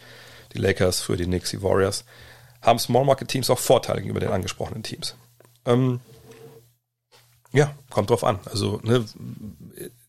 [0.52, 2.04] Die Lakers für die Knicks, die Warriors.
[2.62, 5.14] Haben Small Market Teams auch Vorteile gegenüber den angesprochenen Teams.
[5.66, 6.00] Ähm,
[7.52, 8.38] ja, kommt drauf an.
[8.46, 9.04] Also, ne,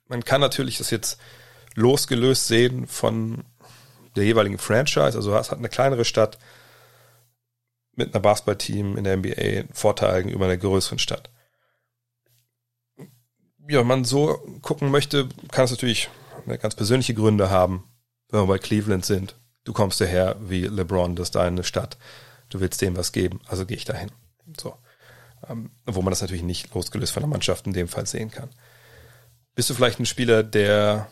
[0.08, 1.20] man kann natürlich das jetzt
[1.76, 3.44] losgelöst sehen von
[4.16, 5.18] der jeweiligen Franchise.
[5.18, 6.38] Also, es hat eine kleinere Stadt
[7.94, 11.30] mit einer Basketballteam in der NBA Vorteile gegenüber einer größeren Stadt
[13.70, 16.10] ja, man so gucken möchte, kann es natürlich
[16.62, 17.84] ganz persönliche Gründe haben,
[18.30, 19.36] wenn wir bei Cleveland sind.
[19.64, 21.98] Du kommst daher wie LeBron, das ist deine Stadt.
[22.50, 24.12] Du willst dem was geben, also gehe ich dahin.
[24.58, 24.76] So.
[25.50, 28.50] Ähm, wo man das natürlich nicht losgelöst von der Mannschaft in dem Fall sehen kann.
[29.56, 31.08] Bist du vielleicht ein Spieler, der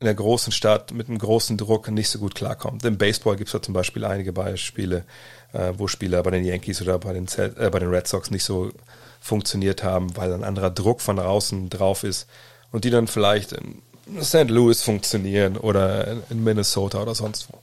[0.00, 2.84] in der großen Stadt mit einem großen Druck nicht so gut klarkommt?
[2.84, 5.04] Im Baseball gibt es da zum Beispiel einige Beispiele,
[5.52, 8.44] äh, wo Spieler bei den Yankees oder bei den, äh, bei den Red Sox nicht
[8.44, 8.72] so
[9.20, 12.26] funktioniert haben, weil ein anderer Druck von außen drauf ist
[12.72, 13.82] und die dann vielleicht in
[14.20, 14.50] St.
[14.50, 17.58] Louis funktionieren oder in Minnesota oder sonst wo.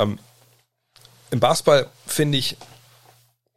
[0.00, 0.18] Ähm,
[1.30, 2.56] Im Basketball finde ich,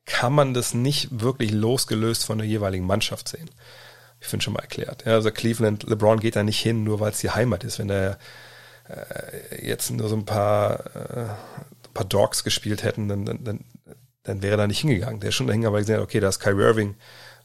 [0.05, 3.49] kann man das nicht wirklich losgelöst von der jeweiligen Mannschaft sehen.
[4.19, 5.05] Ich finde schon mal erklärt.
[5.05, 7.79] Ja, also Cleveland, LeBron geht da nicht hin, nur weil es die Heimat ist.
[7.79, 8.17] Wenn er
[8.87, 13.59] äh, jetzt nur so ein paar, äh, ein paar Dogs gespielt hätten, dann, dann, dann,
[14.23, 15.19] dann wäre er da nicht hingegangen.
[15.19, 16.95] Der ist schon dahin, aber gesehen, okay, da ist Kyrie Irving,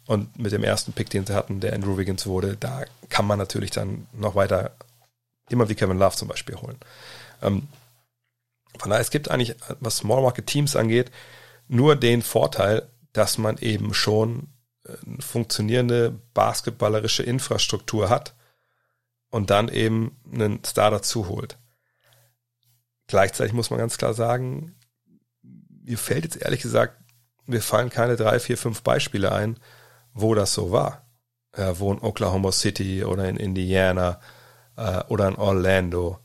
[0.07, 3.39] und mit dem ersten Pick, den sie hatten, der Andrew Wiggins wurde, da kann man
[3.39, 4.71] natürlich dann noch weiter
[5.49, 6.79] immer wie Kevin Love zum Beispiel holen.
[7.43, 7.69] Ähm,
[8.79, 11.11] von daher, es gibt eigentlich, was Small Market Teams angeht,
[11.69, 14.49] nur den Vorteil, dass man eben schon
[14.85, 18.35] eine funktionierende basketballerische Infrastruktur hat
[19.31, 21.59] und dann eben einen Star dazu holt.
[23.09, 24.77] Gleichzeitig muss man ganz klar sagen,
[25.43, 27.01] mir fällt jetzt ehrlich gesagt,
[27.47, 29.59] mir fallen keine drei, vier, fünf Beispiele ein,
[30.13, 31.07] wo das so war.
[31.53, 34.21] Äh, wo in Oklahoma City oder in Indiana
[34.77, 36.19] äh, oder in Orlando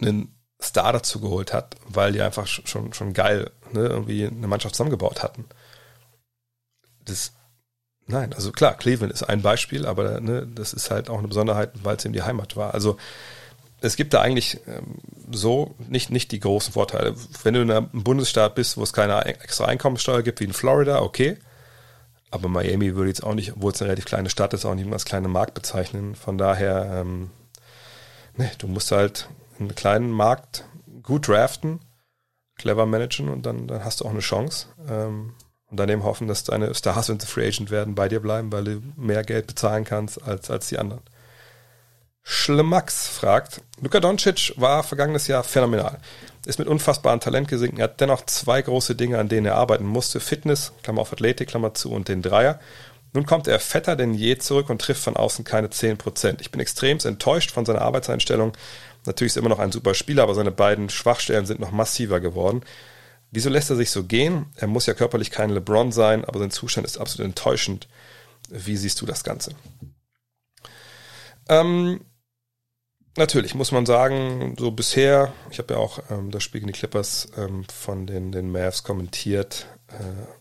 [0.00, 4.74] einen Star dazu geholt hat, weil die einfach schon, schon geil ne, irgendwie eine Mannschaft
[4.74, 5.44] zusammengebaut hatten.
[7.04, 7.32] Das,
[8.06, 11.72] nein, also klar, Cleveland ist ein Beispiel, aber ne, das ist halt auch eine Besonderheit,
[11.82, 12.74] weil es eben die Heimat war.
[12.74, 12.96] Also
[13.80, 14.98] es gibt da eigentlich ähm,
[15.30, 17.14] so nicht, nicht die großen Vorteile.
[17.42, 21.00] Wenn du in einem Bundesstaat bist, wo es keine extra Einkommenssteuer gibt, wie in Florida,
[21.00, 21.38] okay.
[22.30, 24.92] Aber Miami würde jetzt auch nicht, obwohl es eine relativ kleine Stadt ist, auch nicht
[24.92, 26.14] als kleine Markt bezeichnen.
[26.14, 27.30] Von daher, ähm,
[28.36, 29.28] ne, du musst halt
[29.58, 30.64] einen kleinen Markt
[31.02, 31.80] gut draften,
[32.60, 34.66] clever managen und dann, dann hast du auch eine Chance.
[34.88, 35.34] Ähm,
[35.70, 38.50] und dann eben hoffen, dass deine Stars, wenn sie Free Agent werden, bei dir bleiben,
[38.50, 41.02] weil du mehr Geld bezahlen kannst als, als die anderen.
[42.22, 45.98] Schlimmax fragt, Luka Doncic war vergangenes Jahr phänomenal
[46.46, 47.78] ist mit unfassbarem Talent gesinkt.
[47.78, 50.20] Er hat dennoch zwei große Dinge, an denen er arbeiten musste.
[50.20, 52.58] Fitness, Klammer auf Athletik, Klammer zu und den Dreier.
[53.12, 56.36] Nun kommt er fetter denn je zurück und trifft von außen keine 10%.
[56.40, 58.52] Ich bin extrem enttäuscht von seiner Arbeitseinstellung.
[59.06, 62.20] Natürlich ist er immer noch ein super Spieler, aber seine beiden Schwachstellen sind noch massiver
[62.20, 62.62] geworden.
[63.30, 64.46] Wieso lässt er sich so gehen?
[64.56, 67.88] Er muss ja körperlich kein LeBron sein, aber sein Zustand ist absolut enttäuschend.
[68.48, 69.54] Wie siehst du das Ganze?
[71.48, 72.00] Ähm,
[73.16, 76.78] natürlich muss man sagen, so bisher, ich habe ja auch ähm, das Spiel gegen die
[76.78, 79.66] Clippers ähm, von den, den Mavs kommentiert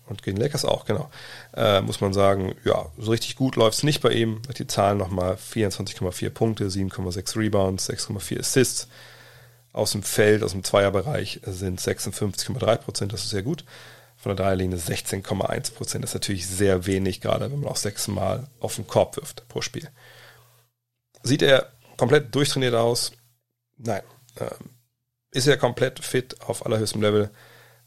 [0.07, 1.09] und gegen Lakers auch, genau,
[1.55, 4.41] äh, muss man sagen, ja, so richtig gut läuft's nicht bei ihm.
[4.57, 8.87] Die Zahlen nochmal 24,4 Punkte, 7,6 Rebounds, 6,4 Assists.
[9.71, 13.63] Aus dem Feld, aus dem Zweierbereich sind 56,3 Prozent, das ist sehr gut.
[14.17, 18.47] Von der Dreierlinie 16,1 Prozent, das ist natürlich sehr wenig, gerade wenn man auch sechsmal
[18.59, 19.89] auf den Korb wirft pro Spiel.
[21.23, 23.11] Sieht er komplett durchtrainiert aus?
[23.77, 24.01] Nein.
[24.39, 24.71] Ähm,
[25.31, 27.29] ist er komplett fit auf allerhöchstem Level?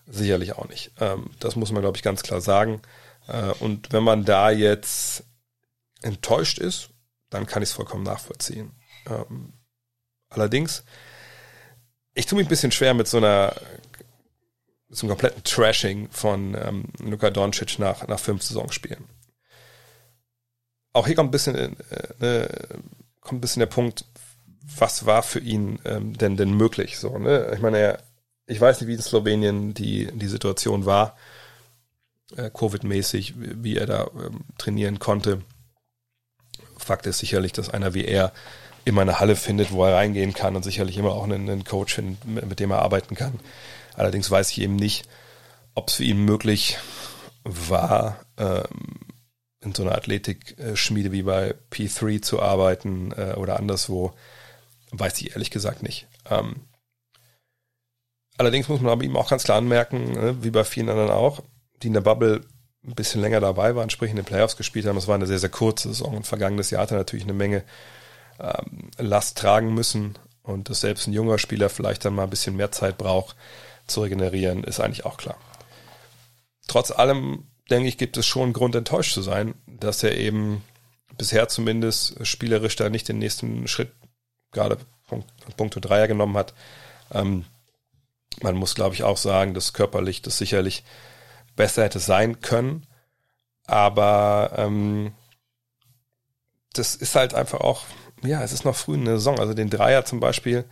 [0.06, 0.92] Sicherlich auch nicht.
[1.00, 2.82] Ähm, das muss man, glaube ich, ganz klar sagen.
[3.28, 5.24] Äh, und wenn man da jetzt
[6.02, 6.90] enttäuscht ist,
[7.30, 8.72] dann kann ich es vollkommen nachvollziehen.
[9.06, 9.54] Ähm,
[10.28, 10.84] allerdings,
[12.14, 13.54] ich tue mich ein bisschen schwer mit so einer
[14.88, 19.08] mit so einem kompletten Trashing von ähm, Luka Doncic nach, nach fünf Saisonspielen.
[20.92, 21.70] Auch hier kommt ein bisschen äh,
[22.18, 22.48] ne,
[23.20, 24.04] kommt ein bisschen der Punkt,
[24.78, 26.98] was war für ihn ähm, denn denn möglich?
[26.98, 27.52] So, ne?
[27.54, 28.02] Ich meine, er,
[28.52, 31.16] ich weiß nicht, wie in Slowenien die, die Situation war,
[32.36, 35.42] äh, Covid-mäßig, wie er da ähm, trainieren konnte.
[36.76, 38.32] Fakt ist sicherlich, dass einer wie er
[38.84, 41.94] immer eine Halle findet, wo er reingehen kann und sicherlich immer auch einen, einen Coach
[41.94, 43.38] findet, mit, dem er arbeiten kann.
[43.94, 45.08] Allerdings weiß ich eben nicht,
[45.74, 46.78] ob es für ihn möglich
[47.44, 48.64] war, ähm,
[49.60, 54.12] in so einer Athletik-Schmiede wie bei P3 zu arbeiten äh, oder anderswo,
[54.90, 56.08] weiß ich ehrlich gesagt nicht.
[56.28, 56.56] Ähm,
[58.38, 61.42] allerdings muss man aber ihm auch ganz klar anmerken, äh, wie bei vielen anderen auch,
[61.82, 62.42] die in der Bubble
[62.84, 64.96] ein bisschen länger dabei waren, sprich in den Playoffs gespielt haben.
[64.96, 66.16] Es war eine sehr, sehr kurze Saison.
[66.16, 67.62] Und vergangenes Jahr hatte natürlich eine Menge
[68.40, 72.56] ähm, Last tragen müssen und dass selbst ein junger Spieler vielleicht dann mal ein bisschen
[72.56, 73.36] mehr Zeit braucht
[73.86, 75.36] zu regenerieren, ist eigentlich auch klar.
[76.66, 80.62] Trotz allem, denke ich, gibt es schon Grund enttäuscht zu sein, dass er eben
[81.18, 83.92] bisher zumindest spielerisch da nicht den nächsten Schritt
[84.50, 84.78] gerade
[85.08, 86.54] Punkt, Punkte Dreier genommen hat.
[87.12, 87.44] Ähm,
[88.40, 90.84] man muss, glaube ich, auch sagen, dass körperlich das sicherlich
[91.56, 92.86] besser hätte sein können.
[93.66, 95.14] Aber ähm,
[96.72, 97.84] das ist halt einfach auch,
[98.22, 99.38] ja, es ist noch früh in der Saison.
[99.38, 100.64] Also den Dreier zum Beispiel,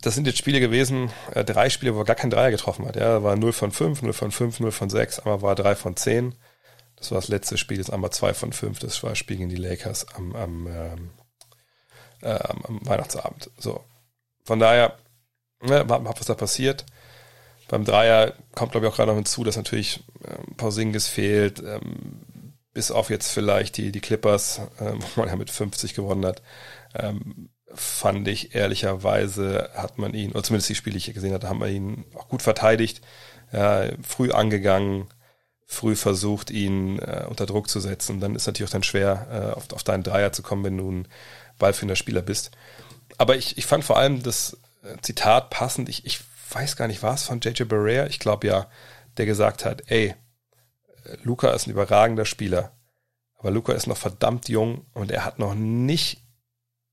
[0.00, 2.96] das sind jetzt Spiele gewesen, äh, drei Spiele, wo er gar keinen Dreier getroffen hat.
[2.96, 5.96] Ja, war 0 von 5, 0 von 5, 0 von 6, einmal war 3 von
[5.96, 6.34] 10.
[6.96, 9.48] Das war das letzte Spiel, jetzt einmal 2 von 5, das war das Spiel gegen
[9.48, 11.10] die Lakers am, am, ähm,
[12.22, 13.50] äh, am Weihnachtsabend.
[13.58, 13.84] So.
[14.44, 14.96] Von daher,
[15.62, 16.84] ne, warten was da passiert.
[17.68, 22.54] Beim Dreier kommt, glaube ich, auch gerade noch hinzu, dass natürlich ähm, Pausingis fehlt, ähm,
[22.72, 26.42] bis auf jetzt vielleicht die, die Clippers, ähm, wo man ja mit 50 gewonnen hat,
[26.94, 31.48] ähm, fand ich ehrlicherweise, hat man ihn, oder zumindest die Spiele, die ich gesehen hatte,
[31.48, 33.02] haben wir ihn auch gut verteidigt,
[33.52, 35.06] ja, früh angegangen,
[35.66, 38.20] früh versucht, ihn äh, unter Druck zu setzen.
[38.20, 40.90] Dann ist natürlich auch dann schwer, äh, auf, auf deinen Dreier zu kommen, wenn du
[40.90, 41.08] ein
[41.58, 42.52] ballführender Spieler bist.
[43.18, 44.56] Aber ich, ich fand vor allem das äh,
[45.02, 45.88] Zitat passend.
[45.88, 46.20] Ich, ich
[46.50, 48.06] weiß gar nicht, war es von JJ Barrea?
[48.06, 48.70] Ich glaube ja,
[49.16, 50.14] der gesagt hat, ey,
[51.22, 52.72] Luca ist ein überragender Spieler,
[53.38, 56.22] aber Luca ist noch verdammt jung und er hat noch nicht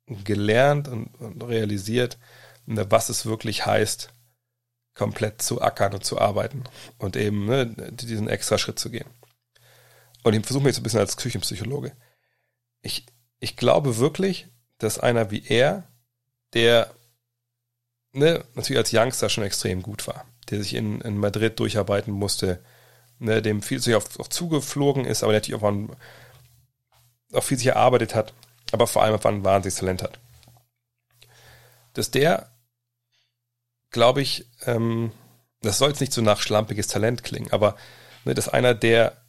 [0.07, 2.17] gelernt und, und realisiert,
[2.65, 4.13] ne, was es wirklich heißt,
[4.93, 6.63] komplett zu ackern und zu arbeiten
[6.97, 9.09] und eben ne, diesen extra Schritt zu gehen.
[10.23, 11.95] Und ich versuche mir jetzt ein bisschen als Küchenpsychologe.
[12.81, 13.05] Ich,
[13.39, 14.47] ich glaube wirklich,
[14.77, 15.87] dass einer wie er,
[16.53, 16.93] der
[18.15, 22.63] ne, natürlich als Youngster schon extrem gut war, der sich in, in Madrid durcharbeiten musste,
[23.19, 25.95] ne, dem viel sich auch, auch zugeflogen ist, aber natürlich auch, ein,
[27.33, 28.33] auch viel sich erarbeitet hat,
[28.71, 30.19] aber vor allem ein wahnsinniges Talent hat.
[31.93, 32.49] Dass der,
[33.91, 35.11] glaube ich, ähm,
[35.61, 37.75] das soll jetzt nicht so nach schlampiges Talent klingen, aber
[38.23, 39.21] ne, dass einer, der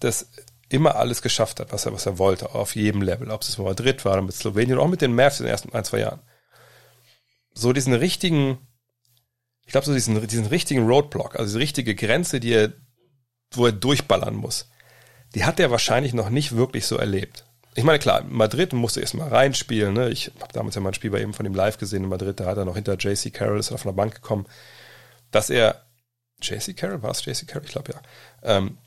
[0.00, 0.30] das
[0.68, 3.66] immer alles geschafft hat, was er, was er wollte, auf jedem Level, ob es mit
[3.66, 6.00] Madrid war oder mit Slowenien oder auch mit den Mavs in den ersten ein, zwei
[6.00, 6.20] Jahren.
[7.58, 8.58] So diesen richtigen,
[9.66, 12.72] ich glaube, so diesen, diesen richtigen Roadblock, also diese richtige Grenze, die er,
[13.50, 14.70] wo er durchballern muss,
[15.34, 17.44] die hat er wahrscheinlich noch nicht wirklich so erlebt.
[17.74, 19.92] Ich meine, klar, Madrid musste erstmal reinspielen.
[19.92, 20.08] Ne?
[20.10, 22.38] Ich habe damals ja mal ein Spiel bei ihm von ihm live gesehen in Madrid,
[22.38, 24.46] da hat er noch hinter JC Carroll, ist er von der Bank gekommen,
[25.32, 25.84] dass er
[26.40, 27.66] JC Carroll, war es JC Carroll?
[27.66, 28.00] Ich glaube ja.
[28.44, 28.78] Ähm,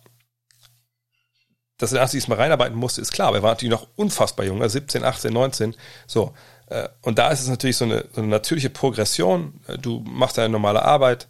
[1.77, 4.65] dass er erst diesmal reinarbeiten musste, ist klar, aber er war natürlich noch unfassbar jung,
[4.67, 5.75] 17, 18, 19.
[6.07, 6.33] So.
[6.71, 9.59] Äh, und da ist es natürlich so eine, so eine natürliche Progression.
[9.67, 11.27] Äh, du machst deine normale Arbeit.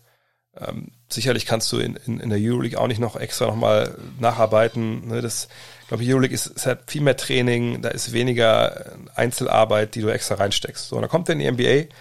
[0.56, 5.08] Ähm, sicherlich kannst du in, in, in der Euroleague auch nicht noch extra nochmal nacharbeiten.
[5.08, 5.22] Ne?
[5.22, 5.48] Das,
[5.82, 10.02] ich glaube, Euroleague ist, ist halt viel mehr Training, da ist weniger äh, Einzelarbeit, die
[10.02, 10.90] du extra reinsteckst.
[10.90, 11.94] So, und dann kommt er in die NBA,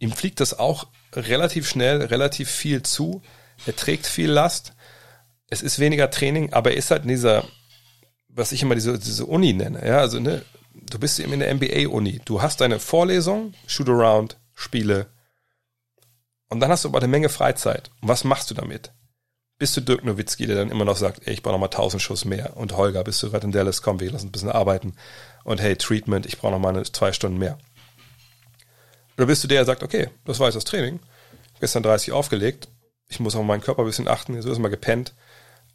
[0.00, 3.22] ihm fliegt das auch relativ schnell, relativ viel zu.
[3.66, 4.72] Er trägt viel Last.
[5.48, 7.44] Es ist weniger Training, aber er ist halt in dieser
[8.32, 9.84] was ich immer diese, diese Uni nenne.
[9.86, 10.42] Ja, also ne,
[10.74, 12.20] du bist eben in der MBA-Uni.
[12.24, 15.06] Du hast deine Vorlesung, Shoot-Around, Spiele.
[16.48, 17.90] Und dann hast du aber eine Menge Freizeit.
[18.00, 18.92] Und was machst du damit?
[19.58, 22.02] Bist du Dirk Nowitzki, der dann immer noch sagt, ey, ich brauche noch mal tausend
[22.02, 22.56] Schuss mehr.
[22.56, 24.94] Und Holger, bist du gerade in Dallas, komm, wir lassen ein bisschen arbeiten.
[25.44, 27.58] Und hey, Treatment, ich brauche noch mal eine, zwei Stunden mehr.
[29.16, 30.98] Oder bist du der, der sagt, okay, das war jetzt das Training.
[31.60, 32.68] Gestern 30 aufgelegt.
[33.08, 34.34] Ich muss auf meinen Körper ein bisschen achten.
[34.34, 35.14] Jetzt ist mal gepennt.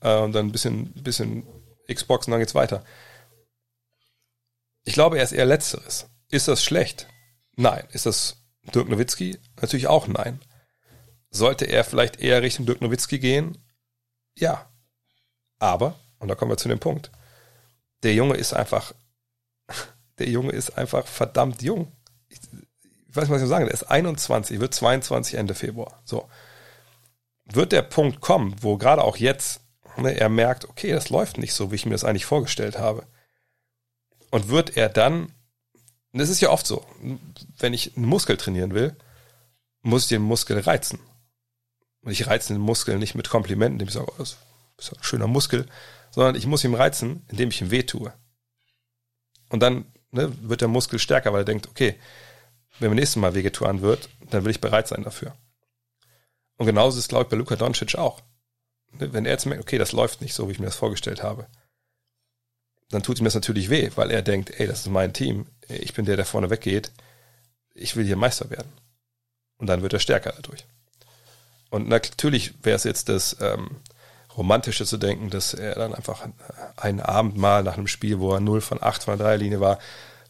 [0.01, 1.43] Äh, und dann ein bisschen, bisschen
[1.87, 2.83] Xbox und dann geht's weiter.
[4.85, 6.07] Ich glaube, er ist eher Letzteres.
[6.29, 7.07] Ist das schlecht?
[7.55, 7.83] Nein.
[7.91, 8.37] Ist das
[8.73, 9.37] Dirk Nowitzki?
[9.61, 10.39] Natürlich auch nein.
[11.29, 13.57] Sollte er vielleicht eher Richtung Dirk Nowitzki gehen?
[14.37, 14.71] Ja.
[15.59, 17.11] Aber, und da kommen wir zu dem Punkt,
[18.03, 18.93] der Junge ist einfach,
[20.19, 21.91] der Junge ist einfach verdammt jung.
[22.29, 22.39] Ich,
[23.09, 26.01] ich weiß nicht, was ich sagen, der ist 21, wird 22 Ende Februar.
[26.05, 26.29] So.
[27.45, 29.61] Wird der Punkt kommen, wo gerade auch jetzt
[29.97, 33.03] Ne, er merkt, okay, das läuft nicht so, wie ich mir das eigentlich vorgestellt habe.
[34.31, 35.31] Und wird er dann,
[36.13, 36.85] das ist ja oft so,
[37.57, 38.95] wenn ich einen Muskel trainieren will,
[39.81, 40.99] muss ich den Muskel reizen.
[42.01, 44.37] Und ich reize den Muskel nicht mit Komplimenten, indem ich sage, oh, das
[44.77, 45.65] ist ein schöner Muskel,
[46.11, 48.13] sondern ich muss ihn reizen, indem ich ihm weh tue.
[49.49, 51.99] Und dann ne, wird der Muskel stärker, weil er denkt, okay,
[52.79, 55.35] wenn mir nächstes Mal wehgetan wird, dann will ich bereit sein dafür.
[56.57, 58.21] Und genauso ist es, glaube ich, bei Luka Doncic auch.
[58.91, 61.47] Wenn er jetzt merkt, okay, das läuft nicht so, wie ich mir das vorgestellt habe,
[62.95, 65.93] dann tut ihm das natürlich weh, weil er denkt, ey, das ist mein Team, ich
[65.93, 66.91] bin der, der vorne weggeht,
[67.73, 68.71] ich will hier Meister werden.
[69.57, 70.65] Und dann wird er stärker dadurch.
[71.69, 73.81] Und natürlich wäre es jetzt das ähm,
[74.37, 76.25] Romantische zu denken, dass er dann einfach
[76.77, 79.77] einen Abend mal nach einem Spiel, wo er 0 von 8 von der Dreierlinie war,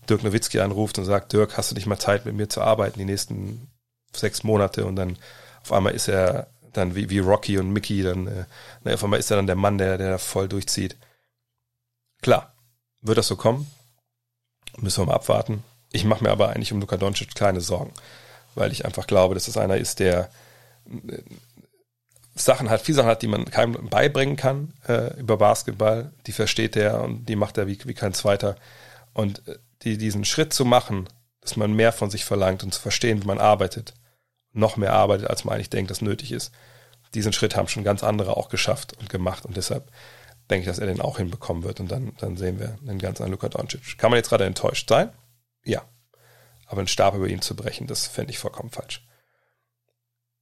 [0.10, 2.98] Dirk Nowitzki anruft und sagt, Dirk, hast du nicht mal Zeit, mit mir zu arbeiten
[2.98, 3.70] die nächsten
[4.16, 4.88] sechs Monate?
[4.88, 5.18] Und dann
[5.62, 8.26] auf einmal ist er dann wie, wie Rocky und Mickey, dann
[8.84, 10.98] äh, auf einmal ist er dann der Mann, der, der voll durchzieht.
[12.24, 12.55] Klar,
[13.06, 13.70] wird das so kommen?
[14.78, 15.64] Müssen wir mal abwarten.
[15.92, 17.94] Ich mache mir aber eigentlich um Luka Doncic keine Sorgen,
[18.56, 20.30] weil ich einfach glaube, dass es einer ist, der
[20.90, 21.20] äh,
[22.36, 26.12] Sachen hat, viele Sachen hat, die man keinem beibringen kann äh, über Basketball.
[26.28, 28.58] Die versteht er und die macht er wie, wie kein zweiter.
[29.14, 31.08] Und äh, die, diesen Schritt zu machen,
[31.40, 33.94] dass man mehr von sich verlangt und zu verstehen, wie man arbeitet,
[34.52, 36.52] noch mehr arbeitet, als man eigentlich denkt, dass nötig ist.
[37.14, 39.90] Diesen Schritt haben schon ganz andere auch geschafft und gemacht und deshalb
[40.50, 43.20] denke ich, dass er den auch hinbekommen wird und dann, dann sehen wir einen ganz
[43.20, 43.98] anderen Luka Doncic.
[43.98, 45.12] Kann man jetzt gerade enttäuscht sein?
[45.64, 45.84] Ja.
[46.68, 49.06] Aber einen Stab über ihn zu brechen, das fände ich vollkommen falsch.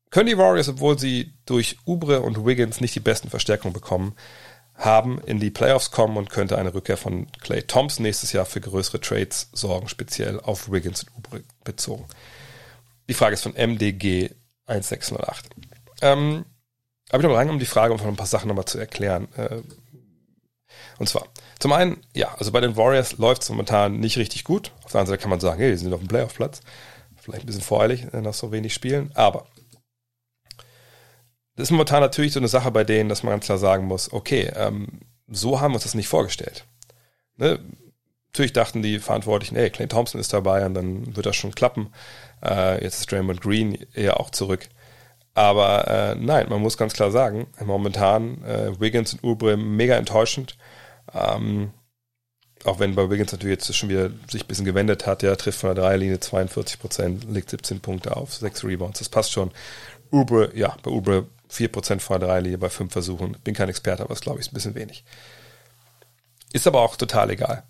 [0.10, 4.16] Können die Warriors, obwohl sie durch Ubre und Wiggins nicht die besten Verstärkungen bekommen,
[4.76, 8.62] haben, in die Playoffs kommen und könnte eine Rückkehr von Clay Thompson nächstes Jahr für
[8.62, 12.06] größere Trades sorgen, speziell auf Wiggins und Ubre bezogen.
[13.08, 14.30] Die Frage ist von MDG
[14.66, 15.50] 1608.
[16.02, 16.46] Ähm,
[17.12, 19.28] habe ich noch rein, um die Frage, um ein paar Sachen nochmal zu erklären.
[19.36, 19.62] Äh,
[21.00, 21.28] und zwar,
[21.60, 24.72] zum einen, ja, also bei den Warriors läuft es momentan nicht richtig gut.
[24.84, 26.62] Auf der anderen Seite kann man sagen, hey, die sind auf dem Playoff-Platz.
[27.18, 29.12] Vielleicht ein bisschen voreilig, äh, nach so wenig Spielen.
[29.14, 29.48] Aber
[31.56, 34.12] das ist momentan natürlich so eine Sache bei denen, dass man ganz klar sagen muss,
[34.12, 36.66] okay, ähm, so haben wir uns das nicht vorgestellt.
[37.38, 37.60] Ne?
[38.32, 41.94] Natürlich dachten die Verantwortlichen, hey, Clay Thompson ist dabei und dann wird das schon klappen.
[42.44, 44.70] Äh, jetzt ist Draymond Green eher auch zurück.
[45.36, 50.58] Aber äh, nein, man muss ganz klar sagen, momentan äh, Wiggins und Ubre mega enttäuschend.
[51.14, 51.72] Ähm,
[52.66, 55.60] auch wenn bei Wiggins natürlich jetzt schon wieder sich ein bisschen gewendet hat, ja, trifft
[55.60, 59.52] von der Dreierlinie 42 Prozent, legt 17 Punkte auf, 6 Rebounds, das passt schon.
[60.12, 63.38] Ubre, ja, bei Ubre 4 Prozent von der Dreierlinie bei 5 Versuchen.
[63.44, 65.04] Bin kein Experte, aber das glaube ich ist ein bisschen wenig.
[66.54, 67.64] Ist aber auch total egal.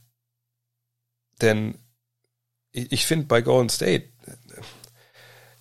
[1.42, 1.76] Denn
[2.72, 4.10] ich, ich finde bei Golden State,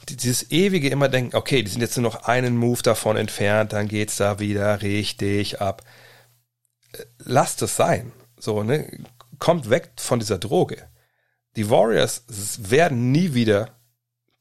[0.08, 3.88] dieses ewige immer denken, okay, die sind jetzt nur noch einen Move davon entfernt, dann
[3.88, 5.82] geht's da wieder richtig ab.
[7.18, 8.12] Lasst es sein.
[8.38, 9.04] So, ne?
[9.38, 10.88] Kommt weg von dieser Droge.
[11.56, 12.24] Die Warriors
[12.58, 13.70] werden nie wieder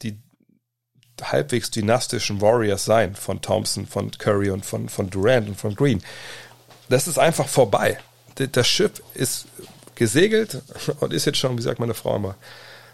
[0.02, 0.20] die
[1.22, 6.02] halbwegs dynastischen Warriors sein von Thompson, von Curry und von, von Durant und von Green.
[6.90, 8.00] Das ist einfach vorbei.
[8.36, 9.48] Das Schiff ist
[9.96, 10.62] gesegelt
[11.00, 12.36] und ist jetzt schon, wie sagt meine Frau immer,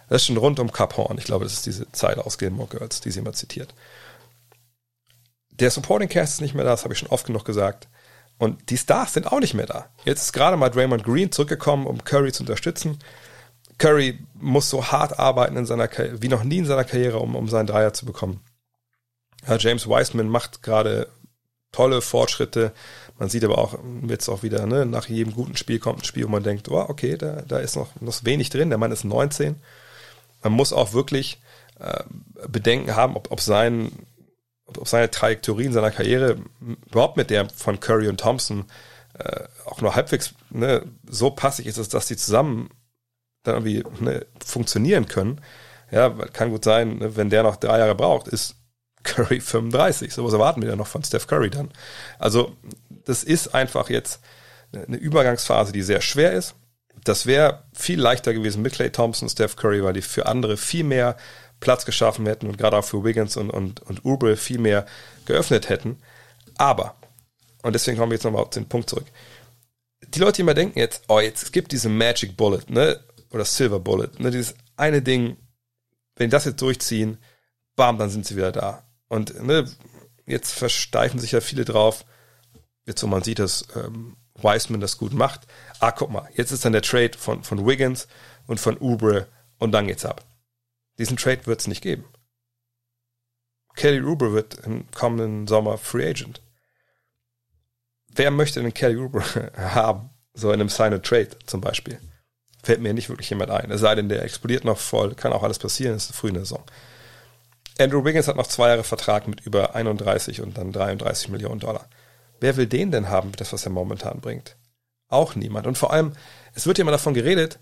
[0.09, 1.17] das ist schon rund um Cap Horn.
[1.17, 3.73] Ich glaube, das ist diese Zeile aus Gilmore Girls, die sie immer zitiert.
[5.51, 7.87] Der Supporting Cast ist nicht mehr da, das habe ich schon oft genug gesagt.
[8.37, 9.89] Und die Stars sind auch nicht mehr da.
[10.05, 12.99] Jetzt ist gerade mal Draymond Green zurückgekommen, um Curry zu unterstützen.
[13.77, 15.89] Curry muss so hart arbeiten in seiner
[16.21, 18.41] wie noch nie in seiner Karriere, um, um seinen Dreier zu bekommen.
[19.47, 21.09] Ja, James Wiseman macht gerade
[21.71, 22.73] tolle Fortschritte.
[23.17, 23.77] Man sieht aber auch
[24.07, 26.85] jetzt auch wieder, ne, nach jedem guten Spiel kommt ein Spiel, wo man denkt, oh,
[26.87, 28.69] okay, da, da ist noch, noch wenig drin.
[28.69, 29.55] Der Mann ist 19
[30.43, 31.39] man muss auch wirklich
[31.79, 32.03] äh,
[32.47, 33.91] Bedenken haben, ob, ob sein
[34.67, 36.37] ob seine Trajektorie in seiner Karriere
[36.87, 38.65] überhaupt mit der von Curry und Thompson
[39.17, 42.69] äh, auch nur halbwegs ne, so passig ist, dass die zusammen
[43.43, 45.41] dann irgendwie ne, funktionieren können.
[45.89, 48.55] Ja, kann gut sein, ne, wenn der noch drei Jahre braucht, ist
[49.03, 50.13] Curry 35.
[50.13, 51.71] So was erwarten wir ja noch von Steph Curry dann.
[52.19, 52.55] Also
[53.05, 54.19] das ist einfach jetzt
[54.71, 56.55] eine Übergangsphase, die sehr schwer ist.
[57.03, 60.83] Das wäre viel leichter gewesen mit Clay Thompson, Steph Curry, weil die für andere viel
[60.83, 61.15] mehr
[61.59, 64.85] Platz geschaffen hätten und gerade auch für Wiggins und, und, und Ubre viel mehr
[65.25, 65.97] geöffnet hätten.
[66.57, 66.95] Aber,
[67.63, 69.07] und deswegen kommen wir jetzt nochmal auf den Punkt zurück.
[70.07, 72.99] Die Leute, die immer denken jetzt, oh, jetzt es gibt diese Magic Bullet, ne,
[73.31, 75.37] oder Silver Bullet, ne, dieses eine Ding,
[76.15, 77.17] wenn die das jetzt durchziehen,
[77.75, 78.83] bam, dann sind sie wieder da.
[79.07, 79.65] Und ne,
[80.25, 82.05] jetzt versteifen sich ja viele drauf,
[82.85, 85.47] jetzt wo man sieht, dass ähm, Wiseman das gut macht.
[85.79, 88.07] Ah, guck mal, jetzt ist dann der Trade von, von Wiggins
[88.45, 89.27] und von Ubre
[89.57, 90.23] und dann geht's ab.
[90.97, 92.05] Diesen Trade wird es nicht geben.
[93.75, 96.41] Kelly Ubre wird im kommenden Sommer Free Agent.
[98.07, 100.09] Wer möchte denn Kelly Ubre haben?
[100.33, 101.99] So in einem Sign-and-Trade zum Beispiel.
[102.63, 103.71] Fällt mir nicht wirklich jemand ein.
[103.71, 105.15] Es sei denn, der explodiert noch voll.
[105.15, 106.63] Kann auch alles passieren, es ist früh in der Saison.
[107.79, 111.87] Andrew Wiggins hat noch zwei Jahre Vertrag mit über 31 und dann 33 Millionen Dollar.
[112.39, 114.57] Wer will den denn haben, das, was er momentan bringt?
[115.07, 115.67] Auch niemand.
[115.67, 116.13] Und vor allem,
[116.53, 117.59] es wird ja immer davon geredet,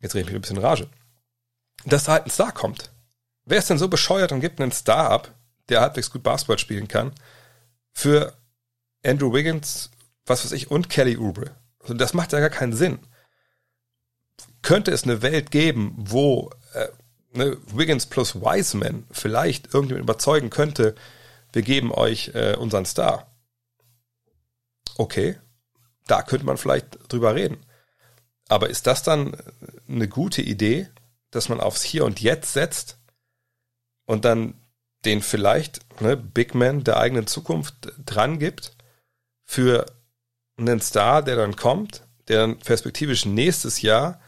[0.00, 0.88] jetzt rede ich mich ein bisschen Rage,
[1.84, 2.90] dass da halt ein Star kommt.
[3.44, 5.34] Wer ist denn so bescheuert und gibt einen Star ab,
[5.68, 7.12] der halbwegs gut Basketball spielen kann,
[7.92, 8.34] für
[9.04, 9.90] Andrew Wiggins,
[10.26, 11.56] was weiß ich, und Kelly Oubre?
[11.80, 12.98] Also das macht ja gar keinen Sinn.
[14.62, 16.88] Könnte es eine Welt geben, wo äh,
[17.32, 20.94] ne, Wiggins plus Wiseman vielleicht irgendjemand überzeugen könnte,
[21.52, 23.26] wir geben euch äh, unseren Star?
[24.96, 25.38] Okay,
[26.06, 27.64] da könnte man vielleicht drüber reden.
[28.48, 29.36] Aber ist das dann
[29.88, 30.88] eine gute Idee,
[31.30, 32.98] dass man aufs Hier und Jetzt setzt
[34.06, 34.54] und dann
[35.04, 38.76] den vielleicht ne, Big Man der eigenen Zukunft dran gibt
[39.44, 39.86] für
[40.58, 44.20] einen Star, der dann kommt, der dann perspektivisch nächstes Jahr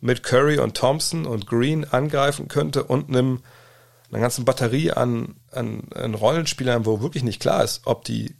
[0.00, 3.42] mit Curry und Thompson und Green angreifen könnte und einem,
[4.10, 8.34] einer ganzen Batterie an, an, an Rollenspielern, wo wirklich nicht klar ist, ob die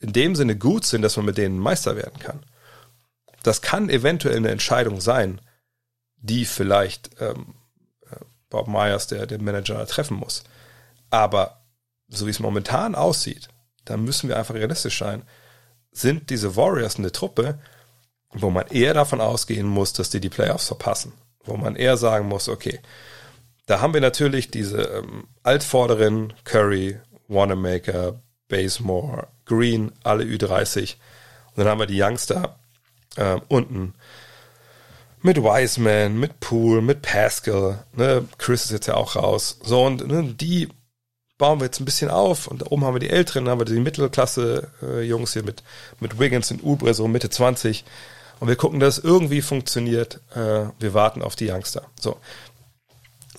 [0.00, 2.44] in dem Sinne gut sind, dass man mit denen Meister werden kann.
[3.42, 5.40] Das kann eventuell eine Entscheidung sein,
[6.22, 7.54] die vielleicht ähm,
[8.10, 8.16] äh,
[8.48, 10.44] Bob Myers, der, der Manager, treffen muss.
[11.10, 11.62] Aber
[12.08, 13.48] so wie es momentan aussieht,
[13.84, 15.24] da müssen wir einfach realistisch sein,
[15.90, 17.58] sind diese Warriors eine Truppe,
[18.30, 21.12] wo man eher davon ausgehen muss, dass die die Playoffs verpassen.
[21.44, 22.80] Wo man eher sagen muss, okay,
[23.66, 30.94] da haben wir natürlich diese ähm, Altvorderen, Curry, Wanamaker, Basemore, Green, alle Ü30.
[31.48, 32.58] Und dann haben wir die Youngster
[33.16, 33.94] äh, unten
[35.22, 37.84] mit Wiseman, mit Poole, mit Pascal.
[37.94, 38.26] Ne?
[38.38, 39.58] Chris ist jetzt ja auch raus.
[39.62, 40.68] So, und ne, die
[41.38, 42.46] bauen wir jetzt ein bisschen auf.
[42.46, 45.62] Und da oben haben wir die Älteren, haben wir die Mittelklasse-Jungs äh, hier mit,
[46.00, 47.84] mit Wiggins und Ubre, so Mitte 20.
[48.40, 50.20] Und wir gucken, dass es irgendwie funktioniert.
[50.34, 51.82] Äh, wir warten auf die Youngster.
[51.98, 52.18] So.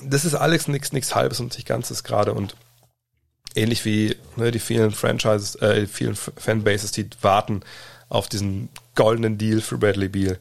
[0.02, 2.34] Das ist alles nichts nichts Halbes und nicht Ganzes gerade.
[2.34, 2.56] Und
[3.56, 7.62] ähnlich wie ne, die vielen Franchises, äh, die vielen Fanbases, die warten
[8.10, 10.40] auf diesen goldenen Deal für Bradley Beal.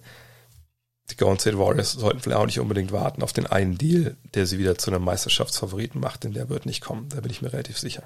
[1.11, 4.47] Die Golden State Warriors sollten vielleicht auch nicht unbedingt warten auf den einen Deal, der
[4.47, 7.09] sie wieder zu einem Meisterschaftsfavoriten macht, denn der wird nicht kommen.
[7.09, 8.05] Da bin ich mir relativ sicher.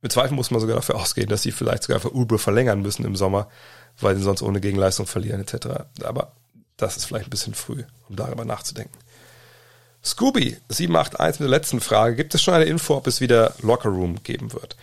[0.00, 3.04] Mit Zweifel muss man sogar dafür ausgehen, dass sie vielleicht sogar für Uber verlängern müssen
[3.04, 3.48] im Sommer,
[4.00, 5.84] weil sie sonst ohne Gegenleistung verlieren etc.
[6.04, 6.32] Aber
[6.76, 8.96] das ist vielleicht ein bisschen früh, um darüber nachzudenken.
[10.04, 12.14] Scooby, 781 mit der letzten Frage.
[12.14, 14.76] Gibt es schon eine Info, ob es wieder Locker Room geben wird?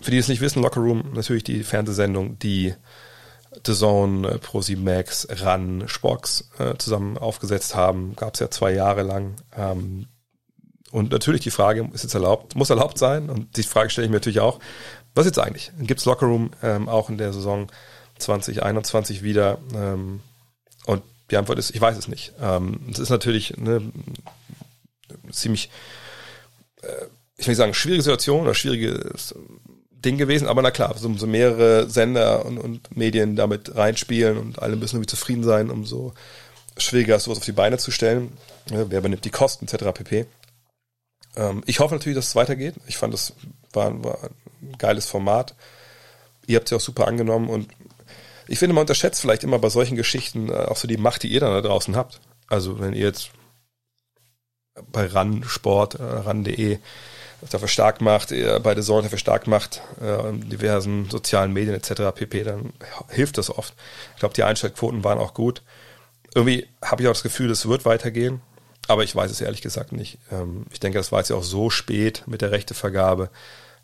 [0.00, 2.74] Für die es nicht wissen, Locker Room, natürlich die Fernsehsendung, die
[3.64, 8.14] The Zone, äh, Pro7 Max, RAN, Spox äh, zusammen aufgesetzt haben.
[8.16, 9.34] Gab es ja zwei Jahre lang.
[9.56, 10.06] Ähm,
[10.92, 13.28] und natürlich die Frage, ist jetzt erlaubt, muss erlaubt sein?
[13.28, 14.60] Und die Frage stelle ich mir natürlich auch,
[15.14, 15.72] was jetzt eigentlich?
[15.78, 17.68] Gibt es Locker Room ähm, auch in der Saison
[18.18, 19.58] 2021 wieder?
[19.74, 20.20] Ähm,
[20.86, 22.32] und die Antwort ist, ich weiß es nicht.
[22.40, 23.82] Ähm, es ist natürlich eine
[25.32, 25.70] ziemlich,
[26.82, 27.06] äh,
[27.36, 29.34] ich will nicht sagen, schwierige Situation oder schwieriges
[30.06, 34.62] Ding gewesen, aber na klar, so, so mehrere Sender und, und, Medien damit reinspielen und
[34.62, 36.14] alle müssen irgendwie zufrieden sein, umso
[36.78, 38.36] schwieriger ist sowas auf die Beine zu stellen.
[38.70, 39.84] Ja, wer übernimmt die Kosten etc.
[39.92, 40.26] pp.
[41.36, 42.74] Ähm, ich hoffe natürlich, dass es weitergeht.
[42.86, 43.34] Ich fand, das
[43.72, 44.18] war, war
[44.62, 45.54] ein geiles Format.
[46.46, 47.68] Ihr habt es ja auch super angenommen und
[48.48, 51.28] ich finde, man unterschätzt vielleicht immer bei solchen Geschichten äh, auch so die Macht, die
[51.28, 52.20] ihr dann da draußen habt.
[52.46, 53.30] Also wenn ihr jetzt
[54.92, 56.78] bei RAN Sport, äh, RAN.de
[57.50, 62.12] dafür stark macht, bei der Sorte dafür stark macht, äh, diversen sozialen Medien etc.
[62.14, 62.72] pp., dann
[63.08, 63.74] hilft das oft.
[64.14, 65.62] Ich glaube, die Einschaltquoten waren auch gut.
[66.34, 68.40] Irgendwie habe ich auch das Gefühl, es wird weitergehen,
[68.88, 70.18] aber ich weiß es ehrlich gesagt nicht.
[70.30, 73.30] Ähm, ich denke, das war jetzt ja auch so spät mit der Rechtevergabe,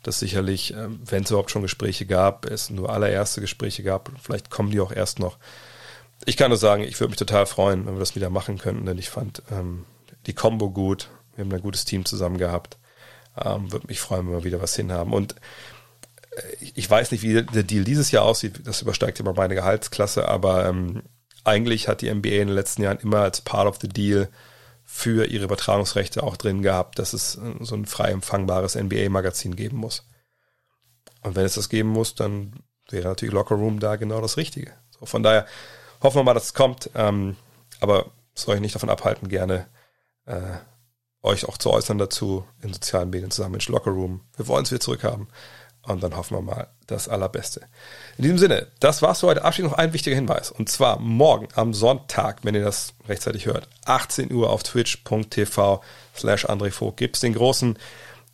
[0.03, 4.11] dass sicherlich, ähm, wenn es überhaupt schon Gespräche gab, es nur allererste Gespräche gab.
[4.21, 5.37] Vielleicht kommen die auch erst noch.
[6.25, 8.85] Ich kann nur sagen, ich würde mich total freuen, wenn wir das wieder machen könnten,
[8.85, 9.85] denn ich fand ähm,
[10.25, 11.09] die Combo gut.
[11.35, 12.77] Wir haben ein gutes Team zusammen gehabt.
[13.41, 15.13] Ähm, würde mich freuen, wenn wir wieder was hinhaben.
[15.13, 15.35] Und
[16.31, 16.41] äh,
[16.75, 18.61] ich weiß nicht, wie der Deal dieses Jahr aussieht.
[18.65, 21.03] Das übersteigt immer meine Gehaltsklasse, aber ähm,
[21.43, 24.29] eigentlich hat die NBA in den letzten Jahren immer als Part of the Deal
[24.83, 29.77] für ihre Übertragungsrechte auch drin gehabt, dass es äh, so ein frei empfangbares NBA-Magazin geben
[29.77, 30.05] muss.
[31.21, 32.53] Und wenn es das geben muss, dann
[32.89, 34.73] wäre natürlich Locker Room da genau das Richtige.
[34.91, 35.47] So, von daher
[36.01, 36.89] hoffen wir mal, dass es kommt.
[36.95, 37.37] Ähm,
[37.79, 39.67] aber soll ich nicht davon abhalten, gerne
[40.25, 40.57] äh,
[41.23, 44.21] euch auch zu äußern dazu in sozialen Medien zusammen mit Locker Room.
[44.35, 45.27] Wir wollen es wieder zurückhaben.
[45.85, 47.59] Und dann hoffen wir mal das Allerbeste.
[48.17, 49.43] In diesem Sinne, das war's für heute.
[49.43, 50.49] Abschied noch ein wichtiger Hinweis.
[50.49, 55.83] Und zwar morgen am Sonntag, wenn ihr das rechtzeitig hört, 18 Uhr auf twitch.tv
[56.15, 57.77] slash André Vogt gibt's den großen,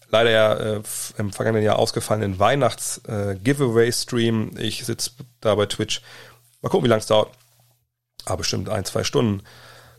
[0.10, 0.84] leider ja äh,
[1.18, 4.52] im vergangenen Jahr ausgefallenen Weihnachts-Giveaway-Stream.
[4.56, 5.10] Äh, ich sitze
[5.42, 6.04] da bei Twitch.
[6.62, 7.32] Mal gucken, wie lange es dauert.
[8.26, 9.42] Aber bestimmt ein, zwei Stunden.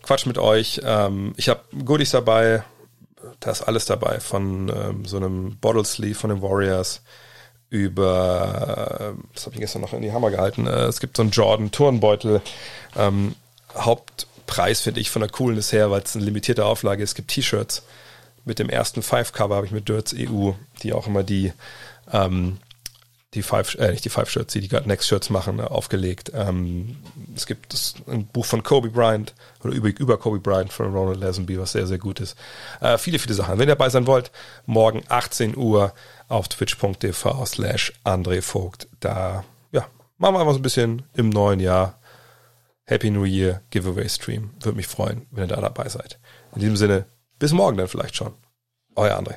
[0.03, 0.81] Quatsch mit euch.
[0.85, 2.62] Ähm, ich habe Goodies dabei.
[3.41, 4.21] Da ist alles dabei.
[4.21, 7.03] Von ähm, so einem Bottle Sleeve von den Warriors
[7.71, 11.31] über, das habe ich gestern noch in die Hammer gehalten, äh, es gibt so einen
[11.31, 12.43] Jordan Turnbeutel.
[12.97, 13.37] Ähm,
[13.77, 17.11] Hauptpreis finde ich von der Coolness her, weil es eine limitierte Auflage ist.
[17.11, 17.85] Es gibt T-Shirts.
[18.45, 20.53] Mit dem ersten Five-Cover habe ich mit Dirts EU,
[20.83, 21.53] die auch immer die,
[22.13, 22.59] ähm,
[23.35, 26.32] die Five, äh, nicht die Five-Shirts, die die God Next Shirts machen, äh, aufgelegt.
[26.35, 26.97] Ähm,
[27.36, 31.20] es gibt das, ein Buch von Kobe Bryant oder über, über Kobe Bryant von Ronald
[31.20, 32.36] Lazenby, was sehr, sehr gut ist.
[32.81, 33.59] Äh, viele, viele Sachen.
[33.59, 34.32] Wenn ihr dabei sein wollt,
[34.66, 35.93] morgen 18 Uhr
[36.28, 38.89] auf twitch.tv slash André Vogt.
[38.98, 39.86] Da, ja,
[40.19, 42.01] machen wir einfach so ein bisschen im neuen Jahr
[42.85, 44.51] Happy New Year Giveaway Stream.
[44.61, 46.19] Würde mich freuen, wenn ihr da dabei seid.
[46.57, 47.07] In diesem Sinne,
[47.39, 48.35] bis morgen dann vielleicht schon.
[48.97, 49.36] Euer André.